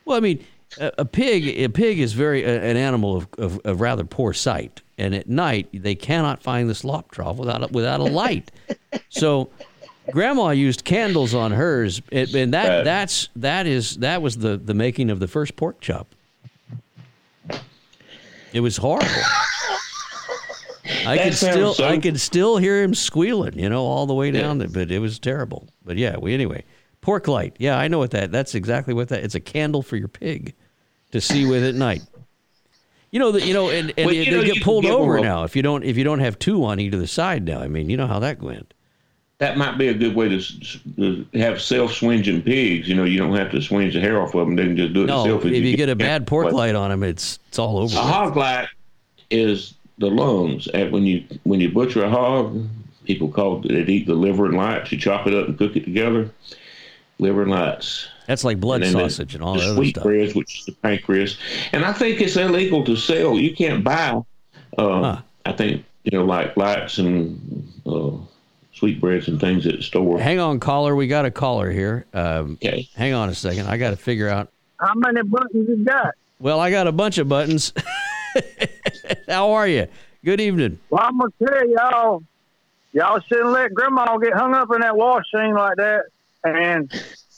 Well, 0.04 0.16
I 0.16 0.20
mean, 0.20 0.44
a, 0.78 0.92
a 0.98 1.04
pig. 1.04 1.46
A 1.46 1.68
pig 1.68 1.98
is 1.98 2.12
very 2.12 2.44
an 2.44 2.76
animal 2.76 3.16
of, 3.16 3.28
of, 3.38 3.60
of 3.64 3.80
rather 3.80 4.04
poor 4.04 4.32
sight, 4.32 4.82
and 5.02 5.14
at 5.14 5.28
night 5.28 5.68
they 5.72 5.94
cannot 5.94 6.42
find 6.42 6.70
the 6.70 6.74
slop 6.74 7.10
trough 7.10 7.36
without 7.36 7.62
a, 7.64 7.66
without 7.72 8.00
a 8.00 8.04
light. 8.04 8.50
so, 9.08 9.50
Grandma 10.10 10.50
used 10.50 10.84
candles 10.84 11.34
on 11.34 11.52
hers, 11.52 12.00
and, 12.10 12.34
and 12.34 12.54
that 12.54 12.68
Right. 12.68 12.84
that's 12.84 13.28
that 13.36 13.66
is 13.66 13.96
that 13.98 14.22
was 14.22 14.36
the 14.38 14.56
the 14.56 14.74
making 14.74 15.10
of 15.10 15.18
the 15.20 15.28
first 15.28 15.56
pork 15.56 15.80
chop. 15.80 16.14
It 18.52 18.60
was 18.60 18.76
horrible. 18.76 19.08
I 21.06 21.16
could 21.18 21.34
still 21.34 21.74
so- 21.74 21.84
I 21.88 21.98
could 21.98 22.20
still 22.20 22.56
hear 22.58 22.82
him 22.82 22.94
squealing, 22.94 23.58
you 23.58 23.68
know, 23.68 23.84
all 23.84 24.06
the 24.06 24.14
way 24.14 24.30
down 24.30 24.58
there, 24.58 24.68
but 24.68 24.90
it 24.90 24.98
was 24.98 25.18
terrible. 25.18 25.68
But 25.84 25.96
yeah, 25.96 26.16
we 26.18 26.34
anyway. 26.34 26.64
Pork 27.00 27.26
light. 27.26 27.56
Yeah, 27.58 27.76
I 27.76 27.88
know 27.88 27.98
what 27.98 28.12
that. 28.12 28.30
That's 28.30 28.54
exactly 28.54 28.94
what 28.94 29.08
that. 29.08 29.24
It's 29.24 29.34
a 29.34 29.40
candle 29.40 29.82
for 29.82 29.96
your 29.96 30.06
pig 30.08 30.54
to 31.10 31.20
see 31.20 31.44
with 31.46 31.64
at 31.64 31.74
night. 31.74 32.02
You 33.12 33.18
know 33.20 33.30
that 33.32 33.46
you 33.46 33.52
know, 33.54 33.68
and, 33.68 33.92
and 33.96 34.06
Well, 34.06 34.14
they 34.14 34.28
know, 34.30 34.42
get 34.42 34.62
pulled 34.62 34.86
'em 34.86 34.92
over 34.92 35.20
now 35.20 35.44
if 35.44 35.54
you 35.54 35.62
don't 35.62 35.84
if 35.84 35.96
you 35.98 36.02
don't 36.04 36.20
have 36.20 36.38
two 36.38 36.64
on 36.64 36.80
either 36.80 37.06
side 37.06 37.44
now. 37.44 37.60
I 37.60 37.68
mean, 37.68 37.88
you 37.90 37.96
know 37.96 38.06
how 38.06 38.18
that 38.18 38.40
went. 38.42 38.72
That 39.38 39.58
might 39.58 39.76
be 39.76 39.88
a 39.88 39.94
good 39.94 40.14
way 40.14 40.28
to, 40.28 40.40
to 40.96 41.26
have 41.34 41.60
self-swinging 41.60 42.42
pigs. 42.42 42.88
You 42.88 42.94
know, 42.94 43.02
you 43.04 43.18
don't 43.18 43.34
have 43.36 43.50
to 43.50 43.60
swinge 43.60 43.92
the 43.92 44.00
hair 44.00 44.22
off 44.22 44.34
of 44.36 44.46
them. 44.46 44.54
They 44.54 44.64
can 44.66 44.76
just 44.76 44.92
do 44.92 45.02
it 45.02 45.06
No, 45.06 45.40
if 45.40 45.44
you 45.44 45.76
get 45.76 45.88
a 45.88 45.96
bad 45.96 46.28
pork 46.28 46.46
But 46.46 46.54
light 46.54 46.74
on 46.76 46.90
them, 46.90 47.02
it's 47.02 47.38
it's 47.48 47.58
all 47.58 47.76
over. 47.78 47.96
A 47.96 48.00
with. 48.00 48.08
hog 48.08 48.36
light 48.36 48.68
is 49.30 49.74
the 49.98 50.08
lungs. 50.10 50.68
And 50.68 50.90
when 50.92 51.04
you 51.04 51.24
when 51.42 51.60
you 51.60 51.70
butcher 51.70 52.04
a 52.04 52.08
hog, 52.08 52.66
people 53.04 53.28
call 53.28 53.62
it, 53.64 53.68
they 53.86 53.92
eat 53.92 54.06
the 54.06 54.14
liver 54.14 54.46
and 54.46 54.56
lights. 54.56 54.90
You 54.92 54.98
chop 54.98 55.26
it 55.26 55.34
up 55.34 55.48
and 55.48 55.58
cook 55.58 55.76
it 55.76 55.84
together. 55.84 56.30
liver 57.18 57.44
nuts. 57.44 58.08
That's 58.26 58.44
like 58.44 58.60
blood 58.60 58.82
And 58.82 58.94
then 58.94 59.02
the- 59.02 59.08
sausage 59.10 59.34
and 59.34 59.42
all 59.42 59.54
the 59.54 59.60
that 59.60 59.66
other 59.66 59.76
sweet 59.76 59.90
stuff. 59.96 60.04
breads, 60.04 60.34
which 60.34 60.60
is 60.60 60.66
the 60.66 60.72
pancreas, 60.72 61.36
and 61.72 61.84
I 61.84 61.92
think 61.92 62.20
it's 62.20 62.36
illegal 62.36 62.84
to 62.84 62.96
sell. 62.96 63.38
You 63.38 63.54
can't 63.54 63.82
buy. 63.84 64.20
Uh, 64.78 65.02
Huh. 65.02 65.20
I 65.44 65.52
think 65.52 65.84
you 66.04 66.18
know, 66.18 66.24
like 66.24 66.56
lights 66.56 66.98
and 66.98 67.68
uh, 67.86 68.10
sweet 68.74 69.00
breads 69.00 69.28
and 69.28 69.40
things 69.40 69.66
at 69.66 69.76
the 69.76 69.82
store. 69.82 70.18
Hang 70.20 70.38
on, 70.40 70.58
caller. 70.60 70.96
We 70.96 71.06
got 71.06 71.24
a 71.24 71.30
caller 71.30 71.70
here. 71.70 72.06
Um, 72.14 72.52
Okay. 72.62 72.88
hang 72.96 73.12
on 73.12 73.28
a 73.28 73.34
second. 73.34 73.66
I 73.68 73.76
got 73.76 73.90
to 73.90 73.96
figure 73.96 74.28
out. 74.28 74.48
How 74.80 74.94
many 74.94 75.22
buttons 75.22 75.68
you 75.68 75.84
got? 75.84 76.14
Well, 76.40 76.58
I 76.58 76.70
got 76.72 76.86
a 76.88 76.92
bunch 76.92 77.18
of 77.18 77.28
buttons. 77.28 77.72
How 79.28 79.52
are 79.52 79.68
you? 79.68 79.86
Good 80.24 80.40
evening. 80.40 80.78
Well, 80.90 81.02
I'm 81.04 81.18
gonna 81.18 81.30
tell 81.44 81.68
y'all, 81.68 82.22
y'all 82.92 83.20
shouldn't 83.20 83.50
let 83.50 83.74
Grandma 83.74 84.16
get 84.18 84.32
hung 84.34 84.54
up 84.54 84.70
in 84.74 84.80
that 84.80 84.96
wash 84.96 85.24
scene 85.34 85.54
like 85.54 85.76
that. 85.76 86.04
And 86.44 86.90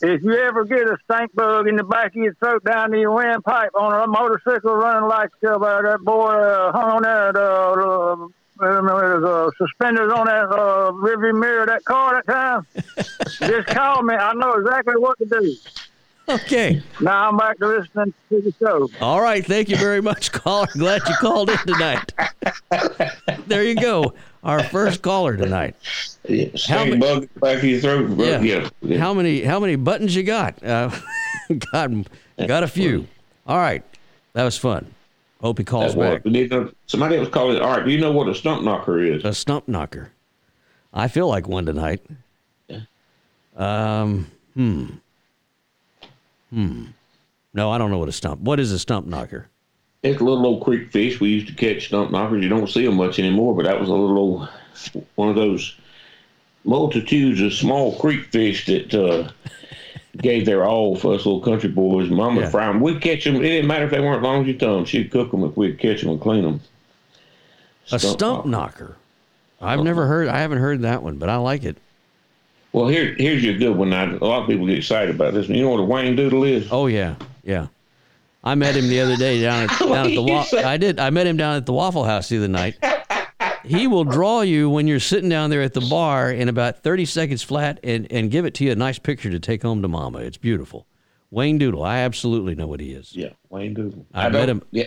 if 0.05 0.23
you 0.23 0.33
ever 0.33 0.65
get 0.65 0.87
a 0.87 0.97
stink 1.03 1.33
bug 1.33 1.67
in 1.67 1.75
the 1.75 1.83
back 1.83 2.07
of 2.07 2.15
your 2.15 2.33
throat 2.35 2.63
down 2.63 2.91
to 2.91 2.99
your 2.99 3.11
windpipe 3.11 3.71
on 3.75 3.93
a 3.93 4.07
motorcycle 4.07 4.75
running 4.75 5.09
like 5.09 5.29
uh, 5.47 5.57
that 5.57 5.99
boy 6.03 6.31
uh, 6.31 6.71
hung 6.71 6.89
on 6.91 7.01
that 7.03 7.35
uh, 7.35 8.27
uh, 8.61 8.65
uh, 8.65 9.51
suspenders 9.57 10.11
on 10.11 10.27
that 10.27 10.45
uh, 10.49 10.91
rearview 10.91 11.37
mirror 11.37 11.61
of 11.61 11.67
that 11.67 11.83
car 11.85 12.15
that 12.15 12.31
time, 12.31 12.65
just 13.49 13.67
call 13.67 14.03
me. 14.03 14.15
I 14.15 14.33
know 14.33 14.53
exactly 14.53 14.95
what 14.97 15.17
to 15.19 15.25
do. 15.25 15.55
Okay. 16.27 16.81
Now 17.01 17.29
I'm 17.29 17.37
back 17.37 17.57
to 17.59 17.67
listening 17.67 18.13
to 18.29 18.41
the 18.41 18.53
show. 18.59 18.89
All 18.99 19.21
right. 19.21 19.45
Thank 19.45 19.69
you 19.69 19.77
very 19.77 20.01
much, 20.01 20.31
caller. 20.31 20.67
Glad 20.73 21.07
you 21.07 21.15
called 21.15 21.49
in 21.49 21.57
tonight. 21.59 22.13
there 23.47 23.63
you 23.63 23.75
go. 23.75 24.13
Our 24.45 24.63
first 24.63 25.01
caller 25.01 25.35
tonight. 25.35 25.75
Yeah, 26.29 26.45
How 26.67 26.85
many- 26.85 26.97
bug 26.97 27.27
back 27.41 27.57
of 27.57 27.63
your 27.65 27.79
throat. 27.81 28.11
Yeah. 28.19 28.39
Yeah. 28.41 28.69
yeah. 28.81 28.97
How 28.99 29.13
many 29.13 29.41
how 29.41 29.59
many 29.59 29.75
buttons 29.75 30.15
you 30.15 30.23
got? 30.23 30.61
Uh, 30.63 30.89
got 31.71 31.91
got 32.47 32.63
a 32.63 32.67
few. 32.67 33.07
All 33.45 33.57
right. 33.57 33.83
That 34.33 34.43
was 34.43 34.57
fun. 34.57 34.87
Hope 35.41 35.57
he 35.59 35.63
calls 35.63 35.95
was- 35.95 36.09
back. 36.15 36.25
we 36.25 36.31
need 36.31 36.49
to- 36.51 36.73
somebody 36.87 37.17
else 37.17 37.29
called 37.29 37.55
it. 37.55 37.61
All 37.61 37.69
right. 37.77 37.85
Do 37.85 37.91
you 37.91 37.99
know 37.99 38.11
what 38.11 38.27
a 38.27 38.33
stump 38.35 38.63
knocker 38.63 38.99
is? 38.99 39.23
A 39.25 39.33
stump 39.33 39.67
knocker. 39.67 40.11
I 40.93 41.07
feel 41.07 41.27
like 41.27 41.47
one 41.47 41.65
tonight. 41.65 42.01
Yeah. 42.67 42.79
Um. 43.57 44.31
Hmm. 44.53 44.85
Hmm. 46.51 46.83
No, 47.53 47.71
I 47.71 47.77
don't 47.77 47.91
know 47.91 47.97
what 47.99 48.09
a 48.09 48.13
stump. 48.13 48.41
What 48.41 48.59
is 48.59 48.71
a 48.71 48.79
stump 48.79 49.05
knocker? 49.07 49.47
It's 50.05 50.21
a 50.21 50.23
little 50.23 50.45
old 50.45 50.63
creek 50.63 50.91
fish. 50.91 51.19
We 51.19 51.29
used 51.29 51.47
to 51.47 51.53
catch 51.53 51.87
stump 51.87 52.11
knockers. 52.11 52.43
You 52.43 52.49
don't 52.49 52.69
see 52.69 52.85
them 52.85 52.95
much 52.95 53.17
anymore, 53.19 53.55
but 53.55 53.65
that 53.65 53.79
was 53.79 53.89
a 53.89 53.93
little 53.93 54.17
old, 54.17 54.49
one 55.15 55.29
of 55.29 55.35
those 55.35 55.75
multitudes 56.63 57.41
of 57.41 57.53
small 57.53 57.97
creek 57.97 58.25
fish 58.25 58.65
that 58.67 58.93
uh, 58.93 59.29
gave 60.17 60.45
their 60.45 60.63
all 60.65 60.95
for 60.95 61.13
us 61.15 61.25
little 61.25 61.41
country 61.41 61.69
boys. 61.69 62.09
Mama 62.09 62.41
Yeah. 62.41 62.49
fry 62.49 62.67
them. 62.67 62.81
We'd 62.81 63.01
catch 63.01 63.23
them. 63.23 63.37
It 63.37 63.41
didn't 63.41 63.67
matter 63.67 63.85
if 63.85 63.91
they 63.91 63.99
weren't 63.99 64.21
long 64.23 64.41
as 64.41 64.47
your 64.47 64.57
thumb. 64.57 64.85
She'd 64.85 65.11
cook 65.11 65.31
them 65.31 65.43
if 65.43 65.57
we'd 65.57 65.79
catch 65.79 66.01
them 66.01 66.11
and 66.11 66.21
clean 66.21 66.43
them. 66.43 66.61
A 67.91 67.99
stump 67.99 68.45
knocker. 68.45 68.95
I've 69.61 69.83
never 69.83 70.05
heard. 70.05 70.27
I 70.27 70.39
haven't 70.39 70.59
heard 70.59 70.81
that 70.81 71.01
one, 71.01 71.17
but 71.17 71.29
I 71.29 71.37
like 71.37 71.63
it. 71.63 71.77
Well, 72.73 72.87
here, 72.87 73.15
here's 73.17 73.43
your 73.43 73.57
good 73.57 73.75
one. 73.77 73.89
Now, 73.89 74.05
a 74.05 74.17
lot 74.25 74.41
of 74.43 74.47
people 74.49 74.67
get 74.67 74.77
excited 74.77 75.15
about 75.15 75.33
this. 75.33 75.47
You 75.47 75.61
know 75.61 75.69
what 75.69 75.79
a 75.79 75.83
Wayne 75.83 76.15
Doodle 76.15 76.43
is? 76.43 76.67
Oh 76.71 76.87
yeah, 76.87 77.15
yeah. 77.43 77.67
I 78.45 78.53
met 78.55 78.75
him 78.75 78.87
the 78.87 79.01
other 79.01 79.15
day 79.17 79.41
down 79.41 79.63
at 79.63 79.69
down 79.79 79.91
at 79.91 80.03
the 80.05 80.11
You 80.11 80.21
wa- 80.23 80.45
I 80.53 80.77
did. 80.77 80.99
I 80.99 81.09
met 81.09 81.25
him 81.27 81.35
down 81.37 81.55
at 81.55 81.65
the 81.65 81.73
Waffle 81.73 82.03
House 82.03 82.29
the 82.29 82.37
other 82.37 82.47
night. 82.47 82.75
He 83.63 83.87
will 83.87 84.03
draw 84.03 84.41
you 84.41 84.69
when 84.69 84.85
you're 84.85 84.99
sitting 84.99 85.29
down 85.29 85.49
there 85.49 85.63
at 85.63 85.73
the 85.73 85.81
bar 85.81 86.31
in 86.31 86.49
about 86.49 86.83
30 86.83 87.05
seconds 87.05 87.41
flat 87.41 87.79
and, 87.83 88.05
and 88.11 88.29
give 88.29 88.45
it 88.45 88.53
to 88.55 88.63
you 88.63 88.71
a 88.71 88.75
nice 88.75 88.99
picture 88.99 89.31
to 89.31 89.39
take 89.39 89.63
home 89.63 89.81
to 89.81 89.87
mama. 89.87 90.19
It's 90.19 90.37
beautiful. 90.37 90.85
Wayne 91.31 91.57
Doodle. 91.57 91.81
I 91.83 91.97
absolutely 91.99 92.53
know 92.53 92.67
what 92.67 92.79
he 92.79 92.91
is. 92.91 93.15
Yeah, 93.15 93.29
Wayne 93.49 93.73
Doodle. 93.73 94.05
I 94.13 94.29
met 94.29 94.47
him. 94.47 94.61
Yeah, 94.69 94.83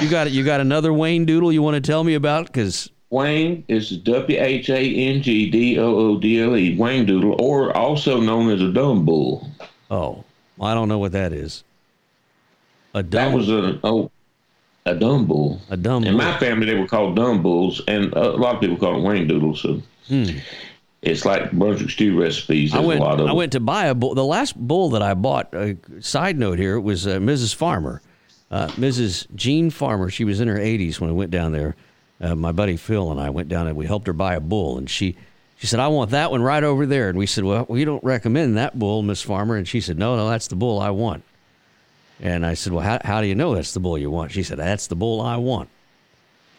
You 0.00 0.08
got 0.08 0.26
it. 0.28 0.32
You 0.32 0.42
got 0.44 0.60
another 0.62 0.94
Wayne 0.94 1.26
Doodle 1.26 1.52
you 1.52 1.60
want 1.60 1.74
to 1.74 1.82
tell 1.82 2.02
me 2.02 2.14
about? 2.14 2.46
Because 2.46 2.88
Wayne 3.10 3.62
is 3.68 3.90
W 3.98 4.40
H 4.40 4.70
A 4.70 4.78
N 4.80 5.20
G 5.20 5.50
D 5.50 5.78
O 5.78 5.94
O 5.94 6.18
D 6.18 6.40
L 6.40 6.56
E, 6.56 6.74
Wayne 6.78 7.04
Doodle, 7.04 7.36
or 7.38 7.76
also 7.76 8.18
known 8.18 8.48
as 8.50 8.62
a 8.62 8.72
dumb 8.72 9.04
bull. 9.04 9.46
oh, 9.90 10.24
I 10.58 10.72
don't 10.72 10.88
know 10.88 10.98
what 10.98 11.12
that 11.12 11.34
is. 11.34 11.62
A 12.94 13.02
That 13.02 13.32
was 13.32 13.50
a 13.50 13.78
oh, 13.84 14.10
a 14.86 14.94
dumb 14.94 15.26
bull. 15.26 15.60
A 15.70 15.76
dumb 15.76 16.02
Bull. 16.02 16.10
In 16.10 16.16
my 16.16 16.38
family, 16.38 16.66
they 16.66 16.74
were 16.74 16.86
called 16.86 17.16
dumb 17.16 17.42
bulls, 17.42 17.82
and 17.88 18.12
a 18.12 18.30
lot 18.30 18.54
of 18.54 18.60
people 18.60 18.76
call 18.76 18.92
them 18.94 19.02
Wayne 19.02 19.26
doodles. 19.26 19.62
So 19.62 19.80
it's 21.02 21.24
like 21.24 21.52
Brunswick 21.52 21.90
stew 21.90 22.20
recipes. 22.20 22.72
Hmm. 22.72 22.78
I 22.78 22.80
went. 22.80 23.00
a 23.00 23.02
lot 23.02 23.20
of 23.20 23.26
I 23.26 23.32
went 23.32 23.52
to 23.52 23.60
buy 23.60 23.86
a 23.86 23.94
bull. 23.94 24.14
The 24.14 24.24
last 24.24 24.56
bull 24.56 24.90
that 24.90 25.02
I 25.02 25.14
bought. 25.14 25.54
Uh, 25.54 25.74
side 26.00 26.38
note 26.38 26.58
here 26.58 26.78
was 26.78 27.06
uh, 27.06 27.18
Mrs. 27.18 27.54
Farmer, 27.54 28.02
uh, 28.50 28.68
Mrs. 28.68 29.26
Jean 29.34 29.70
Farmer. 29.70 30.10
She 30.10 30.24
was 30.24 30.40
in 30.40 30.48
her 30.48 30.58
80s 30.58 31.00
when 31.00 31.10
I 31.10 31.14
went 31.14 31.30
down 31.30 31.52
there. 31.52 31.76
Uh, 32.20 32.34
my 32.34 32.52
buddy 32.52 32.76
Phil 32.76 33.10
and 33.10 33.20
I 33.20 33.30
went 33.30 33.48
down 33.48 33.66
and 33.66 33.76
we 33.76 33.86
helped 33.86 34.06
her 34.06 34.12
buy 34.12 34.34
a 34.34 34.40
bull, 34.40 34.78
and 34.78 34.88
she 34.88 35.16
she 35.56 35.66
said, 35.66 35.80
"I 35.80 35.88
want 35.88 36.10
that 36.10 36.30
one 36.30 36.42
right 36.42 36.62
over 36.62 36.86
there." 36.86 37.08
And 37.08 37.18
we 37.18 37.26
said, 37.26 37.44
"Well, 37.44 37.66
we 37.68 37.84
don't 37.84 38.04
recommend 38.04 38.56
that 38.56 38.78
bull, 38.78 39.02
Miss 39.02 39.22
Farmer." 39.22 39.56
And 39.56 39.66
she 39.66 39.80
said, 39.80 39.98
"No, 39.98 40.16
no, 40.16 40.28
that's 40.28 40.48
the 40.48 40.56
bull 40.56 40.78
I 40.78 40.90
want." 40.90 41.24
And 42.20 42.46
I 42.46 42.54
said, 42.54 42.72
"Well, 42.72 42.84
how, 42.84 43.00
how 43.04 43.20
do 43.20 43.26
you 43.26 43.34
know 43.34 43.54
that's 43.54 43.72
the 43.72 43.80
bull 43.80 43.98
you 43.98 44.10
want?" 44.10 44.32
She 44.32 44.42
said, 44.42 44.58
"That's 44.58 44.86
the 44.86 44.96
bull 44.96 45.20
I 45.20 45.36
want." 45.36 45.68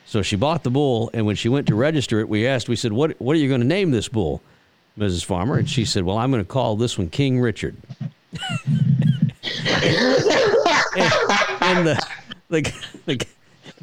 So 0.05 0.21
she 0.21 0.35
bought 0.35 0.63
the 0.63 0.69
bull, 0.69 1.09
and 1.13 1.25
when 1.25 1.35
she 1.35 1.49
went 1.49 1.67
to 1.67 1.75
register 1.75 2.19
it, 2.19 2.29
we 2.29 2.45
asked, 2.45 2.69
we 2.69 2.75
said, 2.75 2.93
"What 2.93 3.19
what 3.19 3.35
are 3.35 3.39
you 3.39 3.47
going 3.47 3.61
to 3.61 3.67
name 3.67 3.91
this 3.91 4.07
bull?" 4.07 4.41
Mrs. 4.97 5.25
Farmer, 5.25 5.57
and 5.57 5.69
she 5.69 5.85
said, 5.85 6.03
"Well, 6.03 6.17
I'm 6.17 6.31
going 6.31 6.43
to 6.43 6.47
call 6.47 6.75
this 6.75 6.97
one 6.97 7.09
King 7.09 7.39
Richard." 7.41 7.75
and, 8.31 8.41
and 11.61 11.87
the, 11.87 12.07
the 12.49 12.73
the 13.05 13.25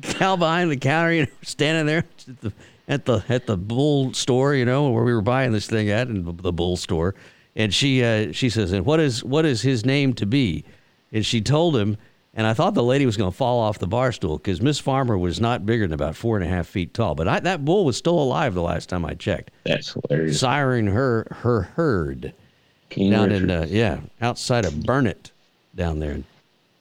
cow 0.01 0.37
behind 0.37 0.71
the 0.71 0.77
counter, 0.77 1.13
you 1.13 1.23
know, 1.23 1.33
standing 1.43 1.87
there 1.87 2.05
at 2.29 2.41
the 2.41 2.53
at 2.89 3.05
the 3.05 3.25
at 3.29 3.47
the 3.47 3.57
bull 3.57 4.15
store, 4.15 4.55
you 4.55 4.65
know, 4.65 4.91
where 4.91 5.05
we 5.05 5.13
were 5.13 5.23
buying 5.23 5.53
this 5.53 5.67
thing 5.67 5.91
at, 5.91 6.09
in 6.09 6.25
the, 6.25 6.53
bull 6.53 6.77
store, 6.77 7.15
and 7.57 7.75
she 7.75 8.03
uh, 8.03 8.33
she 8.33 8.49
says, 8.49 8.73
"And 8.73 8.87
what 8.87 9.01
is 9.01 9.23
what 9.23 9.45
is 9.45 9.63
his 9.63 9.85
name 9.85 10.15
to 10.15 10.27
be?" 10.27 10.65
And 11.13 11.25
she 11.25 11.41
told 11.41 11.77
him, 11.77 11.97
and 12.35 12.47
I 12.47 12.55
thought 12.55 12.73
the 12.75 12.83
lady 12.83 13.05
was 13.05 13.17
going 13.19 13.31
to 13.31 13.37
fall 13.37 13.61
off 13.61 13.79
the 13.79 13.87
bar 13.87 14.11
stool 14.13 14.39
because 14.39 14.63
Miss 14.63 14.79
Farmer 14.79 15.19
was 15.19 15.39
not 15.41 15.67
bigger 15.67 15.87
than 15.87 15.93
about 15.93 16.17
four 16.17 16.37
and 16.37 16.45
a 16.45 16.49
half 16.49 16.67
feet 16.67 16.95
tall, 16.95 17.15
but 17.15 17.29
I, 17.29 17.41
that 17.41 17.65
bull 17.65 17.85
was 17.85 17.97
still 17.99 18.19
alive 18.19 18.55
the 18.55 18.63
last 18.63 18.89
time 18.89 19.05
I 19.05 19.13
checked, 19.15 19.51
That's 19.65 19.93
hilarious. 19.93 20.43
siring 20.43 20.91
her 20.91 21.27
her 21.43 21.63
herd 21.63 22.33
King 22.89 23.11
down 23.11 23.29
Richard. 23.31 23.43
in 23.45 23.51
uh, 23.51 23.67
yeah 23.69 24.01
outside 24.23 24.65
of 24.65 24.83
Burnet 24.85 25.31
down 25.75 25.99
there 25.99 26.13
in 26.13 26.25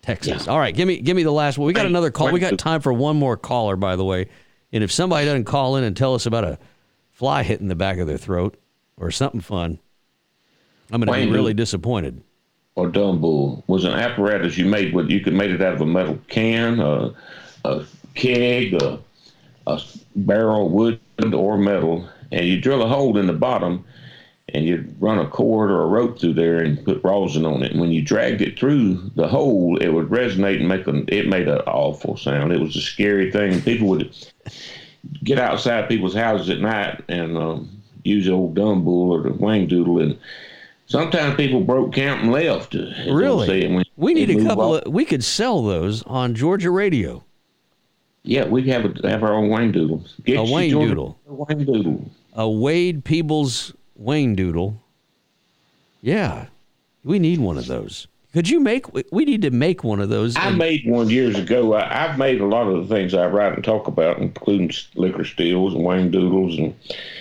Texas. 0.01 0.47
All 0.47 0.57
right, 0.59 0.73
give 0.73 0.87
me 0.87 0.99
give 1.01 1.17
me 1.17 1.23
the 1.23 1.31
last 1.31 1.57
one. 1.57 1.67
We 1.67 1.73
got 1.73 1.85
another 1.85 2.11
call. 2.11 2.31
We 2.31 2.39
got 2.39 2.57
time 2.57 2.79
for 2.79 2.93
one 2.93 3.17
more 3.17 3.35
caller, 3.35 3.75
by 3.75 3.97
the 3.97 4.05
way. 4.05 4.29
And 4.71 4.85
if 4.85 4.91
somebody 4.91 5.25
doesn't 5.25 5.43
call 5.45 5.75
in 5.75 5.83
and 5.83 5.97
tell 5.97 6.15
us 6.15 6.25
about 6.25 6.45
a 6.45 6.57
fly 7.11 7.43
hitting 7.43 7.67
the 7.67 7.75
back 7.75 7.97
of 7.97 8.07
their 8.07 8.17
throat 8.17 8.57
or 8.95 9.11
something 9.11 9.41
fun, 9.41 9.79
I'm 10.91 11.01
going 11.01 11.21
to 11.21 11.25
be 11.27 11.31
really 11.31 11.53
disappointed. 11.53 12.23
Or 12.75 12.87
dumb 12.87 13.19
bull 13.19 13.63
was 13.67 13.83
an 13.83 13.93
apparatus 13.93 14.57
you 14.57 14.65
made 14.65 14.93
with 14.93 15.09
you 15.09 15.19
could 15.19 15.33
make 15.33 15.51
it 15.51 15.61
out 15.61 15.73
of 15.73 15.81
a 15.81 15.85
metal 15.85 16.17
can, 16.27 16.79
a, 16.79 17.13
a 17.65 17.85
keg, 18.15 18.73
a, 18.73 18.99
a 19.67 19.81
barrel, 20.15 20.69
wood 20.69 20.99
or 21.33 21.57
metal, 21.57 22.07
and 22.31 22.45
you 22.45 22.59
drill 22.59 22.81
a 22.81 22.87
hole 22.87 23.17
in 23.17 23.27
the 23.27 23.33
bottom, 23.33 23.83
and 24.49 24.65
you'd 24.65 25.01
run 25.01 25.19
a 25.19 25.27
cord 25.27 25.69
or 25.69 25.83
a 25.83 25.87
rope 25.87 26.19
through 26.19 26.33
there 26.33 26.59
and 26.59 26.83
put 26.83 27.03
rosin 27.03 27.45
on 27.45 27.61
it. 27.63 27.71
And 27.71 27.81
when 27.81 27.91
you 27.91 28.01
dragged 28.01 28.41
it 28.41 28.57
through 28.57 29.11
the 29.15 29.27
hole, 29.27 29.77
it 29.77 29.89
would 29.89 30.07
resonate 30.07 30.59
and 30.59 30.67
make 30.67 30.87
an 30.87 31.05
it 31.09 31.27
made 31.27 31.47
an 31.47 31.59
awful 31.59 32.17
sound. 32.17 32.51
It 32.51 32.59
was 32.59 32.75
a 32.75 32.81
scary 32.81 33.31
thing. 33.31 33.61
People 33.61 33.87
would 33.89 34.15
get 35.23 35.39
outside 35.39 35.89
people's 35.89 36.15
houses 36.15 36.49
at 36.49 36.59
night 36.59 37.03
and 37.07 37.37
um, 37.37 37.81
use 38.03 38.25
the 38.25 38.31
old 38.31 38.55
dumb 38.55 38.83
bull 38.83 39.11
or 39.11 39.21
the 39.23 39.33
wang 39.33 39.67
doodle 39.67 39.99
and. 39.99 40.17
Sometimes 40.91 41.35
people 41.35 41.61
broke 41.61 41.93
camp 41.93 42.21
and 42.21 42.33
left. 42.33 42.73
Really? 42.73 43.65
when 43.73 43.85
We 43.95 44.13
need 44.13 44.29
a 44.29 44.43
couple 44.43 44.73
off- 44.75 44.83
of. 44.83 44.91
We 44.93 45.05
could 45.05 45.23
sell 45.23 45.63
those 45.63 46.03
on 46.03 46.35
Georgia 46.35 46.69
radio. 46.69 47.23
Yeah, 48.23 48.45
we 48.45 48.67
have 48.67 48.83
a, 48.83 49.07
have 49.07 49.23
our 49.23 49.33
own 49.33 49.49
Wayne 49.49 49.71
Doodle. 49.71 50.03
Get 50.25 50.37
A 50.37 50.43
Wayne 50.43 50.69
joined 50.69 50.89
Doodle. 50.89 51.17
A 51.29 51.33
Wayne 51.33 51.65
Doodle. 51.65 52.11
A 52.33 52.49
Wade 52.49 53.05
Peebles 53.05 53.73
Wayne 53.95 54.35
Doodle. 54.35 54.83
Yeah, 56.01 56.47
we 57.05 57.19
need 57.19 57.39
one 57.39 57.57
of 57.57 57.67
those. 57.67 58.07
Could 58.33 58.47
you 58.47 58.61
make? 58.61 58.85
We 59.11 59.25
need 59.25 59.41
to 59.41 59.51
make 59.51 59.83
one 59.83 59.99
of 59.99 60.07
those. 60.07 60.37
I 60.37 60.47
and- 60.47 60.57
made 60.57 60.83
one 60.85 61.09
years 61.09 61.37
ago. 61.37 61.73
I, 61.73 62.05
I've 62.05 62.17
made 62.17 62.39
a 62.39 62.45
lot 62.45 62.65
of 62.67 62.87
the 62.87 62.95
things 62.95 63.13
I 63.13 63.25
write 63.27 63.53
and 63.53 63.63
talk 63.63 63.87
about, 63.87 64.19
including 64.19 64.71
liquor 64.95 65.25
steals 65.25 65.73
and 65.73 65.83
Wayne 65.83 66.11
Doodles, 66.11 66.57
and 66.57 66.73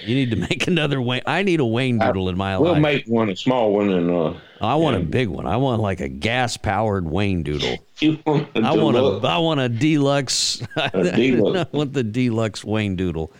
you 0.07 0.15
need 0.15 0.31
to 0.31 0.37
make 0.37 0.67
another 0.69 1.03
Wayne. 1.03 1.23
I 1.27 1.43
need 1.43 1.59
a 1.59 1.65
Wayne 1.67 1.99
Doodle 1.99 2.29
in 2.29 2.37
my 2.37 2.57
we'll 2.59 2.75
life. 2.75 2.83
make 2.83 3.07
one, 3.07 3.29
a 3.29 3.35
small 3.35 3.73
one, 3.73 3.91
and 3.91 4.09
uh, 4.09 4.35
I 4.61 4.77
want 4.77 4.97
a 4.99 5.01
big 5.01 5.27
one. 5.29 5.47
I 5.49 5.57
want 5.57 5.83
like 5.83 5.99
a 6.01 6.09
gas 6.09 6.57
powered 6.57 7.05
Wayne 7.11 7.43
Doodle. 7.43 7.79
you 7.99 8.17
want 8.25 8.49
a 8.55 8.61
I 8.61 8.73
want 8.73 8.95
deluxe- 8.97 9.25
a 9.25 9.29
I 9.29 9.39
want 9.39 9.61
a 9.61 9.69
deluxe. 9.69 10.63
deluxe. 10.95 11.67
I 11.73 11.77
want 11.77 11.93
the 11.93 12.05
deluxe 12.05 12.65
Wayne 12.65 12.95
Doodle. 12.95 13.33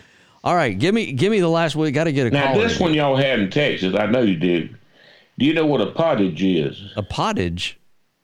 All 0.43 0.57
right, 0.57 0.77
give 0.77 0.93
me 0.93 1.13
give 1.13 1.31
me 1.31 1.39
the 1.39 1.49
last 1.49 1.77
one. 1.77 1.93
Got 1.93 2.05
to 2.05 2.13
get 2.13 2.27
a 2.27 2.31
Now 2.31 2.55
this 2.55 2.81
one 2.81 2.95
y'all 2.95 3.15
had 3.17 3.39
in 3.39 3.49
Texas, 3.51 3.95
I 3.95 4.07
know 4.07 4.23
you 4.23 4.35
did. 4.37 4.75
Do 5.41 5.47
you 5.47 5.55
know 5.55 5.65
what 5.65 5.81
a 5.81 5.87
pottage 5.87 6.43
is? 6.43 6.93
A 6.97 7.03
pottage. 7.03 7.79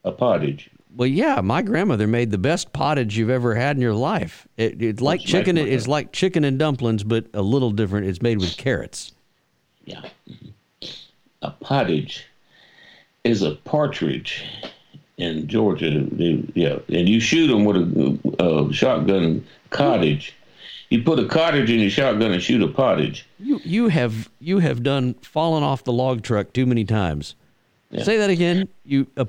A 0.04 0.12
pottage. 0.12 0.68
Well, 0.94 1.08
yeah, 1.08 1.40
my 1.40 1.62
grandmother 1.62 2.06
made 2.06 2.30
the 2.30 2.36
best 2.36 2.74
pottage 2.74 3.16
you've 3.16 3.30
ever 3.30 3.54
had 3.54 3.74
in 3.76 3.80
your 3.80 3.94
life. 3.94 4.46
It, 4.58 4.82
it's 4.82 5.00
like 5.00 5.20
What's 5.20 5.30
chicken. 5.30 5.56
with 5.56 5.66
It's 5.66 5.88
like 5.88 6.12
chicken 6.12 6.44
and 6.44 6.58
dumplings, 6.58 7.04
but 7.04 7.24
a 7.32 7.40
little 7.40 7.70
different. 7.70 8.06
It's 8.06 8.20
made 8.20 8.38
with 8.38 8.58
carrots. 8.58 9.12
Yeah. 9.86 10.02
A 11.40 11.50
pottage 11.52 12.26
is 13.24 13.40
a 13.40 13.52
partridge 13.64 14.44
in 15.16 15.48
Georgia. 15.48 16.06
They- 16.12 16.44
yeah, 16.54 16.80
and 16.90 17.08
you 17.08 17.20
shoot 17.20 17.46
them 17.46 17.64
with 17.64 17.76
a, 17.76 18.44
a 18.44 18.72
shotgun 18.74 19.46
cottage. 19.70 20.35
You 20.90 21.02
put 21.02 21.18
a 21.18 21.26
cottage 21.26 21.70
in 21.70 21.80
your 21.80 21.90
shotgun 21.90 22.30
and 22.32 22.42
shoot 22.42 22.62
a 22.62 22.68
pottage. 22.68 23.26
You 23.40 23.60
you 23.64 23.88
have 23.88 24.30
you 24.40 24.60
have 24.60 24.82
done 24.82 25.14
fallen 25.14 25.62
off 25.62 25.82
the 25.84 25.92
log 25.92 26.22
truck 26.22 26.52
too 26.52 26.64
many 26.66 26.84
times. 26.84 27.34
Yeah. 27.90 28.04
Say 28.04 28.16
that 28.18 28.30
again. 28.30 28.68
You 28.84 29.06
a, 29.16 29.26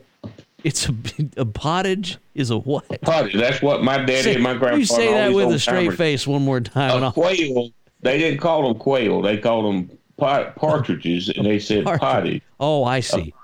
it's 0.63 0.87
a 0.87 0.93
a 1.37 1.45
pottage 1.45 2.17
is 2.35 2.51
a 2.51 2.57
what? 2.59 2.85
Pottage. 3.01 3.33
That's 3.35 3.61
what 3.61 3.83
my 3.83 3.97
daddy 3.97 4.21
Say- 4.21 4.33
and 4.35 4.43
my 4.43 4.53
grandfather. 4.53 4.77
you 4.79 4.85
say 4.85 5.11
that 5.13 5.33
with 5.33 5.51
a 5.51 5.59
straight 5.59 5.85
timers- 5.85 5.97
face 5.97 6.27
one 6.27 6.43
more 6.43 6.59
time. 6.61 7.01
A 7.03 7.11
quail. 7.11 7.71
They 8.01 8.19
didn't 8.19 8.39
call 8.39 8.67
them 8.67 8.77
quail. 8.79 9.23
They 9.23 9.37
called 9.39 9.65
them 9.65 9.97
pot, 10.17 10.55
partridges, 10.55 11.29
and 11.29 11.45
they 11.47 11.57
said 11.57 11.83
Partridge. 11.85 12.01
pottage. 12.01 12.41
Oh, 12.59 12.83
I 12.83 12.99
see. 12.99 13.33
Uh, 13.35 13.41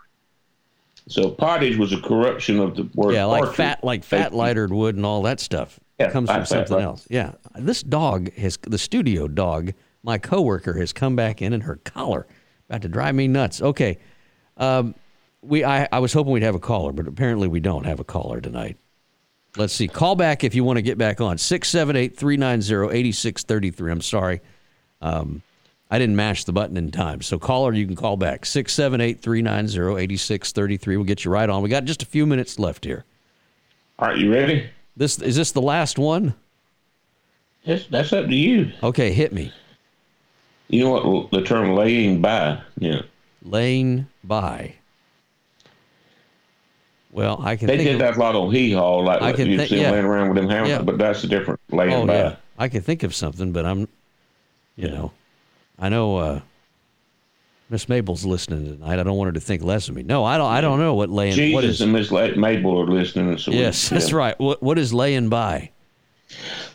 so 1.07 1.31
pottage 1.31 1.77
was 1.77 1.91
a 1.91 1.99
corruption 1.99 2.59
of 2.59 2.75
the 2.75 2.87
word. 2.93 3.13
yeah, 3.13 3.25
like 3.25 3.39
partridge. 3.41 3.57
fat, 3.57 3.83
like 3.83 4.03
fat 4.03 4.33
lightered 4.33 4.71
wood 4.71 4.95
and 4.95 5.05
all 5.05 5.23
that 5.23 5.39
stuff. 5.39 5.79
Yeah, 5.99 6.09
comes 6.09 6.29
from 6.29 6.45
something 6.45 6.77
right. 6.77 6.83
else. 6.83 7.05
Yeah, 7.09 7.33
this 7.55 7.83
dog 7.83 8.33
has 8.33 8.57
the 8.61 8.77
studio 8.77 9.27
dog. 9.27 9.73
My 10.01 10.17
coworker 10.17 10.73
has 10.79 10.91
come 10.91 11.15
back 11.15 11.41
in, 11.41 11.53
and 11.53 11.63
her 11.63 11.77
collar 11.77 12.25
about 12.67 12.81
to 12.81 12.87
drive 12.87 13.15
me 13.15 13.27
nuts. 13.27 13.61
Okay, 13.61 13.99
um, 14.57 14.95
we 15.41 15.63
I, 15.63 15.87
I 15.91 15.99
was 15.99 16.13
hoping 16.13 16.33
we'd 16.33 16.43
have 16.43 16.55
a 16.55 16.59
caller, 16.59 16.91
but 16.91 17.07
apparently 17.07 17.47
we 17.47 17.59
don't 17.59 17.85
have 17.85 17.99
a 17.99 18.03
caller 18.03 18.41
tonight. 18.41 18.77
Let's 19.55 19.73
see. 19.73 19.87
Call 19.87 20.15
back 20.15 20.43
if 20.43 20.55
you 20.55 20.63
want 20.63 20.77
to 20.77 20.81
get 20.81 20.97
back 20.97 21.21
on. 21.21 21.37
678 21.37 22.17
390 22.17 22.97
8633. 22.97 23.91
I'm 23.91 24.01
sorry. 24.01 24.41
Um, 24.99 25.43
I 25.91 25.99
didn't 25.99 26.15
mash 26.15 26.45
the 26.45 26.53
button 26.53 26.75
in 26.75 26.89
time. 26.89 27.21
So, 27.21 27.37
caller, 27.37 27.71
you 27.71 27.85
can 27.85 27.95
call 27.95 28.17
back. 28.17 28.47
678 28.47 29.21
390 29.21 30.01
8633. 30.01 30.97
We'll 30.97 31.05
get 31.05 31.23
you 31.23 31.29
right 31.29 31.47
on. 31.47 31.61
We 31.61 31.69
got 31.69 31.85
just 31.85 32.01
a 32.01 32.07
few 32.07 32.25
minutes 32.25 32.57
left 32.57 32.83
here. 32.83 33.05
All 33.99 34.07
right, 34.07 34.17
you 34.17 34.33
ready? 34.33 34.71
This 34.95 35.19
Is 35.19 35.35
this 35.35 35.51
the 35.51 35.61
last 35.61 35.97
one? 35.97 36.35
That's, 37.65 37.85
that's 37.87 38.13
up 38.13 38.25
to 38.27 38.35
you. 38.35 38.71
Okay, 38.83 39.11
hit 39.13 39.31
me. 39.33 39.51
You 40.69 40.83
know 40.83 40.89
what 40.91 41.31
the 41.31 41.41
term 41.41 41.75
laying 41.75 42.21
by? 42.21 42.61
Yeah. 42.77 43.03
Laying 43.43 44.07
by. 44.23 44.75
Well, 47.11 47.39
I 47.43 47.55
can 47.55 47.67
They 47.67 47.77
think 47.77 47.87
did 47.87 47.93
of, 47.95 47.99
that 47.99 48.17
a 48.17 48.19
lot 48.19 48.35
on 48.35 48.51
hee 48.51 48.71
haw, 48.73 48.97
like 48.97 49.21
I 49.21 49.33
can 49.33 49.47
you 49.49 49.57
think- 49.57 49.69
see 49.69 49.81
yeah. 49.81 49.91
laying 49.91 50.05
around 50.05 50.29
with 50.29 50.37
them 50.37 50.49
hammers, 50.49 50.69
Yeah. 50.69 50.81
but 50.81 50.97
that's 50.97 51.23
a 51.23 51.27
different 51.27 51.59
laying 51.69 51.93
Oh 51.93 52.07
by. 52.07 52.13
yeah, 52.15 52.35
I 52.57 52.67
can 52.69 52.81
think 52.81 53.03
of 53.03 53.13
something, 53.13 53.51
but 53.51 53.65
I'm, 53.65 53.87
you 54.75 54.89
know, 54.89 55.11
I 55.77 55.89
know 55.89 56.17
uh, 56.17 56.41
Miss 57.69 57.89
Mabel's 57.89 58.25
listening 58.25 58.65
tonight. 58.65 58.99
I 58.99 59.03
don't 59.03 59.17
want 59.17 59.29
her 59.29 59.31
to 59.33 59.39
think 59.39 59.63
less 59.63 59.89
of 59.89 59.95
me. 59.95 60.03
No, 60.03 60.23
I 60.23 60.37
don't. 60.37 60.51
I 60.51 60.61
don't 60.61 60.79
know 60.79 60.93
what 60.93 61.09
laying. 61.09 61.33
Jesus 61.33 61.53
what 61.55 61.63
is? 61.63 61.81
and 61.81 61.91
Miss 61.93 62.11
Mabel 62.11 62.81
are 62.81 62.85
listening. 62.87 63.37
So 63.37 63.51
we- 63.51 63.59
yes, 63.59 63.89
that's 63.89 64.11
yeah. 64.11 64.17
right. 64.17 64.39
What 64.39 64.61
what 64.61 64.77
is 64.77 64.93
laying 64.93 65.29
by? 65.29 65.71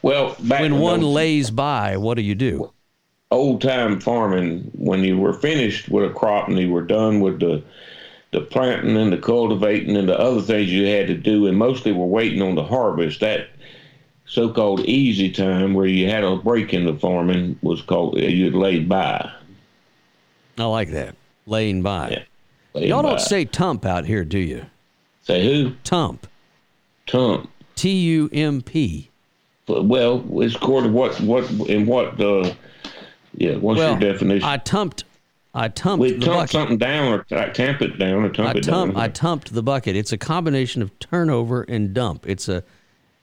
Well, 0.03 0.37
back 0.41 0.61
When 0.61 0.79
one 0.79 1.01
those 1.01 1.15
lays 1.15 1.51
by, 1.51 1.97
what 1.97 2.15
do 2.17 2.23
you 2.23 2.35
do? 2.35 2.73
old 3.31 3.61
time 3.61 4.01
farming, 4.01 4.71
when 4.75 5.05
you 5.05 5.19
were 5.19 5.35
finished 5.35 5.89
with 5.91 6.11
a 6.11 6.15
crop 6.15 6.49
and 6.49 6.59
you 6.59 6.71
were 6.71 6.83
done 6.83 7.21
with 7.21 7.41
the 7.41 7.63
the 8.31 8.41
planting 8.43 8.97
and 8.97 9.11
the 9.13 9.17
cultivating 9.19 9.97
and 9.97 10.07
the 10.09 10.19
other 10.19 10.43
things 10.43 10.71
you 10.71 10.87
had 10.87 11.07
to 11.07 11.15
do, 11.15 11.47
and 11.47 11.57
mostly 11.57 11.93
were 11.93 12.07
waiting 12.07 12.43
on 12.43 12.55
the 12.55 12.65
harvest. 12.65 13.21
That 13.21 13.49
so-called 14.27 14.81
easy 14.81 15.31
time, 15.31 15.73
where 15.73 15.87
you 15.87 16.09
had 16.11 16.25
a 16.25 16.37
break 16.37 16.75
in 16.75 16.85
the 16.85 16.95
farming, 16.95 17.59
was 17.63 17.81
called 17.81 18.19
you'd 18.19 18.55
laid 18.55 18.89
by. 18.89 19.31
I 20.59 20.65
like 20.65 20.91
that. 20.91 21.15
Laying 21.47 21.83
by. 21.83 22.11
Yeah. 22.11 22.23
Laid 22.75 22.89
Y'all 22.89 23.03
by. 23.03 23.11
don't 23.11 23.21
say 23.21 23.45
tump 23.45 23.85
out 23.87 24.05
here, 24.05 24.25
do 24.25 24.39
you? 24.39 24.67
say 25.23 25.45
who 25.45 25.75
Tump. 25.85 26.27
tump. 27.07 27.51
T 27.77 27.91
U 27.91 28.31
M 28.33 28.63
P. 28.63 29.11
Well, 29.69 30.25
it's 30.43 30.55
according 30.55 30.91
to 30.93 30.97
what 30.97 31.21
what 31.21 31.51
in 31.69 31.87
what 31.87 32.19
uh, 32.21 32.53
yeah. 33.37 33.57
What's 33.57 33.79
Well, 33.79 33.91
your 34.01 34.13
definition? 34.13 34.49
I 34.49 34.57
tumped. 34.57 35.05
I 35.55 35.69
tumped 35.69 36.01
we 36.01 36.13
the 36.13 36.21
tump 36.25 36.37
bucket. 36.39 36.51
something 36.51 36.79
down 36.79 37.13
or 37.13 37.25
t- 37.25 37.53
tamp 37.53 37.83
it 37.83 37.99
down 37.99 38.25
or 38.25 38.31
tump 38.31 38.49
I 38.49 38.59
it 38.59 38.63
tump, 38.65 38.95
down. 38.95 39.03
I 39.03 39.09
tumped 39.09 39.53
the 39.53 39.63
bucket. 39.63 39.97
It's 39.97 40.13
a 40.13 40.19
combination 40.19 40.83
of 40.83 40.97
turnover 40.99 41.63
and 41.63 41.93
dump. 41.93 42.27
It's 42.29 42.49
a, 42.49 42.63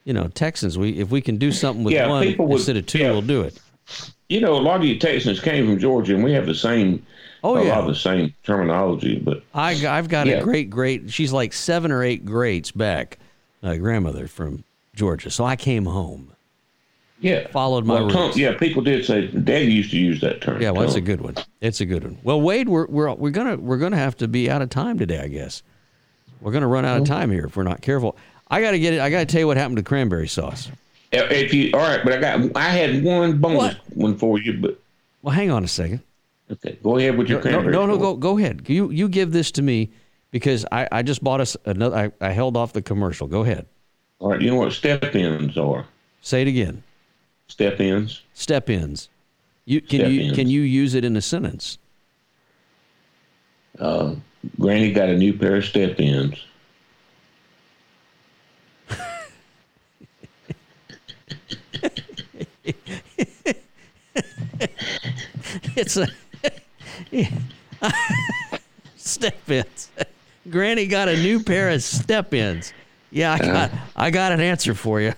you 0.04 0.14
know, 0.14 0.28
Texans. 0.28 0.78
We 0.78 0.92
if 1.00 1.10
we 1.10 1.22
can 1.22 1.38
do 1.38 1.52
something 1.52 1.84
with 1.84 1.94
Yeah, 1.94 2.08
one 2.08 2.36
would- 2.38 2.52
instead 2.52 2.78
of 2.78 2.86
two, 2.86 3.00
yeah. 3.00 3.12
we'll 3.12 3.22
do 3.22 3.42
it. 3.42 3.60
you 4.30 4.42
know, 4.42 4.56
a 4.56 4.62
lot 4.62 4.80
of 4.80 4.86
you 4.86 5.00
Texans 5.00 5.40
came 5.40 5.66
from 5.66 5.80
Georgia, 5.80 6.14
and 6.16 6.24
we 6.24 6.32
have 6.34 6.46
the 6.46 6.56
same. 6.56 7.04
Oh, 7.46 7.56
a 7.58 7.64
yeah. 7.66 7.70
lot 7.76 7.82
of 7.82 7.88
the 7.88 7.96
same 7.96 8.34
terminology, 8.44 9.20
but 9.20 9.44
I, 9.54 9.74
have 9.76 10.10
got 10.10 10.28
a 10.28 10.42
great 10.42 10.70
great. 10.70 11.12
She's 11.12 11.32
like 11.32 11.54
seven 11.54 11.92
or 11.92 12.04
eight 12.04 12.26
greats 12.26 12.72
back, 12.72 13.20
uh, 13.62 13.76
grandmother 13.76 14.28
from 14.28 14.64
Georgia. 14.96 15.30
So 15.30 15.44
I 15.46 15.56
came 15.56 15.86
home. 15.86 16.32
yeah, 17.20 17.48
Followed 17.50 17.86
my 17.86 17.96
well, 17.96 18.10
tump- 18.10 18.26
roots. 18.30 18.38
yeah, 18.38 18.58
people 18.58 18.82
did 18.82 19.06
say 19.06 19.28
Daddy 19.28 19.72
used 19.72 19.92
to 19.92 19.98
use 19.98 20.22
that 20.22 20.42
term. 20.42 20.60
Yeah, 20.62 20.72
well, 20.72 20.82
that's 20.82 20.96
a 20.96 21.02
good 21.02 21.22
one. 21.22 21.36
It's 21.62 21.82
a 21.82 21.86
good 21.86 22.04
one. 22.04 22.18
Well, 22.24 22.42
Wade, 22.42 22.68
we're 22.68 22.88
we're 22.88 23.14
we're 23.14 23.30
gonna 23.30 23.58
we're 23.58 23.78
gonna 23.78 23.96
have 23.98 24.18
to 24.18 24.28
be 24.28 24.50
out 24.50 24.62
of 24.64 24.70
time 24.70 24.98
today, 24.98 25.20
I 25.20 25.28
guess. 25.28 25.62
We're 26.42 26.52
gonna 26.52 26.68
run 26.68 26.84
out 26.86 27.00
of 27.00 27.06
time 27.08 27.30
here 27.32 27.46
if 27.46 27.56
we're 27.56 27.64
not 27.64 27.82
careful. 27.82 28.18
I 28.50 28.62
gotta 28.62 28.80
get 28.80 28.94
it. 28.94 29.00
I 29.02 29.10
gotta 29.10 29.26
tell 29.26 29.40
you 29.42 29.48
what 29.48 29.58
happened 29.58 29.78
to 29.78 29.84
cranberry 29.84 30.28
sauce. 30.28 30.70
If 31.12 31.32
if 31.32 31.54
you 31.54 31.70
all 31.74 31.80
right, 31.80 32.02
but 32.04 32.14
I 32.14 32.18
got 32.20 32.56
I 32.58 32.70
had 32.70 33.04
one 33.04 33.38
bonus 33.38 33.58
What? 33.76 33.98
one 33.98 34.18
for 34.18 34.40
you, 34.40 34.54
but 34.60 34.80
Well, 35.22 35.34
hang 35.34 35.52
on 35.52 35.64
a 35.64 35.68
second. 35.68 36.02
Okay, 36.52 36.78
go 36.84 36.98
ahead 36.98 37.18
with 37.18 37.30
your 37.30 37.44
No, 37.44 37.62
no, 37.62 37.86
no, 37.86 37.98
go 37.98 38.16
go 38.16 38.38
ahead. 38.38 38.64
You 38.68 38.90
you 38.90 39.08
give 39.10 39.32
this 39.32 39.52
to 39.52 39.62
me 39.62 39.92
because 40.32 40.66
I, 40.72 40.88
I 40.92 41.02
just 41.02 41.24
bought 41.24 41.42
us 41.42 41.56
another. 41.66 42.14
I, 42.22 42.28
I 42.28 42.32
held 42.32 42.58
off 42.58 42.74
the 42.74 42.82
commercial. 42.82 43.28
Go 43.28 43.42
ahead. 43.42 43.66
All 44.20 44.32
right, 44.32 44.42
you 44.42 44.50
know 44.50 44.58
what 44.58 44.72
step 44.74 45.16
ins 45.16 45.58
are? 45.58 45.86
Say 46.22 46.42
it 46.42 46.48
again. 46.48 46.84
Step 47.48 47.80
ins. 47.80 48.22
Step 48.34 48.70
ins. 48.70 49.10
You 49.66 49.82
can 49.82 50.02
you 50.12 50.20
Step-ins. 50.20 50.36
can 50.36 50.48
you 50.50 50.62
use 50.62 50.94
it 50.94 51.04
in 51.04 51.16
a 51.16 51.22
sentence? 51.22 51.78
Uh, 53.80 54.16
Granny 54.60 54.92
got 54.92 55.10
a 55.10 55.18
new 55.18 55.34
pair 55.34 55.56
of 55.58 55.66
step 55.66 56.00
ins. 56.00 56.44
It's 65.76 65.98
a 65.98 66.08
step 68.98 69.50
ins. 69.50 69.90
Granny 70.50 70.88
got 70.88 71.08
a 71.08 71.16
new 71.18 71.42
pair 71.44 71.70
of 71.70 71.82
step 71.84 72.34
ins. 72.34 72.74
Yeah, 73.12 73.34
I 73.34 73.38
got 73.40 73.72
I 73.96 74.12
got 74.12 74.32
an 74.32 74.40
answer 74.42 74.74
for 74.74 75.02
you. 75.02 75.14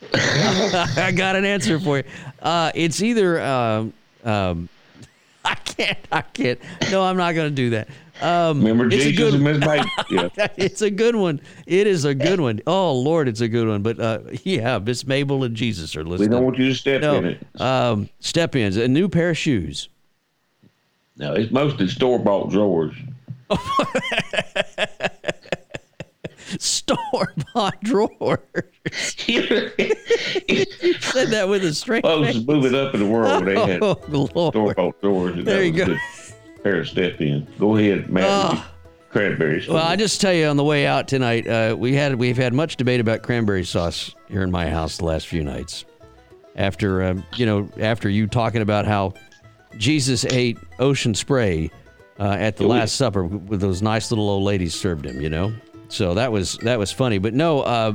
I 0.14 1.12
got 1.14 1.36
an 1.36 1.44
answer 1.44 1.78
for 1.80 1.98
you. 1.98 2.04
Uh, 2.40 2.70
it's 2.74 3.02
either 3.02 3.40
um, 3.42 3.92
um, 4.24 4.68
I 5.44 5.54
can't 5.54 5.98
I 6.10 6.22
can't. 6.22 6.58
No, 6.90 7.02
I'm 7.04 7.16
not 7.16 7.34
going 7.34 7.50
to 7.50 7.54
do 7.54 7.70
that. 7.70 7.88
Um, 8.20 8.58
Remember 8.60 8.86
it's 8.86 8.96
a 9.04 9.12
Jesus 9.12 9.16
good 9.16 9.40
and? 9.40 9.84
Yeah. 10.10 10.48
it's 10.56 10.82
a 10.82 10.90
good 10.90 11.14
one. 11.14 11.40
It 11.66 11.86
is 11.86 12.04
a 12.04 12.14
good 12.14 12.40
one. 12.40 12.60
Oh 12.66 12.92
Lord, 12.92 13.28
it's 13.28 13.40
a 13.42 13.48
good 13.48 13.68
one. 13.68 13.82
But 13.82 14.00
uh, 14.00 14.20
yeah, 14.42 14.78
Miss 14.78 15.06
Mabel 15.06 15.44
and 15.44 15.54
Jesus 15.54 15.94
are 15.94 16.02
We 16.02 16.10
listening. 16.10 16.30
don't 16.30 16.44
want 16.44 16.58
you 16.58 16.68
to 16.68 16.74
step 16.74 17.02
in 17.02 17.24
it. 17.26 17.60
um, 17.60 18.08
step 18.20 18.56
ins. 18.56 18.76
A 18.76 18.88
new 18.88 19.08
pair 19.08 19.30
of 19.30 19.38
shoes. 19.38 19.88
No, 21.18 21.34
it's 21.34 21.50
mostly 21.52 21.88
store 21.88 22.18
bought 22.18 22.50
drawers. 22.50 22.94
Store 26.58 27.34
bought 27.52 27.78
drawers. 27.82 28.40
you 29.26 29.44
said 31.00 31.28
that 31.28 31.46
with 31.48 31.62
a 31.62 31.74
straight 31.74 32.04
Folks 32.04 32.28
face. 32.28 32.46
move 32.46 32.64
it 32.64 32.74
up 32.74 32.94
in 32.94 33.00
the 33.00 33.06
world. 33.06 33.44
They 33.44 33.54
had 33.54 33.82
Oh 33.82 33.96
store 34.50 34.72
bought 34.74 35.00
drawers. 35.02 35.44
There 35.44 35.62
you 35.62 35.72
go. 35.72 35.96
Pair 36.62 36.80
of 36.80 36.88
step 36.88 37.20
ins. 37.20 37.48
Go 37.58 37.76
ahead, 37.76 38.08
Matt. 38.08 38.52
with 38.52 38.62
Cranberry 39.10 39.62
story. 39.62 39.74
Well, 39.76 39.86
I 39.86 39.96
just 39.96 40.20
tell 40.20 40.32
you 40.32 40.46
on 40.46 40.56
the 40.56 40.64
way 40.64 40.86
out 40.86 41.06
tonight, 41.08 41.46
uh, 41.46 41.76
we 41.78 41.94
had 41.94 42.14
we've 42.14 42.36
had 42.36 42.54
much 42.54 42.76
debate 42.76 43.00
about 43.00 43.22
cranberry 43.22 43.64
sauce 43.64 44.14
here 44.28 44.42
in 44.42 44.50
my 44.50 44.70
house 44.70 44.96
the 44.98 45.04
last 45.04 45.26
few 45.26 45.44
nights. 45.44 45.84
After 46.56 47.02
um, 47.02 47.24
you 47.36 47.44
know, 47.46 47.68
after 47.78 48.08
you 48.08 48.26
talking 48.26 48.62
about 48.62 48.86
how 48.86 49.14
Jesus 49.76 50.24
ate 50.24 50.58
ocean 50.78 51.14
spray 51.14 51.70
uh, 52.18 52.36
at 52.38 52.56
the 52.56 52.66
Last 52.66 52.96
Supper 52.96 53.24
with 53.24 53.60
those 53.60 53.82
nice 53.82 54.10
little 54.10 54.28
old 54.28 54.42
ladies 54.42 54.74
served 54.74 55.06
him, 55.06 55.20
you 55.20 55.30
know. 55.30 55.52
So 55.88 56.14
that 56.14 56.32
was 56.32 56.56
that 56.58 56.78
was 56.78 56.92
funny. 56.92 57.18
But 57.18 57.34
no, 57.34 57.60
uh, 57.60 57.94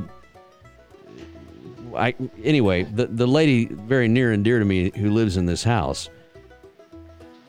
I 1.96 2.14
anyway, 2.42 2.84
the 2.84 3.06
the 3.06 3.26
lady 3.26 3.66
very 3.66 4.08
near 4.08 4.32
and 4.32 4.44
dear 4.44 4.58
to 4.58 4.64
me 4.64 4.90
who 4.96 5.10
lives 5.10 5.36
in 5.36 5.46
this 5.46 5.62
house, 5.62 6.08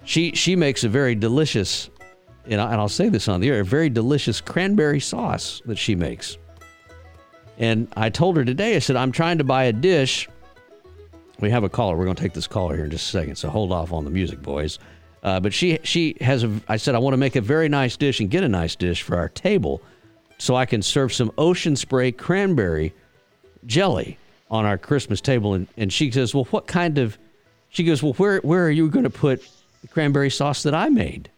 she 0.04 0.32
she 0.34 0.56
makes 0.56 0.84
a 0.84 0.90
very 0.90 1.16
delicious 1.16 1.90
and, 2.48 2.62
I, 2.62 2.72
and 2.72 2.82
I'll 2.82 2.90
say 2.90 3.10
this 3.10 3.28
on 3.28 3.42
the 3.42 3.50
air, 3.50 3.62
a 3.62 3.66
very 3.66 3.90
delicious 3.90 4.42
cranberry 4.42 5.00
sauce 5.00 5.62
that 5.66 5.78
she 5.78 5.96
makes. 5.96 6.38
And 7.58 7.88
I 7.96 8.10
told 8.10 8.38
her 8.38 8.46
today, 8.46 8.76
I 8.76 8.80
said, 8.80 8.96
I'm 8.96 9.12
trying 9.12 9.38
to 9.38 9.44
buy 9.44 9.66
a 9.66 9.74
dish. 9.74 10.28
We 11.40 11.50
have 11.50 11.64
a 11.64 11.70
caller. 11.70 11.98
We're 11.98 12.06
going 12.06 12.16
to 12.16 12.22
take 12.22 12.34
this 12.34 12.48
caller 12.48 12.76
here 12.76 12.86
in 12.86 12.92
just 12.92 13.08
a 13.08 13.12
second, 13.12 13.36
so 13.36 13.50
hold 13.50 13.72
off 13.72 13.92
on 13.92 14.06
the 14.06 14.12
music, 14.12 14.42
boys. 14.42 14.80
Uh, 15.24 15.40
but 15.40 15.54
she 15.54 15.80
she 15.84 16.16
has 16.22 16.44
a. 16.44 16.62
I 16.68 16.78
said 16.78 16.96
I 16.96 17.00
want 17.00 17.14
to 17.14 17.18
make 17.18 17.36
a 17.36 17.42
very 17.42 17.68
nice 17.68 17.98
dish 17.98 18.20
and 18.20 18.30
get 18.30 18.44
a 18.44 18.48
nice 18.48 18.76
dish 18.76 19.02
for 19.02 19.18
our 19.18 19.30
table, 19.30 19.82
so 20.38 20.56
I 20.56 20.66
can 20.66 20.82
serve 20.82 21.14
some 21.14 21.32
ocean 21.38 21.76
spray 21.76 22.12
cranberry 22.12 22.94
jelly 23.66 24.18
on 24.52 24.66
our 24.66 24.78
Christmas 24.78 25.22
table. 25.22 25.56
And, 25.56 25.68
and 25.78 25.92
she 25.92 26.12
says, 26.12 26.36
well, 26.36 26.46
what 26.46 26.68
kind 26.68 27.00
of? 27.00 27.18
She 27.70 27.84
goes, 27.84 28.04
well, 28.04 28.14
where 28.14 28.40
where 28.42 28.66
are 28.66 28.72
you 28.72 28.90
going 28.90 29.04
to 29.04 29.10
put 29.10 29.48
the 29.82 29.88
cranberry 29.88 30.30
sauce 30.30 30.64
that 30.64 30.76
I 30.76 30.90
made? 30.90 31.30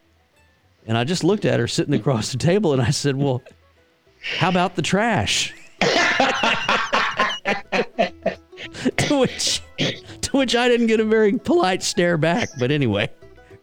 And 0.86 0.98
I 0.98 1.04
just 1.04 1.24
looked 1.24 1.46
at 1.46 1.60
her 1.60 1.68
sitting 1.68 1.94
across 1.94 2.32
the 2.32 2.38
table, 2.38 2.74
and 2.74 2.82
I 2.82 2.92
said, 2.92 3.16
well, 3.16 3.42
how 4.38 4.50
about 4.50 4.76
the 4.76 4.82
trash? 4.82 5.54
to 9.18 9.22
which 9.22 9.62
to 10.22 10.38
which 10.38 10.56
I 10.56 10.68
didn't 10.68 10.88
get 10.88 11.00
a 11.00 11.06
very 11.06 11.34
polite 11.34 11.84
stare 11.84 12.18
back. 12.18 12.50
But 12.60 12.72
anyway. 12.72 13.10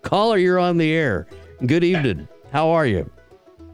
Caller, 0.03 0.37
you're 0.37 0.59
on 0.59 0.77
the 0.77 0.93
air. 0.93 1.27
Good 1.65 1.83
evening. 1.83 2.29
How 2.53 2.69
are 2.71 2.87
you? 2.87 3.11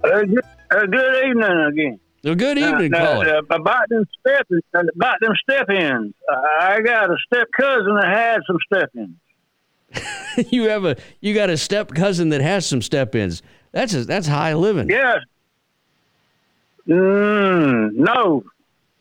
Uh, 0.05 0.20
good, 0.20 0.45
uh, 0.70 0.87
good 0.87 1.28
evening 1.28 1.66
again. 1.72 2.01
Well, 2.22 2.35
good 2.35 2.59
evening, 2.59 2.95
uh, 2.95 2.99
caller. 2.99 3.37
Uh, 3.37 3.57
about 3.57 3.89
them 3.89 4.05
step 4.20 4.47
about 4.95 5.16
them 5.20 5.33
step 5.43 5.68
ins. 5.70 6.14
I 6.61 6.81
got 6.83 7.11
a 7.11 7.16
step 7.26 7.49
cousin 7.59 7.97
that 7.97 8.07
had 8.07 8.41
some 8.47 8.59
step 8.72 8.91
ins. 8.95 10.47
you 10.53 10.68
have 10.68 10.85
a 10.85 10.97
you 11.20 11.35
got 11.35 11.51
a 11.51 11.57
step 11.57 11.93
cousin 11.95 12.28
that 12.28 12.41
has 12.41 12.64
some 12.66 12.83
step 12.83 13.14
ins. 13.14 13.43
That's 13.72 13.95
a, 13.95 14.05
that's 14.05 14.26
high 14.26 14.55
living. 14.55 14.89
Yes. 14.89 15.18
Mm, 16.87 17.93
no, 17.95 18.45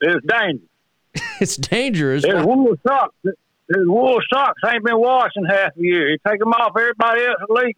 it's 0.02 0.26
dangerous. 0.26 0.69
it's 1.42 1.58
dangerous. 1.58 2.24
There's 2.24 2.46
wool 2.46 2.76
socks. 2.86 3.16
His 3.24 3.88
wool 3.88 4.20
socks 4.32 4.62
ain't 4.66 4.84
been 4.84 5.00
washed 5.00 5.38
in 5.38 5.46
half 5.46 5.78
a 5.78 5.82
year. 5.82 6.10
He 6.12 6.18
take 6.28 6.40
them 6.40 6.54
off, 6.54 6.74
everybody 6.78 7.22
else 7.26 7.38
leak. 7.50 7.78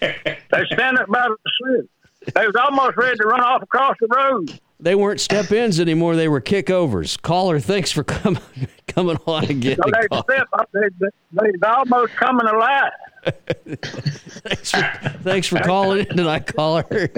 they 0.00 0.64
stand 0.72 0.98
up 0.98 1.08
by 1.08 1.28
the 1.28 1.36
slip. 1.58 1.88
They 2.34 2.46
was 2.46 2.56
almost 2.56 2.96
ready 2.96 3.16
to 3.16 3.26
run 3.26 3.40
off 3.40 3.62
across 3.62 3.96
the 4.00 4.08
road. 4.08 4.60
They 4.80 4.94
weren't 4.94 5.20
step 5.20 5.52
ins 5.52 5.78
anymore. 5.78 6.16
They 6.16 6.28
were 6.28 6.40
kickovers. 6.40 7.20
Caller, 7.20 7.60
thanks 7.60 7.92
for 7.92 8.04
coming 8.04 8.40
coming 8.86 9.18
on 9.26 9.44
again. 9.44 9.76
So 9.76 9.90
they 9.90 10.06
step 10.18 10.48
up. 10.52 10.68
They, 10.72 10.88
they, 11.00 11.50
they 11.60 11.66
almost 11.66 12.12
coming 12.14 12.46
alive. 12.46 12.90
Thanks, 13.24 14.72
for, 14.72 14.82
thanks 15.22 15.46
for 15.46 15.60
calling 15.60 16.00
in 16.00 16.16
tonight, 16.16 16.46
caller. 16.46 16.84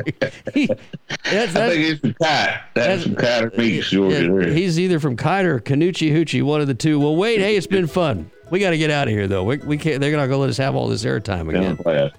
he, 0.52 0.66
that's, 0.66 1.54
that's, 1.54 1.56
I 1.56 1.68
think 1.70 1.84
he's 1.84 1.98
from 1.98 2.14
Kite. 2.14 2.60
That's, 2.74 3.02
from 3.04 3.16
Kite 3.16 3.44
or 3.44 3.52
Meeks, 3.56 3.90
Georgia. 3.90 4.52
He's 4.52 4.78
either 4.78 5.00
from 5.00 5.16
Kite 5.16 5.46
or 5.46 5.60
Canucci 5.60 6.12
Hoochie, 6.12 6.42
one 6.42 6.60
of 6.60 6.66
the 6.66 6.74
two. 6.74 7.00
Well, 7.00 7.16
wait, 7.16 7.40
hey, 7.40 7.56
it's 7.56 7.66
been 7.66 7.86
fun. 7.86 8.30
We 8.50 8.58
got 8.58 8.70
to 8.70 8.78
get 8.78 8.90
out 8.90 9.08
of 9.08 9.14
here, 9.14 9.26
though. 9.26 9.44
We, 9.44 9.56
we 9.58 9.78
can't. 9.78 10.00
They're 10.00 10.10
not 10.10 10.26
going 10.26 10.30
to 10.30 10.36
let 10.36 10.50
us 10.50 10.58
have 10.58 10.74
all 10.74 10.88
this 10.88 11.04
airtime 11.04 11.48
again. 11.48 11.78
Yeah, 11.86 12.10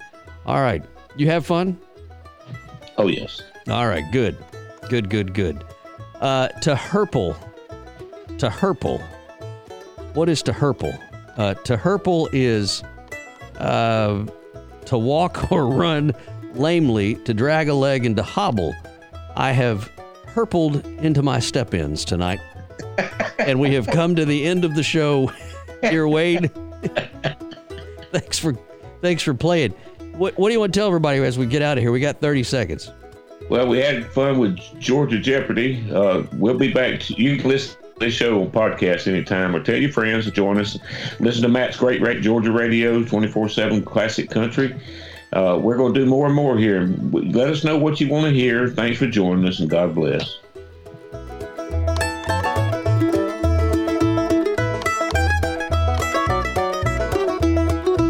all 0.44 0.60
right. 0.60 0.82
You 1.16 1.28
have 1.28 1.46
fun? 1.46 1.78
Oh, 2.98 3.06
yes. 3.06 3.42
All 3.68 3.86
right. 3.86 4.04
Good. 4.10 4.36
Good, 4.88 5.08
good, 5.08 5.32
good. 5.32 5.64
Uh, 6.20 6.48
to 6.48 6.74
Hirple. 6.74 7.36
To 8.38 8.48
Hirple. 8.48 9.00
What 10.14 10.28
is 10.28 10.42
to 10.42 10.52
Hirple? 10.52 10.98
Uh, 11.36 11.54
to 11.54 11.76
Hirple 11.76 12.28
is 12.32 12.82
uh, 13.58 14.26
to 14.86 14.98
walk 14.98 15.50
or 15.52 15.66
run 15.66 16.12
lamely, 16.54 17.16
to 17.16 17.34
drag 17.34 17.68
a 17.68 17.74
leg, 17.74 18.06
and 18.06 18.16
to 18.16 18.22
hobble. 18.22 18.74
I 19.36 19.52
have 19.52 19.90
hirpled 20.26 20.84
into 20.98 21.22
my 21.22 21.38
step 21.40 21.74
ins 21.74 22.04
tonight. 22.04 22.40
and 23.38 23.60
we 23.60 23.74
have 23.74 23.86
come 23.86 24.14
to 24.16 24.24
the 24.24 24.46
end 24.46 24.64
of 24.64 24.74
the 24.74 24.82
show 24.82 25.30
here, 25.82 26.08
Wade. 26.08 26.50
thanks 28.12 28.38
for 28.38 28.54
thanks 29.02 29.22
for 29.22 29.34
playing. 29.34 29.72
What, 30.12 30.36
what 30.38 30.48
do 30.48 30.54
you 30.54 30.60
want 30.60 30.72
to 30.72 30.80
tell 30.80 30.86
everybody 30.86 31.18
as 31.18 31.38
we 31.38 31.46
get 31.46 31.60
out 31.60 31.76
of 31.76 31.82
here? 31.82 31.92
We 31.92 32.00
got 32.00 32.20
30 32.20 32.42
seconds. 32.42 32.90
Well, 33.50 33.68
we 33.68 33.78
had 33.78 34.06
fun 34.12 34.38
with 34.38 34.58
Georgia 34.80 35.18
Jeopardy. 35.18 35.88
Uh, 35.92 36.22
we'll 36.32 36.58
be 36.58 36.72
back. 36.72 37.10
You 37.10 37.36
can 37.36 37.48
listen 37.48 37.76
this 37.98 38.14
show 38.14 38.40
on 38.40 38.50
podcast 38.50 39.08
anytime 39.08 39.54
or 39.54 39.62
tell 39.62 39.76
your 39.76 39.92
friends 39.92 40.24
to 40.26 40.30
join 40.30 40.58
us. 40.58 40.78
Listen 41.20 41.42
to 41.42 41.48
Matt's 41.48 41.76
Great 41.76 42.00
Rate 42.02 42.22
Georgia 42.22 42.52
Radio, 42.52 43.02
24 43.02 43.48
7 43.48 43.82
classic 43.84 44.30
country. 44.30 44.74
Uh, 45.32 45.58
we're 45.60 45.76
going 45.76 45.92
to 45.92 46.00
do 46.00 46.06
more 46.06 46.26
and 46.26 46.34
more 46.34 46.56
here. 46.56 46.94
Let 47.10 47.50
us 47.50 47.64
know 47.64 47.76
what 47.76 48.00
you 48.00 48.08
want 48.08 48.26
to 48.26 48.32
hear. 48.32 48.68
Thanks 48.68 48.98
for 48.98 49.06
joining 49.06 49.46
us, 49.46 49.60
and 49.60 49.68
God 49.68 49.94
bless. 49.94 50.38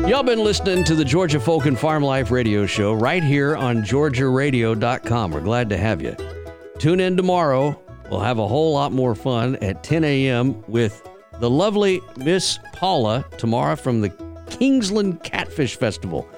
Y'all 0.08 0.22
been 0.22 0.44
listening 0.44 0.84
to 0.84 0.94
the 0.94 1.04
Georgia 1.04 1.40
Folk 1.40 1.66
and 1.66 1.78
Farm 1.78 2.02
Life 2.02 2.30
radio 2.30 2.64
show 2.64 2.92
right 2.92 3.24
here 3.24 3.56
on 3.56 3.82
GeorgiaRadio.com. 3.82 5.30
We're 5.32 5.40
glad 5.40 5.68
to 5.70 5.76
have 5.76 6.00
you. 6.00 6.16
Tune 6.78 7.00
in 7.00 7.16
tomorrow. 7.16 7.80
We'll 8.10 8.20
have 8.20 8.38
a 8.38 8.46
whole 8.46 8.72
lot 8.72 8.92
more 8.92 9.14
fun 9.14 9.56
at 9.56 9.82
10 9.82 10.04
a.m. 10.04 10.62
with 10.68 11.06
the 11.40 11.50
lovely 11.50 12.00
Miss 12.16 12.58
Paula 12.72 13.24
tomorrow 13.38 13.76
from 13.76 14.00
the 14.00 14.10
Kingsland 14.48 15.22
Catfish 15.22 15.76
Festival. 15.76 16.28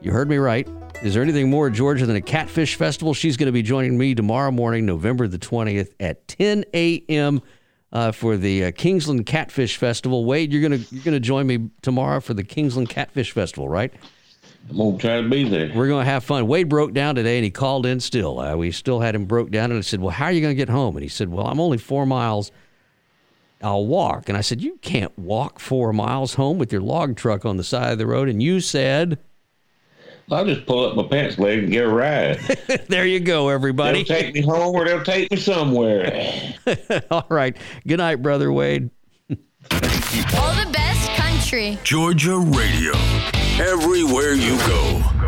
You 0.00 0.12
heard 0.12 0.28
me 0.28 0.36
right. 0.36 0.68
Is 1.02 1.14
there 1.14 1.22
anything 1.22 1.50
more 1.50 1.70
Georgia 1.70 2.06
than 2.06 2.16
a 2.16 2.20
catfish 2.20 2.74
festival? 2.76 3.14
She's 3.14 3.36
going 3.36 3.46
to 3.46 3.52
be 3.52 3.62
joining 3.62 3.96
me 3.96 4.14
tomorrow 4.14 4.50
morning, 4.50 4.84
November 4.84 5.26
the 5.26 5.38
20th 5.38 5.92
at 5.98 6.28
10 6.28 6.64
a.m 6.74 7.42
uh, 7.92 8.12
for 8.12 8.36
the 8.36 8.66
uh, 8.66 8.70
Kingsland 8.72 9.26
Catfish 9.26 9.76
Festival. 9.76 10.24
Wade, 10.24 10.52
you're 10.52 10.62
gonna 10.62 10.82
you're 10.90 11.04
gonna 11.04 11.20
join 11.20 11.46
me 11.46 11.70
tomorrow 11.82 12.20
for 12.20 12.34
the 12.34 12.44
Kingsland 12.44 12.88
Catfish 12.88 13.32
Festival, 13.32 13.68
right? 13.68 13.92
I'm 14.68 14.76
gonna 14.76 14.98
try 14.98 15.20
to 15.20 15.28
be 15.28 15.48
there. 15.48 15.72
We're 15.74 15.88
gonna 15.88 16.04
have 16.04 16.22
fun. 16.22 16.46
Wade 16.46 16.68
broke 16.68 16.92
down 16.92 17.16
today, 17.16 17.38
and 17.38 17.44
he 17.44 17.50
called 17.50 17.86
in. 17.86 17.98
Still, 17.98 18.38
uh, 18.38 18.56
we 18.56 18.70
still 18.70 19.00
had 19.00 19.14
him 19.14 19.24
broke 19.24 19.50
down, 19.50 19.70
and 19.70 19.78
I 19.78 19.80
said, 19.80 20.00
"Well, 20.00 20.10
how 20.10 20.26
are 20.26 20.32
you 20.32 20.40
gonna 20.40 20.54
get 20.54 20.68
home?" 20.68 20.96
And 20.96 21.02
he 21.02 21.08
said, 21.08 21.28
"Well, 21.28 21.46
I'm 21.46 21.60
only 21.60 21.78
four 21.78 22.06
miles." 22.06 22.52
I'll 23.62 23.86
walk. 23.86 24.28
And 24.28 24.38
I 24.38 24.40
said, 24.40 24.62
You 24.62 24.78
can't 24.80 25.16
walk 25.18 25.58
four 25.58 25.92
miles 25.92 26.34
home 26.34 26.58
with 26.58 26.72
your 26.72 26.80
log 26.80 27.16
truck 27.16 27.44
on 27.44 27.56
the 27.56 27.64
side 27.64 27.92
of 27.92 27.98
the 27.98 28.06
road. 28.06 28.28
And 28.28 28.42
you 28.42 28.60
said, 28.60 29.18
I'll 30.30 30.44
just 30.44 30.64
pull 30.64 30.86
up 30.86 30.96
my 30.96 31.02
pants 31.02 31.38
leg 31.38 31.64
and 31.64 31.72
get 31.72 31.84
a 31.84 31.88
ride. 31.88 32.38
there 32.88 33.04
you 33.04 33.20
go, 33.20 33.48
everybody. 33.48 34.04
They'll 34.04 34.20
take 34.20 34.34
me 34.34 34.42
home 34.42 34.74
or 34.74 34.84
they'll 34.84 35.02
take 35.02 35.30
me 35.30 35.36
somewhere. 35.36 36.54
All 37.10 37.26
right. 37.28 37.56
Good 37.86 37.98
night, 37.98 38.16
Brother 38.16 38.52
Wade. 38.52 38.90
All 39.70 39.78
the 39.80 40.70
best 40.72 41.10
country. 41.16 41.78
Georgia 41.82 42.38
Radio. 42.38 43.39
Everywhere 43.60 44.32
you 44.32 44.56
go. 44.56 45.19